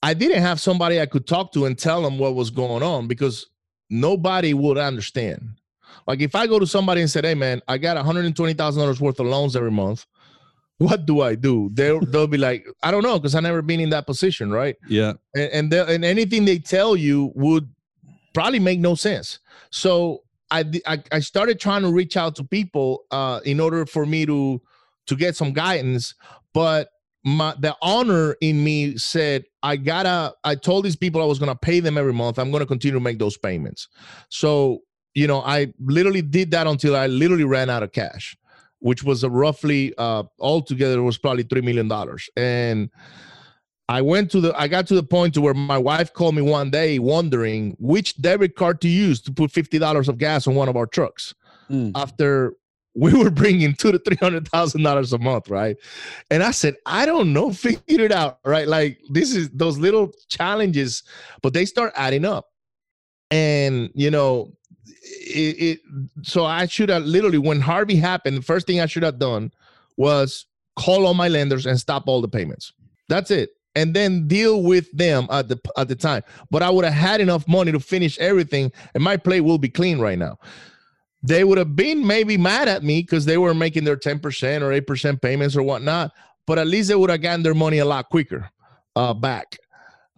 I 0.01 0.13
didn't 0.13 0.41
have 0.41 0.59
somebody 0.59 0.99
I 0.99 1.05
could 1.05 1.27
talk 1.27 1.53
to 1.53 1.65
and 1.65 1.77
tell 1.77 2.01
them 2.01 2.19
what 2.19 2.35
was 2.35 2.49
going 2.49 2.83
on 2.83 3.07
because 3.07 3.47
nobody 3.89 4.53
would 4.53 4.77
understand. 4.77 5.41
Like 6.07 6.19
if 6.21 6.35
I 6.35 6.47
go 6.47 6.59
to 6.59 6.67
somebody 6.67 7.01
and 7.01 7.09
said, 7.09 7.23
"Hey, 7.23 7.35
man, 7.35 7.61
I 7.67 7.77
got 7.77 7.95
one 7.95 8.05
hundred 8.05 8.25
and 8.25 8.35
twenty 8.35 8.53
thousand 8.53 8.81
dollars 8.81 8.99
worth 8.99 9.19
of 9.19 9.27
loans 9.27 9.55
every 9.55 9.71
month," 9.71 10.05
what 10.77 11.05
do 11.05 11.21
I 11.21 11.35
do? 11.35 11.69
They'll 11.73 12.01
they'll 12.01 12.27
be 12.27 12.37
like, 12.37 12.67
"I 12.81 12.91
don't 12.91 13.03
know," 13.03 13.17
because 13.17 13.35
I've 13.35 13.43
never 13.43 13.61
been 13.61 13.79
in 13.79 13.91
that 13.91 14.05
position, 14.05 14.51
right? 14.51 14.75
Yeah. 14.87 15.13
And 15.35 15.73
and, 15.73 15.73
and 15.73 16.05
anything 16.05 16.45
they 16.45 16.59
tell 16.59 16.95
you 16.95 17.31
would 17.35 17.69
probably 18.33 18.59
make 18.59 18.79
no 18.79 18.95
sense. 18.95 19.39
So 19.69 20.23
I, 20.51 20.65
I 20.85 21.03
I 21.11 21.19
started 21.19 21.59
trying 21.59 21.83
to 21.83 21.91
reach 21.91 22.17
out 22.17 22.35
to 22.35 22.43
people 22.43 23.05
uh, 23.11 23.39
in 23.45 23.59
order 23.59 23.85
for 23.85 24.05
me 24.05 24.25
to 24.25 24.61
to 25.07 25.15
get 25.15 25.35
some 25.35 25.53
guidance 25.53 26.15
but 26.53 26.89
my 27.23 27.55
the 27.59 27.75
honor 27.81 28.35
in 28.41 28.63
me 28.63 28.97
said 28.97 29.45
i 29.61 29.75
gotta 29.75 30.33
i 30.43 30.55
told 30.55 30.83
these 30.83 30.95
people 30.95 31.21
i 31.21 31.25
was 31.25 31.39
gonna 31.39 31.55
pay 31.55 31.79
them 31.79 31.97
every 31.97 32.13
month. 32.13 32.37
I'm 32.37 32.51
gonna 32.51 32.65
continue 32.65 32.93
to 32.93 32.99
make 32.99 33.19
those 33.19 33.37
payments. 33.37 33.87
So 34.29 34.79
you 35.13 35.27
know 35.27 35.41
i 35.41 35.71
literally 35.79 36.21
did 36.21 36.51
that 36.51 36.67
until 36.67 36.95
i 36.95 37.07
literally 37.07 37.43
ran 37.43 37.69
out 37.69 37.83
of 37.83 37.91
cash 37.91 38.35
which 38.79 39.03
was 39.03 39.23
a 39.23 39.29
roughly 39.29 39.93
uh 39.97 40.23
altogether 40.39 41.01
was 41.01 41.17
probably 41.17 41.43
three 41.43 41.61
million 41.61 41.87
dollars. 41.87 42.29
And 42.35 42.89
i 43.87 44.01
went 44.01 44.31
to 44.31 44.41
the 44.41 44.59
i 44.59 44.67
got 44.67 44.87
to 44.87 44.95
the 44.95 45.03
point 45.03 45.33
to 45.35 45.41
where 45.41 45.53
my 45.53 45.77
wife 45.77 46.11
called 46.13 46.35
me 46.35 46.41
one 46.41 46.69
day 46.71 46.99
wondering 46.99 47.75
which 47.79 48.17
debit 48.21 48.55
card 48.55 48.81
to 48.81 48.89
use 48.89 49.21
to 49.21 49.31
put 49.31 49.51
$50 49.51 50.07
of 50.07 50.17
gas 50.17 50.47
on 50.47 50.55
one 50.55 50.67
of 50.67 50.75
our 50.75 50.87
trucks 50.87 51.33
mm. 51.69 51.91
after 51.95 52.53
we 52.95 53.13
were 53.13 53.29
bringing 53.31 53.73
two 53.73 53.91
to 53.91 53.99
three 53.99 54.17
hundred 54.17 54.47
thousand 54.47 54.83
dollars 54.83 55.13
a 55.13 55.17
month, 55.17 55.49
right? 55.49 55.77
And 56.29 56.43
I 56.43 56.51
said, 56.51 56.75
I 56.85 57.05
don't 57.05 57.33
know, 57.33 57.51
figure 57.51 57.81
it 57.87 58.11
out, 58.11 58.39
right? 58.45 58.67
Like 58.67 58.99
this 59.09 59.35
is 59.35 59.49
those 59.49 59.77
little 59.77 60.11
challenges, 60.29 61.03
but 61.41 61.53
they 61.53 61.65
start 61.65 61.93
adding 61.95 62.25
up, 62.25 62.49
and 63.31 63.89
you 63.95 64.11
know, 64.11 64.53
it. 64.85 65.79
it 65.79 65.79
so 66.21 66.45
I 66.45 66.65
should 66.67 66.89
have 66.89 67.03
literally 67.03 67.39
when 67.39 67.61
Harvey 67.61 67.95
happened, 67.95 68.37
the 68.37 68.41
first 68.41 68.67
thing 68.67 68.79
I 68.79 68.85
should 68.85 69.03
have 69.03 69.19
done 69.19 69.51
was 69.97 70.45
call 70.75 71.05
all 71.05 71.13
my 71.13 71.27
lenders 71.27 71.65
and 71.65 71.79
stop 71.79 72.03
all 72.07 72.21
the 72.21 72.27
payments. 72.27 72.73
That's 73.09 73.31
it. 73.31 73.51
And 73.75 73.95
then 73.95 74.27
deal 74.27 74.61
with 74.61 74.91
them 74.95 75.27
at 75.31 75.47
the 75.47 75.59
at 75.77 75.87
the 75.87 75.95
time. 75.95 76.21
But 76.51 76.61
I 76.61 76.69
would 76.69 76.85
have 76.85 76.93
had 76.93 77.21
enough 77.21 77.47
money 77.47 77.71
to 77.71 77.79
finish 77.79 78.19
everything, 78.19 78.71
and 78.93 79.03
my 79.03 79.17
plate 79.17 79.41
will 79.41 79.57
be 79.57 79.69
clean 79.69 79.97
right 79.97 80.19
now 80.19 80.37
they 81.23 81.45
would 81.45 81.57
have 81.57 81.75
been 81.75 82.05
maybe 82.05 82.37
mad 82.37 82.67
at 82.67 82.83
me 82.83 83.01
because 83.01 83.23
they 83.23 83.37
were 83.37 83.53
making 83.53 83.85
their 83.85 83.95
10% 83.95 84.21
or 84.61 84.81
8% 84.81 85.21
payments 85.21 85.55
or 85.55 85.63
whatnot, 85.63 86.11
but 86.45 86.59
at 86.59 86.67
least 86.67 86.89
they 86.89 86.95
would 86.95 87.09
have 87.09 87.21
gotten 87.21 87.43
their 87.43 87.53
money 87.53 87.79
a 87.79 87.85
lot 87.85 88.09
quicker 88.09 88.49
uh, 88.97 89.13
back. 89.13 89.57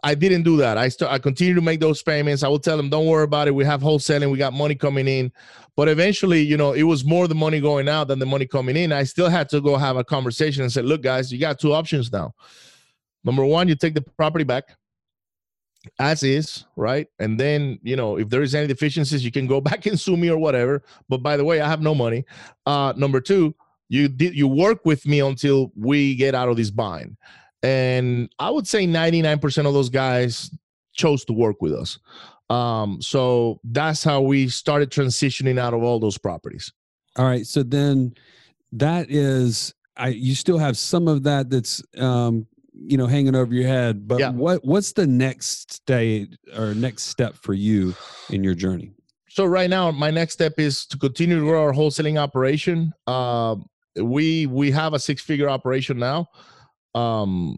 I 0.02 0.14
didn't 0.14 0.44
do 0.44 0.58
that. 0.58 0.78
I 0.78 0.90
st- 0.90 1.10
I 1.10 1.18
continue 1.18 1.56
to 1.56 1.62
make 1.62 1.80
those 1.80 2.04
payments. 2.04 2.44
I 2.44 2.48
will 2.48 2.60
tell 2.60 2.78
them, 2.78 2.90
don't 2.90 3.08
worry 3.08 3.24
about 3.24 3.48
it. 3.48 3.56
We 3.56 3.66
have 3.66 3.82
wholesaling. 3.82 4.32
We 4.32 4.38
got 4.38 4.54
money 4.54 4.76
coming 4.76 5.08
in. 5.08 5.32
But 5.76 5.90
eventually, 5.90 6.42
you 6.42 6.58
know, 6.58 6.74
it 6.74 6.84
was 6.84 7.04
more 7.04 7.28
the 7.28 7.36
money 7.36 7.60
going 7.60 7.90
out 7.90 8.08
than 8.08 8.20
the 8.20 8.26
money 8.26 8.46
coming 8.46 8.78
in. 8.78 8.92
I 8.92 9.04
still 9.04 9.30
had 9.30 9.50
to 9.50 9.62
go 9.62 9.78
have 9.78 9.98
a 9.98 10.04
conversation 10.04 10.62
and 10.62 10.72
say, 10.72 10.84
look, 10.84 11.02
guys, 11.02 11.32
you 11.32 11.40
got 11.40 11.60
two 11.60 11.74
options 11.74 12.12
now. 12.12 12.34
Number 13.24 13.44
one, 13.44 13.68
you 13.68 13.76
take 13.76 13.96
the 13.96 14.02
property 14.02 14.44
back 14.44 14.66
as 16.00 16.24
is, 16.24 16.66
right? 16.76 17.08
And 17.20 17.40
then, 17.40 17.80
you 17.84 17.96
know, 17.96 18.18
if 18.18 18.30
there 18.30 18.42
is 18.42 18.56
any 18.56 18.68
deficiencies, 18.68 19.24
you 19.24 19.32
can 19.32 19.48
go 19.48 19.62
back 19.70 19.86
and 19.86 20.00
sue 20.00 20.18
me 20.18 20.30
or 20.30 20.38
whatever. 20.38 20.84
But 21.10 21.24
by 21.24 21.38
the 21.38 21.46
way, 21.46 21.62
I 21.62 21.68
have 21.68 21.82
no 21.82 21.96
money. 21.96 22.26
Uh, 22.66 22.94
number 22.96 23.20
two, 23.22 23.56
you 23.90 24.08
did 24.08 24.36
you 24.36 24.48
work 24.48 24.80
with 24.84 25.06
me 25.06 25.20
until 25.20 25.72
we 25.76 26.16
get 26.16 26.34
out 26.34 26.50
of 26.50 26.58
this 26.58 26.72
bind. 26.72 27.18
And 27.62 28.30
I 28.40 28.50
would 28.50 28.68
say 28.68 28.86
99% 28.86 29.66
of 29.66 29.74
those 29.74 29.90
guys 29.90 30.52
chose 30.94 31.26
to 31.26 31.34
work 31.34 31.62
with 31.62 31.74
us. 31.74 32.00
Um, 32.50 33.02
so 33.02 33.60
that's 33.64 34.04
how 34.04 34.22
we 34.22 34.48
started 34.50 34.92
transitioning 34.92 35.60
out 35.60 35.74
of 35.74 35.84
all 35.84 36.00
those 36.00 36.18
properties. 36.18 36.72
All 37.18 37.26
right. 37.26 37.46
So 37.46 37.64
then 37.64 38.14
that 38.72 39.10
is 39.10 39.74
I 39.98 40.10
you 40.10 40.36
still 40.36 40.58
have 40.58 40.78
some 40.78 41.08
of 41.08 41.24
that 41.24 41.50
that's 41.50 41.82
um 41.98 42.48
you 42.78 42.98
know 42.98 43.08
hanging 43.08 43.36
over 43.36 43.54
your 43.54 43.68
head 43.68 44.08
but 44.08 44.20
yeah. 44.20 44.30
what 44.30 44.64
what's 44.66 44.94
the 44.94 45.08
next 45.08 45.72
state 45.72 46.36
or 46.58 46.74
next 46.74 47.04
step 47.04 47.36
for 47.36 47.54
you 47.54 47.94
in 48.30 48.44
your 48.44 48.54
journey? 48.54 48.92
So 49.30 49.46
right 49.46 49.70
now 49.70 49.92
my 49.92 50.12
next 50.12 50.34
step 50.34 50.60
is 50.60 50.86
to 50.88 50.98
continue 50.98 51.40
to 51.40 51.46
grow 51.46 51.64
our 51.64 51.74
wholesaling 51.74 52.18
operation. 52.18 52.94
Uh, 53.06 53.58
we 54.02 54.46
we 54.46 54.72
have 54.72 54.94
a 54.94 55.00
six 55.00 55.22
figure 55.22 55.50
operation 55.50 55.98
now 55.98 56.28
um, 56.94 57.58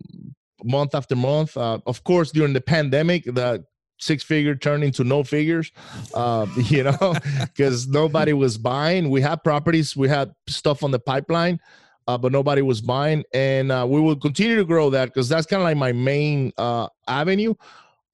month 0.63 0.95
after 0.95 1.15
month. 1.15 1.55
Uh, 1.57 1.79
of 1.85 2.03
course 2.03 2.31
during 2.31 2.53
the 2.53 2.61
pandemic 2.61 3.23
the 3.25 3.63
six 3.99 4.23
figure 4.23 4.55
turned 4.55 4.83
into 4.83 5.03
no 5.03 5.23
figures 5.23 5.71
uh, 6.13 6.45
you 6.65 6.83
know 6.83 7.15
because 7.41 7.87
nobody 7.87 8.33
was 8.33 8.57
buying. 8.57 9.09
We 9.09 9.21
had 9.21 9.43
properties 9.43 9.95
we 9.95 10.09
had 10.09 10.33
stuff 10.47 10.83
on 10.83 10.91
the 10.91 10.99
pipeline 10.99 11.59
uh, 12.07 12.17
but 12.17 12.31
nobody 12.31 12.61
was 12.61 12.81
buying. 12.81 13.23
And 13.33 13.71
uh, 13.71 13.85
we 13.87 13.99
will 13.99 14.15
continue 14.15 14.55
to 14.55 14.65
grow 14.65 14.89
that 14.91 15.05
because 15.05 15.29
that's 15.29 15.45
kind 15.45 15.61
of 15.61 15.65
like 15.65 15.77
my 15.77 15.91
main 15.91 16.53
uh, 16.57 16.87
avenue. 17.07 17.53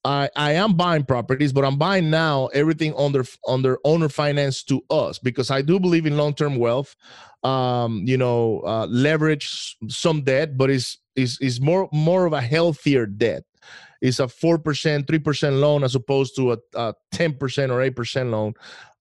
I, 0.05 0.29
I 0.35 0.53
am 0.53 0.73
buying 0.73 1.05
properties, 1.05 1.53
but 1.53 1.63
I'm 1.63 1.77
buying 1.77 2.09
now 2.09 2.47
everything 2.47 2.93
under 2.97 3.23
under 3.47 3.79
owner 3.85 4.09
finance 4.09 4.61
to 4.63 4.81
us 4.89 5.17
because 5.17 5.49
I 5.49 5.61
do 5.61 5.79
believe 5.79 6.05
in 6.05 6.17
long 6.17 6.33
term 6.33 6.57
wealth. 6.57 6.95
Um, 7.43 8.03
you 8.05 8.17
know, 8.17 8.61
uh, 8.65 8.85
leverage 8.87 9.77
some 9.87 10.23
debt, 10.23 10.57
but 10.57 10.69
it's 10.69 10.97
is 11.15 11.37
is 11.39 11.61
more 11.61 11.87
more 11.93 12.25
of 12.25 12.33
a 12.33 12.41
healthier 12.41 13.05
debt. 13.05 13.43
It's 14.01 14.19
a 14.19 14.27
four 14.27 14.57
percent, 14.57 15.07
three 15.07 15.19
percent 15.19 15.55
loan 15.55 15.83
as 15.85 15.95
opposed 15.95 16.35
to 16.35 16.57
a 16.75 16.93
ten 17.13 17.35
percent 17.35 17.71
or 17.71 17.81
eight 17.81 17.95
percent 17.95 18.29
loan. 18.29 18.55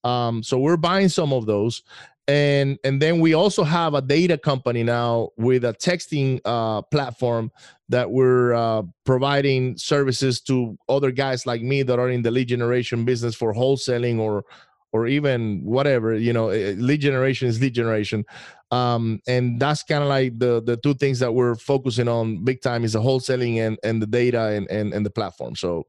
Um, 0.05 0.43
so 0.43 0.59
we're 0.59 0.77
buying 0.77 1.09
some 1.09 1.33
of 1.33 1.47
those, 1.47 1.83
and 2.29 2.79
and 2.85 3.03
then 3.03 3.19
we 3.21 3.35
also 3.35 3.65
have 3.65 3.95
a 3.95 4.03
data 4.03 4.39
company 4.39 4.83
now 4.83 5.31
with 5.37 5.65
a 5.65 5.73
texting 5.75 6.41
uh, 6.45 6.83
platform 6.83 7.51
that 7.89 8.11
we're 8.11 8.55
uh, 8.55 8.83
providing 9.05 9.77
services 9.77 10.41
to 10.43 10.77
other 10.89 11.11
guys 11.11 11.47
like 11.47 11.63
me 11.63 11.83
that 11.83 11.99
are 11.99 12.11
in 12.11 12.23
the 12.23 12.31
lead 12.31 12.49
generation 12.49 13.05
business 13.05 13.35
for 13.35 13.53
wholesaling 13.53 14.19
or 14.19 14.45
or 14.93 15.07
even 15.07 15.63
whatever 15.65 16.15
you 16.15 16.33
know 16.33 16.51
eh, 16.51 16.75
lead 16.77 17.01
generation 17.01 17.49
is 17.49 17.61
lead 17.61 17.75
generation. 17.75 18.25
Um, 18.71 19.21
and 19.27 19.61
that's 19.61 19.83
kind 19.83 20.03
of 20.03 20.09
like 20.09 20.39
the 20.39 20.63
the 20.63 20.77
two 20.77 20.95
things 20.95 21.19
that 21.19 21.33
we're 21.33 21.57
focusing 21.57 22.09
on 22.09 22.45
big 22.45 22.63
time 22.63 22.85
is 22.85 22.93
the 22.93 23.01
wholesaling 23.01 23.57
and 23.67 23.79
and 23.83 24.01
the 24.01 24.07
data 24.07 24.47
and 24.49 24.71
and, 24.71 24.95
and 24.95 25.05
the 25.05 25.11
platform. 25.11 25.57
So 25.57 25.85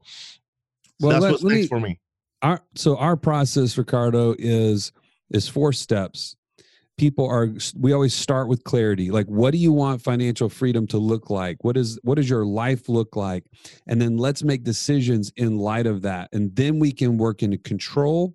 Well, 1.00 1.12
that's 1.12 1.22
let- 1.22 1.30
what's 1.32 1.42
let 1.44 1.50
next 1.54 1.62
me- 1.62 1.68
for 1.68 1.80
me. 1.80 2.00
our 2.42 2.60
so 2.74 2.96
our 2.96 3.16
process 3.16 3.78
ricardo 3.78 4.34
is 4.38 4.90
is 5.30 5.48
four 5.48 5.72
steps. 5.72 6.36
People 6.96 7.28
are 7.28 7.52
we 7.76 7.92
always 7.92 8.14
start 8.14 8.48
with 8.48 8.62
clarity. 8.62 9.10
Like 9.10 9.26
what 9.26 9.50
do 9.50 9.58
you 9.58 9.72
want 9.72 10.00
financial 10.00 10.48
freedom 10.48 10.86
to 10.88 10.98
look 10.98 11.28
like? 11.28 11.56
What 11.62 11.76
is 11.76 11.98
what 12.02 12.14
does 12.16 12.30
your 12.30 12.46
life 12.46 12.88
look 12.88 13.16
like? 13.16 13.44
And 13.88 14.00
then 14.00 14.16
let's 14.16 14.44
make 14.44 14.62
decisions 14.62 15.32
in 15.36 15.58
light 15.58 15.86
of 15.86 16.02
that. 16.02 16.28
And 16.32 16.54
then 16.54 16.78
we 16.78 16.92
can 16.92 17.18
work 17.18 17.42
into 17.42 17.58
control 17.58 18.32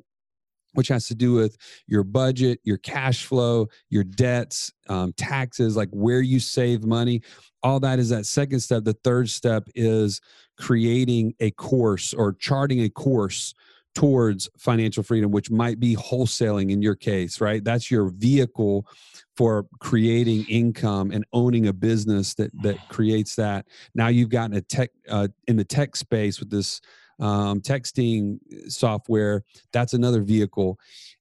which 0.73 0.87
has 0.87 1.07
to 1.07 1.15
do 1.15 1.33
with 1.33 1.57
your 1.87 2.03
budget 2.03 2.59
your 2.63 2.77
cash 2.77 3.25
flow 3.25 3.67
your 3.89 4.03
debts 4.03 4.71
um, 4.87 5.11
taxes 5.13 5.75
like 5.75 5.89
where 5.91 6.21
you 6.21 6.39
save 6.39 6.83
money. 6.83 7.21
All 7.63 7.79
that 7.81 7.99
is 7.99 8.09
that 8.09 8.25
second 8.25 8.59
step. 8.61 8.83
The 8.83 8.97
third 9.03 9.29
step 9.29 9.67
is 9.75 10.21
creating 10.57 11.33
a 11.39 11.51
course 11.51 12.13
or 12.13 12.33
charting 12.33 12.81
a 12.81 12.89
course 12.89 13.53
towards 13.95 14.49
financial 14.57 15.03
freedom, 15.03 15.31
which 15.31 15.49
might 15.49 15.79
be 15.79 15.95
wholesaling 15.95 16.71
in 16.71 16.81
your 16.81 16.95
case, 16.95 17.41
right? 17.41 17.63
That's 17.63 17.89
your 17.89 18.09
vehicle 18.09 18.87
for 19.35 19.65
creating 19.79 20.45
income 20.47 21.11
and 21.11 21.25
owning 21.33 21.67
a 21.67 21.73
business 21.73 22.33
that 22.35 22.51
that 22.61 22.77
creates 22.89 23.35
that. 23.35 23.65
Now 23.95 24.07
you've 24.07 24.29
gotten 24.29 24.55
a 24.55 24.61
tech 24.61 24.91
uh, 25.09 25.29
in 25.47 25.55
the 25.55 25.63
tech 25.63 25.95
space 25.95 26.39
with 26.39 26.49
this 26.49 26.81
um, 27.19 27.61
texting 27.61 28.39
software. 28.67 29.43
That's 29.73 29.93
another 29.93 30.21
vehicle. 30.21 30.79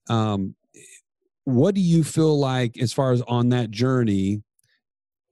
Um, 0.08 0.54
what 1.44 1.74
do 1.74 1.80
you 1.80 2.04
feel 2.04 2.38
like 2.38 2.78
as 2.78 2.92
far 2.92 3.12
as 3.12 3.22
on 3.22 3.48
that 3.50 3.70
journey? 3.70 4.42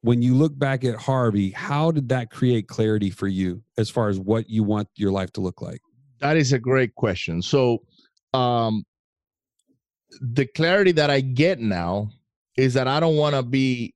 When 0.03 0.22
you 0.22 0.34
look 0.34 0.57
back 0.57 0.84
at 0.84 0.95
Harvey, 0.95 1.51
how 1.51 1.91
did 1.91 2.11
that 2.11 2.30
create 2.30 2.68
clarity 2.68 3.11
for 3.11 3.26
you 3.26 3.62
as 3.76 3.91
far 3.91 4.09
as 4.09 4.20
what 4.20 4.49
you 4.49 4.62
want 4.62 4.89
your 4.95 5.11
life 5.11 5.32
to 5.32 5.41
look 5.41 5.61
like? 5.61 5.80
That 6.21 6.37
is 6.37 6.53
a 6.53 6.59
great 6.59 6.95
question. 6.95 7.43
So, 7.43 7.83
um, 8.33 8.85
the 10.21 10.47
clarity 10.47 10.93
that 10.93 11.11
I 11.11 11.21
get 11.21 11.61
now 11.61 12.11
is 12.57 12.75
that 12.75 12.89
I 12.89 13.01
don't 13.01 13.17
want 13.17 13.35
to 13.35 13.43
be 13.43 13.95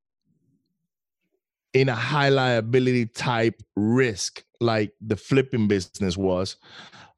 in 1.72 1.88
a 1.88 1.94
high 1.94 2.28
liability 2.28 3.06
type 3.06 3.62
risk 3.76 4.44
like 4.60 4.92
the 5.00 5.16
flipping 5.16 5.68
business 5.68 6.16
was, 6.16 6.56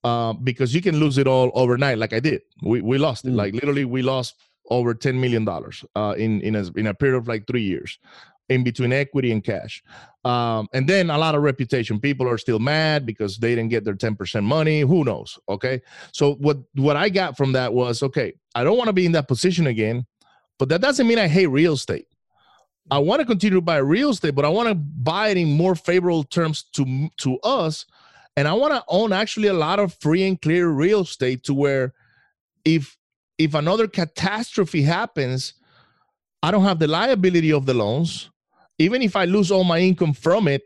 uh, 0.04 0.32
because 0.32 0.74
you 0.74 0.82
can 0.82 0.98
lose 0.98 1.18
it 1.18 1.26
all 1.26 1.50
overnight, 1.54 1.98
like 1.98 2.12
I 2.12 2.20
did. 2.20 2.42
We 2.62 2.80
we 2.80 2.98
lost 2.98 3.24
it. 3.24 3.30
Mm. 3.30 3.36
Like 3.36 3.54
literally, 3.54 3.84
we 3.84 4.02
lost 4.02 4.36
over 4.70 4.94
ten 4.94 5.20
million 5.20 5.44
dollars 5.44 5.84
uh, 5.96 6.14
in 6.16 6.40
in 6.42 6.54
a 6.54 6.70
in 6.76 6.86
a 6.86 6.94
period 6.94 7.16
of 7.16 7.26
like 7.26 7.46
three 7.46 7.62
years, 7.62 7.98
in 8.54 8.64
between 8.64 8.92
equity 8.92 9.32
and 9.32 9.42
cash. 9.42 9.82
Um, 10.24 10.68
and 10.72 10.88
then 10.88 11.10
a 11.10 11.18
lot 11.18 11.34
of 11.34 11.42
reputation. 11.42 11.98
People 11.98 12.28
are 12.28 12.38
still 12.38 12.60
mad 12.60 13.04
because 13.04 13.38
they 13.38 13.54
didn't 13.54 13.70
get 13.70 13.84
their 13.84 13.94
10% 13.94 14.44
money. 14.44 14.80
Who 14.80 15.04
knows? 15.04 15.38
Okay. 15.48 15.80
So 16.12 16.34
what 16.34 16.58
what 16.74 16.96
I 16.96 17.08
got 17.08 17.36
from 17.36 17.52
that 17.52 17.72
was 17.72 18.02
okay, 18.02 18.34
I 18.54 18.62
don't 18.62 18.76
want 18.76 18.88
to 18.88 18.92
be 18.92 19.06
in 19.06 19.12
that 19.12 19.28
position 19.28 19.66
again, 19.66 20.06
but 20.58 20.68
that 20.68 20.80
doesn't 20.80 21.06
mean 21.06 21.18
I 21.18 21.28
hate 21.28 21.48
real 21.48 21.74
estate. 21.74 22.06
I 22.90 22.98
want 22.98 23.20
to 23.20 23.26
continue 23.26 23.56
to 23.56 23.62
buy 23.62 23.78
real 23.78 24.10
estate, 24.10 24.34
but 24.34 24.44
I 24.44 24.48
want 24.48 24.68
to 24.68 24.74
buy 24.74 25.28
it 25.28 25.36
in 25.36 25.52
more 25.52 25.74
favorable 25.74 26.24
terms 26.24 26.64
to 26.74 27.08
to 27.18 27.38
us. 27.40 27.86
And 28.36 28.48
I 28.48 28.54
want 28.54 28.72
to 28.74 28.84
own 28.88 29.12
actually 29.12 29.48
a 29.48 29.54
lot 29.54 29.78
of 29.78 29.94
free 30.00 30.26
and 30.26 30.40
clear 30.40 30.68
real 30.68 31.02
estate 31.02 31.44
to 31.44 31.54
where 31.54 31.94
if 32.64 32.96
if 33.38 33.54
another 33.54 33.88
catastrophe 33.88 34.82
happens, 34.82 35.54
I 36.42 36.50
don't 36.50 36.64
have 36.64 36.78
the 36.78 36.88
liability 36.88 37.52
of 37.52 37.66
the 37.66 37.74
loans 37.74 38.30
even 38.78 39.02
if 39.02 39.16
I 39.16 39.24
lose 39.24 39.50
all 39.50 39.64
my 39.64 39.78
income 39.78 40.12
from 40.12 40.48
it, 40.48 40.62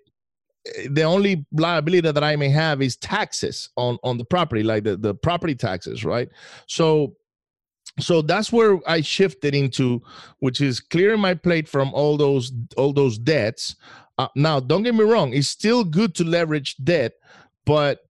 the 0.88 1.02
only 1.02 1.46
liability 1.52 2.00
that 2.00 2.24
I 2.24 2.36
may 2.36 2.48
have 2.48 2.82
is 2.82 2.96
taxes 2.96 3.68
on 3.76 3.98
on 4.02 4.18
the 4.18 4.24
property, 4.24 4.62
like 4.62 4.84
the, 4.84 4.96
the 4.96 5.14
property 5.14 5.54
taxes, 5.54 6.04
right? 6.04 6.28
So 6.66 7.16
so 7.98 8.20
that's 8.20 8.52
where 8.52 8.78
I 8.86 9.00
shifted 9.00 9.54
into, 9.54 10.02
which 10.40 10.60
is 10.60 10.80
clearing 10.80 11.20
my 11.20 11.34
plate 11.34 11.68
from 11.68 11.94
all 11.94 12.16
those 12.16 12.52
all 12.76 12.92
those 12.92 13.18
debts. 13.18 13.76
Uh, 14.18 14.28
now, 14.34 14.60
don't 14.60 14.82
get 14.82 14.94
me 14.94 15.04
wrong; 15.04 15.32
it's 15.32 15.48
still 15.48 15.84
good 15.84 16.14
to 16.16 16.24
leverage 16.24 16.76
debt, 16.82 17.12
but 17.64 18.00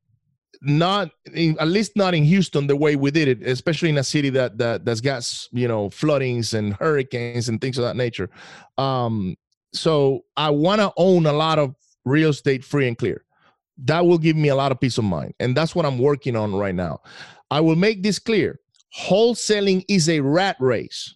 not 0.63 1.11
in, 1.33 1.59
at 1.61 1.69
least 1.69 1.93
not 1.97 2.15
in 2.15 2.25
Houston 2.25 2.67
the 2.67 2.77
way 2.77 2.97
we 2.97 3.11
did 3.11 3.29
it, 3.29 3.47
especially 3.47 3.91
in 3.91 3.99
a 3.99 4.05
city 4.05 4.31
that 4.31 4.59
that 4.59 4.85
that's 4.85 5.01
got 5.01 5.49
you 5.53 5.69
know 5.69 5.91
floodings 5.91 6.55
and 6.55 6.75
hurricanes 6.75 7.49
and 7.49 7.61
things 7.61 7.79
of 7.79 7.85
that 7.85 7.97
nature. 7.97 8.31
Um, 8.79 9.37
so 9.77 10.25
I 10.37 10.51
want 10.51 10.81
to 10.81 10.93
own 10.97 11.27
a 11.27 11.33
lot 11.33 11.59
of 11.59 11.75
real 12.05 12.31
estate 12.31 12.65
free 12.65 12.89
and 12.89 12.97
clear. 12.97 13.25
That 13.85 14.07
will 14.07 14.19
give 14.19 14.37
me 14.37 14.49
a 14.49 14.57
lot 14.57 14.73
of 14.73 14.81
peace 14.81 14.97
of 14.99 15.05
mind. 15.05 15.35
And 15.39 15.57
that's 15.57 15.75
what 15.75 15.85
I'm 15.85 15.99
working 15.99 16.35
on 16.35 16.55
right 16.55 16.75
now. 16.75 17.01
I 17.51 17.61
will 17.61 17.77
make 17.77 18.03
this 18.03 18.19
clear. 18.19 18.61
Wholesaling 18.99 19.85
is 19.89 20.09
a 20.09 20.21
rat 20.21 20.57
race. 20.59 21.15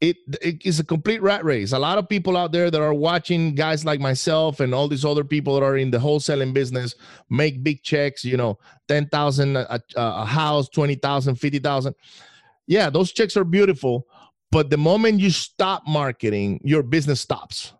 It, 0.00 0.16
it 0.40 0.64
is 0.64 0.78
a 0.78 0.84
complete 0.84 1.20
rat 1.20 1.44
race. 1.44 1.72
A 1.72 1.78
lot 1.78 1.98
of 1.98 2.08
people 2.08 2.36
out 2.36 2.52
there 2.52 2.70
that 2.70 2.80
are 2.80 2.94
watching 2.94 3.56
guys 3.56 3.84
like 3.84 3.98
myself 3.98 4.60
and 4.60 4.72
all 4.72 4.86
these 4.86 5.04
other 5.04 5.24
people 5.24 5.54
that 5.54 5.66
are 5.66 5.76
in 5.76 5.90
the 5.90 5.98
wholesaling 5.98 6.52
business 6.54 6.94
make 7.30 7.64
big 7.64 7.82
checks, 7.82 8.24
you 8.24 8.36
know, 8.36 8.60
10,000 8.86 9.56
a, 9.56 9.82
a, 9.96 10.24
house, 10.24 10.68
20,000, 10.68 11.34
50,000. 11.34 11.94
Yeah, 12.68 12.90
those 12.90 13.10
checks 13.10 13.36
are 13.36 13.42
beautiful 13.42 14.06
but 14.50 14.70
the 14.70 14.76
moment 14.76 15.20
you 15.20 15.30
stop 15.30 15.86
marketing 15.86 16.60
your 16.64 16.82
business 16.82 17.20
stops. 17.20 17.72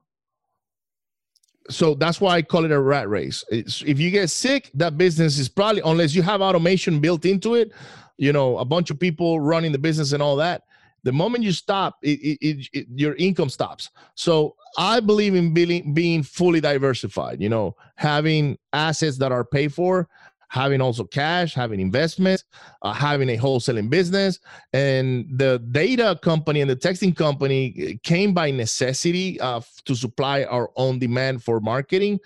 So 1.70 1.94
that's 1.94 2.20
why 2.20 2.36
i 2.36 2.42
call 2.42 2.64
it 2.64 2.70
a 2.70 2.80
rat 2.80 3.08
race. 3.08 3.44
It's, 3.50 3.82
if 3.82 3.98
you 3.98 4.10
get 4.10 4.30
sick 4.30 4.70
that 4.74 4.96
business 4.96 5.38
is 5.38 5.48
probably 5.48 5.82
unless 5.84 6.14
you 6.14 6.22
have 6.22 6.40
automation 6.40 7.00
built 7.00 7.24
into 7.24 7.54
it 7.54 7.72
you 8.16 8.32
know 8.32 8.58
a 8.58 8.64
bunch 8.64 8.90
of 8.90 8.98
people 8.98 9.40
running 9.40 9.72
the 9.72 9.78
business 9.78 10.12
and 10.12 10.22
all 10.22 10.36
that 10.36 10.62
the 11.04 11.12
moment 11.12 11.44
you 11.44 11.52
stop 11.52 11.96
it, 12.02 12.38
it, 12.40 12.68
it, 12.72 12.86
your 12.94 13.14
income 13.14 13.48
stops. 13.48 13.90
So 14.14 14.56
i 14.76 15.00
believe 15.00 15.34
in 15.34 15.54
being, 15.54 15.94
being 15.94 16.22
fully 16.22 16.60
diversified 16.60 17.40
you 17.40 17.48
know 17.48 17.74
having 17.96 18.58
assets 18.72 19.18
that 19.18 19.32
are 19.32 19.44
paid 19.44 19.72
for 19.72 20.08
having 20.49 20.80
also 20.80 21.05
cash, 21.05 21.55
having 21.55 21.80
investments, 21.80 22.44
uh, 22.82 22.92
having 22.92 23.28
a 23.30 23.36
wholesaling 23.36 23.90
business. 23.90 24.40
And 24.72 25.26
the 25.38 25.59
data 25.70 26.18
company 26.22 26.61
and 26.61 26.70
the 26.70 26.76
texting 26.76 27.16
company 27.16 27.74
eh, 27.78 27.94
came 28.03 28.34
by 28.34 28.51
necessity 28.51 29.38
uh, 29.40 29.61
to 29.84 29.94
supply 29.94 30.44
our 30.44 30.70
own 30.76 30.99
demand 30.99 31.42
for 31.42 31.61
marketing. 31.61 32.18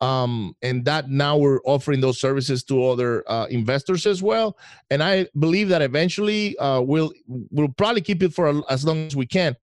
Um, 0.00 0.54
and 0.60 0.84
that 0.84 1.08
now 1.08 1.36
we're 1.36 1.60
offering 1.64 2.00
those 2.00 2.20
services 2.20 2.62
to 2.64 2.84
other 2.84 3.24
uh, 3.30 3.46
investors 3.48 4.06
as 4.06 4.22
well. 4.22 4.58
And 4.90 5.02
I 5.02 5.28
believe 5.38 5.68
that 5.70 5.82
eventually 5.82 6.58
uh, 6.58 6.80
we'll 6.80 7.12
we'll 7.26 7.68
probably 7.68 8.02
keep 8.02 8.22
it 8.22 8.34
for 8.34 8.62
as 8.68 8.84
long 8.84 9.06
as 9.06 9.16
we 9.16 9.24
can. 9.24 9.56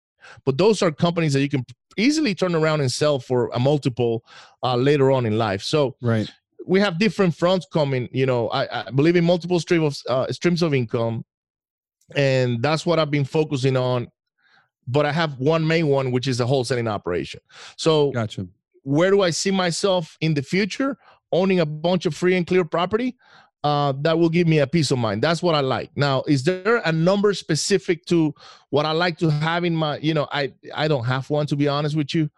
But 0.45 0.57
those 0.57 0.81
are 0.81 0.91
companies 0.91 1.33
that 1.33 1.41
you 1.41 1.49
can 1.49 1.65
easily 1.97 2.33
turn 2.33 2.55
around 2.55 2.81
and 2.81 2.91
sell 2.91 3.19
for 3.19 3.49
a 3.53 3.59
multiple 3.59 4.23
uh, 4.63 4.75
later 4.75 5.11
on 5.11 5.25
in 5.25 5.37
life. 5.37 5.61
So 5.61 5.95
Right. 6.01 6.29
We 6.65 6.79
have 6.79 6.99
different 6.99 7.35
fronts 7.35 7.65
coming. 7.71 8.09
You 8.11 8.25
know, 8.25 8.49
I, 8.49 8.87
I 8.87 8.91
believe 8.91 9.15
in 9.15 9.23
multiple 9.23 9.59
stream 9.59 9.83
of 9.83 9.97
uh, 10.07 10.31
streams 10.31 10.61
of 10.61 10.73
income, 10.73 11.25
and 12.15 12.61
that's 12.61 12.85
what 12.85 12.99
I've 12.99 13.11
been 13.11 13.25
focusing 13.25 13.77
on. 13.77 14.07
But 14.87 15.05
I 15.05 15.11
have 15.11 15.37
one 15.37 15.65
main 15.65 15.87
one, 15.87 16.11
which 16.11 16.27
is 16.27 16.41
a 16.41 16.45
wholesaling 16.45 16.89
operation. 16.89 17.39
So, 17.77 18.11
Gotcha. 18.11 18.47
where 18.83 19.11
do 19.11 19.21
I 19.21 19.29
see 19.29 19.51
myself 19.51 20.17
in 20.21 20.33
the 20.33 20.41
future? 20.41 20.97
Owning 21.31 21.59
a 21.59 21.65
bunch 21.65 22.05
of 22.05 22.15
free 22.15 22.35
and 22.35 22.45
clear 22.45 22.65
property. 22.65 23.15
Uh, 23.63 23.93
that 24.01 24.17
will 24.17 24.27
give 24.29 24.47
me 24.47 24.57
a 24.57 24.65
peace 24.65 24.89
of 24.89 24.97
mind. 24.97 25.21
That's 25.21 25.43
what 25.43 25.53
I 25.53 25.61
like. 25.61 25.91
Now, 25.95 26.23
is 26.27 26.43
there 26.43 26.77
a 26.83 26.91
number 26.91 27.31
specific 27.35 28.05
to 28.07 28.33
what 28.71 28.87
I 28.87 28.91
like 28.91 29.19
to 29.19 29.29
have 29.29 29.63
in 29.63 29.75
my? 29.75 29.97
You 29.99 30.15
know, 30.15 30.27
I 30.31 30.53
I 30.73 30.87
don't 30.87 31.05
have 31.05 31.29
one 31.29 31.45
to 31.45 31.55
be 31.55 31.67
honest 31.67 31.95
with 31.95 32.15
you. 32.15 32.29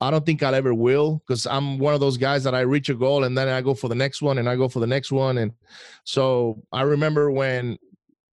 I 0.00 0.10
don't 0.10 0.24
think 0.24 0.42
I'll 0.42 0.54
ever 0.54 0.72
will 0.72 1.22
because 1.26 1.46
I'm 1.46 1.78
one 1.78 1.94
of 1.94 2.00
those 2.00 2.16
guys 2.16 2.42
that 2.44 2.54
I 2.54 2.60
reach 2.60 2.88
a 2.88 2.94
goal 2.94 3.24
and 3.24 3.36
then 3.36 3.48
I 3.48 3.60
go 3.60 3.74
for 3.74 3.88
the 3.88 3.94
next 3.94 4.22
one 4.22 4.38
and 4.38 4.48
I 4.48 4.56
go 4.56 4.68
for 4.68 4.80
the 4.80 4.86
next 4.86 5.12
one. 5.12 5.38
And 5.38 5.52
so 6.04 6.62
I 6.72 6.82
remember 6.82 7.30
when 7.30 7.78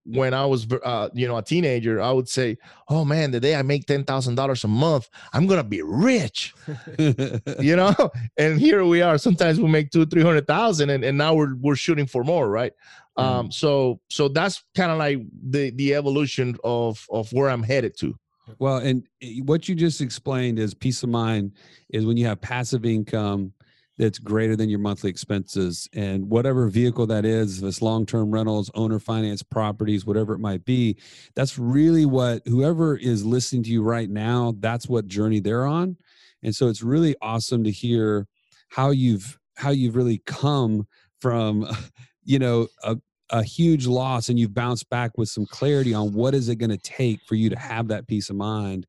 when 0.07 0.33
I 0.33 0.45
was, 0.45 0.65
uh, 0.71 1.09
you 1.13 1.27
know, 1.27 1.37
a 1.37 1.43
teenager, 1.43 2.01
I 2.01 2.11
would 2.11 2.29
say, 2.29 2.57
"Oh 2.87 3.03
man, 3.03 3.31
the 3.31 3.41
day 3.41 3.55
I 3.55 3.61
make 3.61 3.85
ten 3.85 4.05
thousand 4.05 4.35
dollars 4.35 4.63
a 4.63 4.67
month, 4.67 5.09
I'm 5.33 5.47
gonna 5.47 5.63
be 5.63 5.81
rich," 5.81 6.53
you 6.97 7.75
know. 7.75 7.93
and 8.37 8.59
here 8.59 8.85
we 8.85 9.01
are. 9.01 9.17
Sometimes 9.17 9.59
we 9.59 9.67
make 9.67 9.91
two, 9.91 10.05
three 10.05 10.23
hundred 10.23 10.47
thousand, 10.47 10.89
and, 10.91 11.03
and 11.03 11.17
now 11.17 11.33
we're 11.33 11.55
we're 11.55 11.75
shooting 11.75 12.05
for 12.07 12.23
more, 12.23 12.49
right? 12.49 12.71
Mm. 13.17 13.23
Um, 13.23 13.51
so 13.51 13.99
so 14.09 14.29
that's 14.29 14.63
kind 14.75 14.91
of 14.91 14.97
like 14.97 15.19
the 15.49 15.71
the 15.71 15.93
evolution 15.95 16.57
of 16.63 17.05
of 17.09 17.31
where 17.33 17.49
I'm 17.49 17.63
headed 17.63 17.97
to. 17.99 18.17
Well, 18.59 18.77
and 18.77 19.05
eh, 19.21 19.39
what 19.43 19.67
you 19.67 19.75
just 19.75 20.01
explained 20.01 20.59
is 20.59 20.73
peace 20.73 21.03
of 21.03 21.09
mind 21.09 21.53
is 21.89 22.05
when 22.05 22.17
you 22.17 22.25
have 22.27 22.41
passive 22.41 22.85
income 22.85 23.53
that's 23.97 24.19
greater 24.19 24.55
than 24.55 24.69
your 24.69 24.79
monthly 24.79 25.09
expenses 25.09 25.89
and 25.93 26.29
whatever 26.29 26.67
vehicle 26.67 27.07
that 27.07 27.25
is 27.25 27.57
if 27.57 27.63
it's 27.67 27.81
long-term 27.81 28.29
rentals 28.29 28.69
owner 28.75 28.99
finance 28.99 29.41
properties 29.41 30.05
whatever 30.05 30.33
it 30.33 30.39
might 30.39 30.63
be 30.65 30.95
that's 31.35 31.57
really 31.57 32.05
what 32.05 32.43
whoever 32.45 32.95
is 32.95 33.25
listening 33.25 33.63
to 33.63 33.71
you 33.71 33.81
right 33.81 34.11
now 34.11 34.53
that's 34.59 34.87
what 34.87 35.07
journey 35.07 35.39
they're 35.39 35.65
on 35.65 35.97
and 36.43 36.55
so 36.55 36.67
it's 36.67 36.83
really 36.83 37.15
awesome 37.23 37.63
to 37.63 37.71
hear 37.71 38.27
how 38.69 38.91
you've 38.91 39.39
how 39.55 39.71
you've 39.71 39.95
really 39.95 40.21
come 40.27 40.85
from 41.19 41.67
you 42.23 42.37
know 42.37 42.67
a, 42.83 42.95
a 43.29 43.43
huge 43.43 43.87
loss 43.87 44.29
and 44.29 44.39
you've 44.39 44.53
bounced 44.53 44.89
back 44.89 45.17
with 45.17 45.29
some 45.29 45.45
clarity 45.45 45.93
on 45.93 46.13
what 46.13 46.33
is 46.33 46.49
it 46.49 46.55
going 46.55 46.69
to 46.69 46.77
take 46.77 47.19
for 47.27 47.35
you 47.35 47.49
to 47.49 47.59
have 47.59 47.87
that 47.87 48.07
peace 48.07 48.29
of 48.29 48.35
mind 48.35 48.85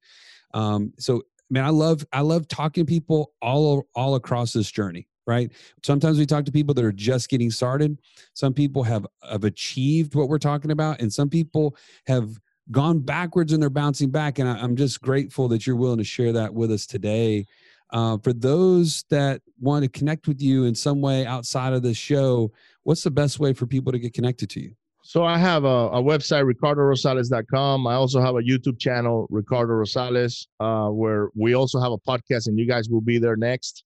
um, 0.55 0.93
so 0.99 1.23
man, 1.51 1.65
I 1.65 1.71
love 1.71 2.05
I 2.13 2.21
love 2.21 2.49
talking 2.49 2.85
to 2.85 2.89
people 2.89 3.33
all 3.41 3.87
all 3.95 4.15
across 4.15 4.53
this 4.53 4.71
journey. 4.71 5.07
Right. 5.27 5.53
Sometimes 5.85 6.19
we 6.19 6.25
talk 6.25 6.47
to 6.47 6.53
people 6.53 6.73
that 6.73 6.85
are 6.85 6.93
just 6.93 7.29
getting 7.29 7.51
started. 7.51 7.99
Some 8.33 8.55
people 8.55 8.83
have 8.85 9.07
have 9.29 9.45
achieved 9.45 10.15
what 10.15 10.29
we're 10.29 10.39
talking 10.39 10.71
about, 10.71 11.01
and 11.01 11.13
some 11.13 11.29
people 11.29 11.77
have 12.07 12.31
gone 12.71 13.01
backwards 13.01 13.53
and 13.53 13.63
they're 13.63 13.71
bouncing 13.71 14.11
back. 14.11 14.39
And 14.39 14.49
I, 14.49 14.63
am 14.63 14.77
just 14.77 15.01
grateful 15.01 15.49
that 15.49 15.67
you're 15.67 15.77
willing 15.77 15.99
to 15.99 16.05
share 16.05 16.33
that 16.33 16.53
with 16.53 16.71
us 16.71 16.87
today. 16.87 17.47
Uh, 17.91 18.19
for 18.19 18.35
those 18.35 19.05
that 19.09 19.41
want 19.59 19.83
to 19.83 19.89
connect 19.89 20.29
with 20.29 20.43
you 20.43 20.65
in 20.65 20.75
some 20.75 21.01
way 21.01 21.25
outside 21.25 21.73
of 21.73 21.83
this 21.83 21.97
show, 21.97 22.53
what's 22.89 23.03
the 23.03 23.11
best 23.11 23.39
way 23.39 23.53
for 23.53 23.67
people 23.67 23.93
to 23.93 23.99
get 23.99 24.15
connected 24.15 24.49
to 24.49 24.61
you? 24.61 24.73
So 25.03 25.23
I 25.23 25.37
have 25.37 25.65
a, 25.65 25.91
a 25.99 26.03
website, 26.03 26.51
ricardorosales.com. 26.51 27.87
I 27.87 27.95
also 27.95 28.19
have 28.23 28.35
a 28.35 28.41
YouTube 28.41 28.81
channel, 28.81 29.27
Ricardo 29.29 29.75
Rosales, 29.75 30.47
uh, 30.59 30.89
where 30.89 31.29
we 31.35 31.55
also 31.55 31.81
have 31.81 31.93
a 31.93 31.99
podcast, 31.99 32.47
and 32.47 32.59
you 32.59 32.67
guys 32.67 32.89
will 32.89 33.03
be 33.03 33.19
there 33.19 33.37
next. 33.37 33.85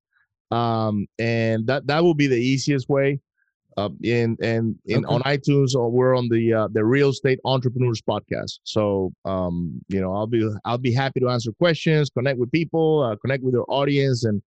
Um, 0.53 1.09
and 1.19 1.67
that 1.67 1.89
that 1.89 2.05
will 2.05 2.15
be 2.15 2.29
the 2.29 2.37
easiest 2.37 2.89
way. 2.89 3.19
Uh, 3.77 3.89
in 4.03 4.37
and 4.43 4.77
in 4.85 5.05
okay. 5.05 5.15
on 5.15 5.23
iTunes, 5.23 5.75
or 5.75 5.91
we're 5.91 6.17
on 6.17 6.29
the 6.29 6.53
uh, 6.53 6.69
the 6.73 6.85
Real 6.85 7.09
Estate 7.09 7.41
Entrepreneurs 7.45 8.03
Podcast. 8.03 8.61
So 8.63 9.13
um, 9.25 9.81
you 9.89 10.01
know, 10.01 10.15
I'll 10.15 10.29
be 10.29 10.49
I'll 10.65 10.79
be 10.79 10.93
happy 10.93 11.19
to 11.21 11.29
answer 11.29 11.51
questions, 11.53 12.11
connect 12.11 12.39
with 12.39 12.53
people, 12.53 13.03
uh, 13.03 13.17
connect 13.17 13.43
with 13.43 13.55
your 13.55 13.65
audience, 13.69 14.25
and 14.25 14.43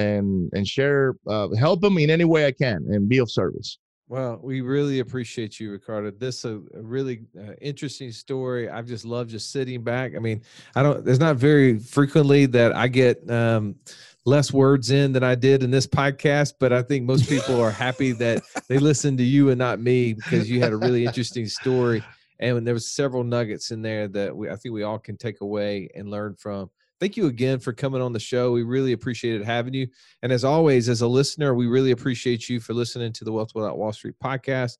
and 0.00 0.50
and 0.52 0.66
share, 0.66 1.14
uh, 1.26 1.48
help 1.58 1.80
them 1.80 1.98
in 1.98 2.10
any 2.10 2.24
way 2.24 2.46
I 2.46 2.52
can, 2.52 2.86
and 2.88 3.08
be 3.08 3.18
of 3.18 3.30
service. 3.30 3.78
Well, 4.10 4.40
we 4.42 4.60
really 4.60 4.98
appreciate 4.98 5.60
you, 5.60 5.70
Ricardo. 5.70 6.10
This 6.10 6.44
a, 6.44 6.56
a 6.74 6.82
really 6.82 7.20
uh, 7.38 7.52
interesting 7.60 8.10
story. 8.10 8.68
I've 8.68 8.86
just 8.86 9.04
loved 9.04 9.30
just 9.30 9.52
sitting 9.52 9.84
back. 9.84 10.16
I 10.16 10.18
mean, 10.18 10.42
I 10.74 10.82
don't. 10.82 11.04
There's 11.04 11.20
not 11.20 11.36
very 11.36 11.78
frequently 11.78 12.46
that 12.46 12.74
I 12.74 12.88
get 12.88 13.30
um, 13.30 13.76
less 14.24 14.52
words 14.52 14.90
in 14.90 15.12
than 15.12 15.22
I 15.22 15.36
did 15.36 15.62
in 15.62 15.70
this 15.70 15.86
podcast, 15.86 16.54
but 16.58 16.72
I 16.72 16.82
think 16.82 17.04
most 17.04 17.28
people 17.28 17.60
are 17.60 17.70
happy 17.70 18.10
that 18.12 18.42
they 18.68 18.78
listened 18.78 19.18
to 19.18 19.24
you 19.24 19.50
and 19.50 19.58
not 19.60 19.78
me 19.78 20.14
because 20.14 20.50
you 20.50 20.60
had 20.60 20.72
a 20.72 20.76
really 20.76 21.04
interesting 21.06 21.46
story, 21.46 22.02
and 22.40 22.66
there 22.66 22.74
was 22.74 22.90
several 22.90 23.22
nuggets 23.22 23.70
in 23.70 23.80
there 23.80 24.08
that 24.08 24.36
we 24.36 24.50
I 24.50 24.56
think 24.56 24.74
we 24.74 24.82
all 24.82 24.98
can 24.98 25.18
take 25.18 25.40
away 25.40 25.88
and 25.94 26.10
learn 26.10 26.34
from 26.34 26.68
thank 27.00 27.16
you 27.16 27.26
again 27.26 27.58
for 27.58 27.72
coming 27.72 28.02
on 28.02 28.12
the 28.12 28.20
show. 28.20 28.52
We 28.52 28.62
really 28.62 28.92
appreciated 28.92 29.44
having 29.44 29.74
you. 29.74 29.88
And 30.22 30.30
as 30.30 30.44
always, 30.44 30.88
as 30.88 31.00
a 31.00 31.08
listener, 31.08 31.54
we 31.54 31.66
really 31.66 31.90
appreciate 31.90 32.48
you 32.48 32.60
for 32.60 32.74
listening 32.74 33.12
to 33.14 33.24
the 33.24 33.32
Wealth 33.32 33.54
Without 33.54 33.78
Wall 33.78 33.92
Street 33.92 34.14
podcast. 34.22 34.76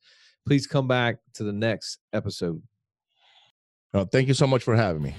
Please 0.47 0.67
come 0.67 0.87
back 0.87 1.17
to 1.35 1.45
the 1.45 1.53
next 1.53 1.99
episode. 2.13 2.63
Oh, 3.93 4.05
thank 4.05 4.29
you 4.29 4.35
so 4.35 4.47
much 4.47 4.63
for 4.63 4.77
having 4.77 5.03
me. 5.03 5.15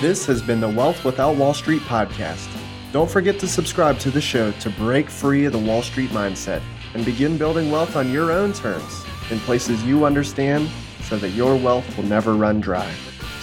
This 0.00 0.26
has 0.26 0.42
been 0.42 0.60
the 0.60 0.68
Wealth 0.68 1.04
Without 1.04 1.36
Wall 1.36 1.54
Street 1.54 1.82
podcast. 1.82 2.48
Don't 2.92 3.10
forget 3.10 3.38
to 3.40 3.48
subscribe 3.48 3.98
to 4.00 4.10
the 4.10 4.20
show 4.20 4.52
to 4.52 4.70
break 4.70 5.10
free 5.10 5.46
of 5.46 5.52
the 5.52 5.58
Wall 5.58 5.82
Street 5.82 6.10
mindset 6.10 6.62
and 6.94 7.04
begin 7.04 7.36
building 7.36 7.70
wealth 7.70 7.96
on 7.96 8.12
your 8.12 8.30
own 8.30 8.52
terms 8.52 9.04
in 9.30 9.38
places 9.40 9.82
you 9.84 10.04
understand 10.04 10.70
so 11.02 11.16
that 11.16 11.30
your 11.30 11.56
wealth 11.56 11.96
will 11.96 12.04
never 12.04 12.34
run 12.34 12.60
dry. 12.60 12.90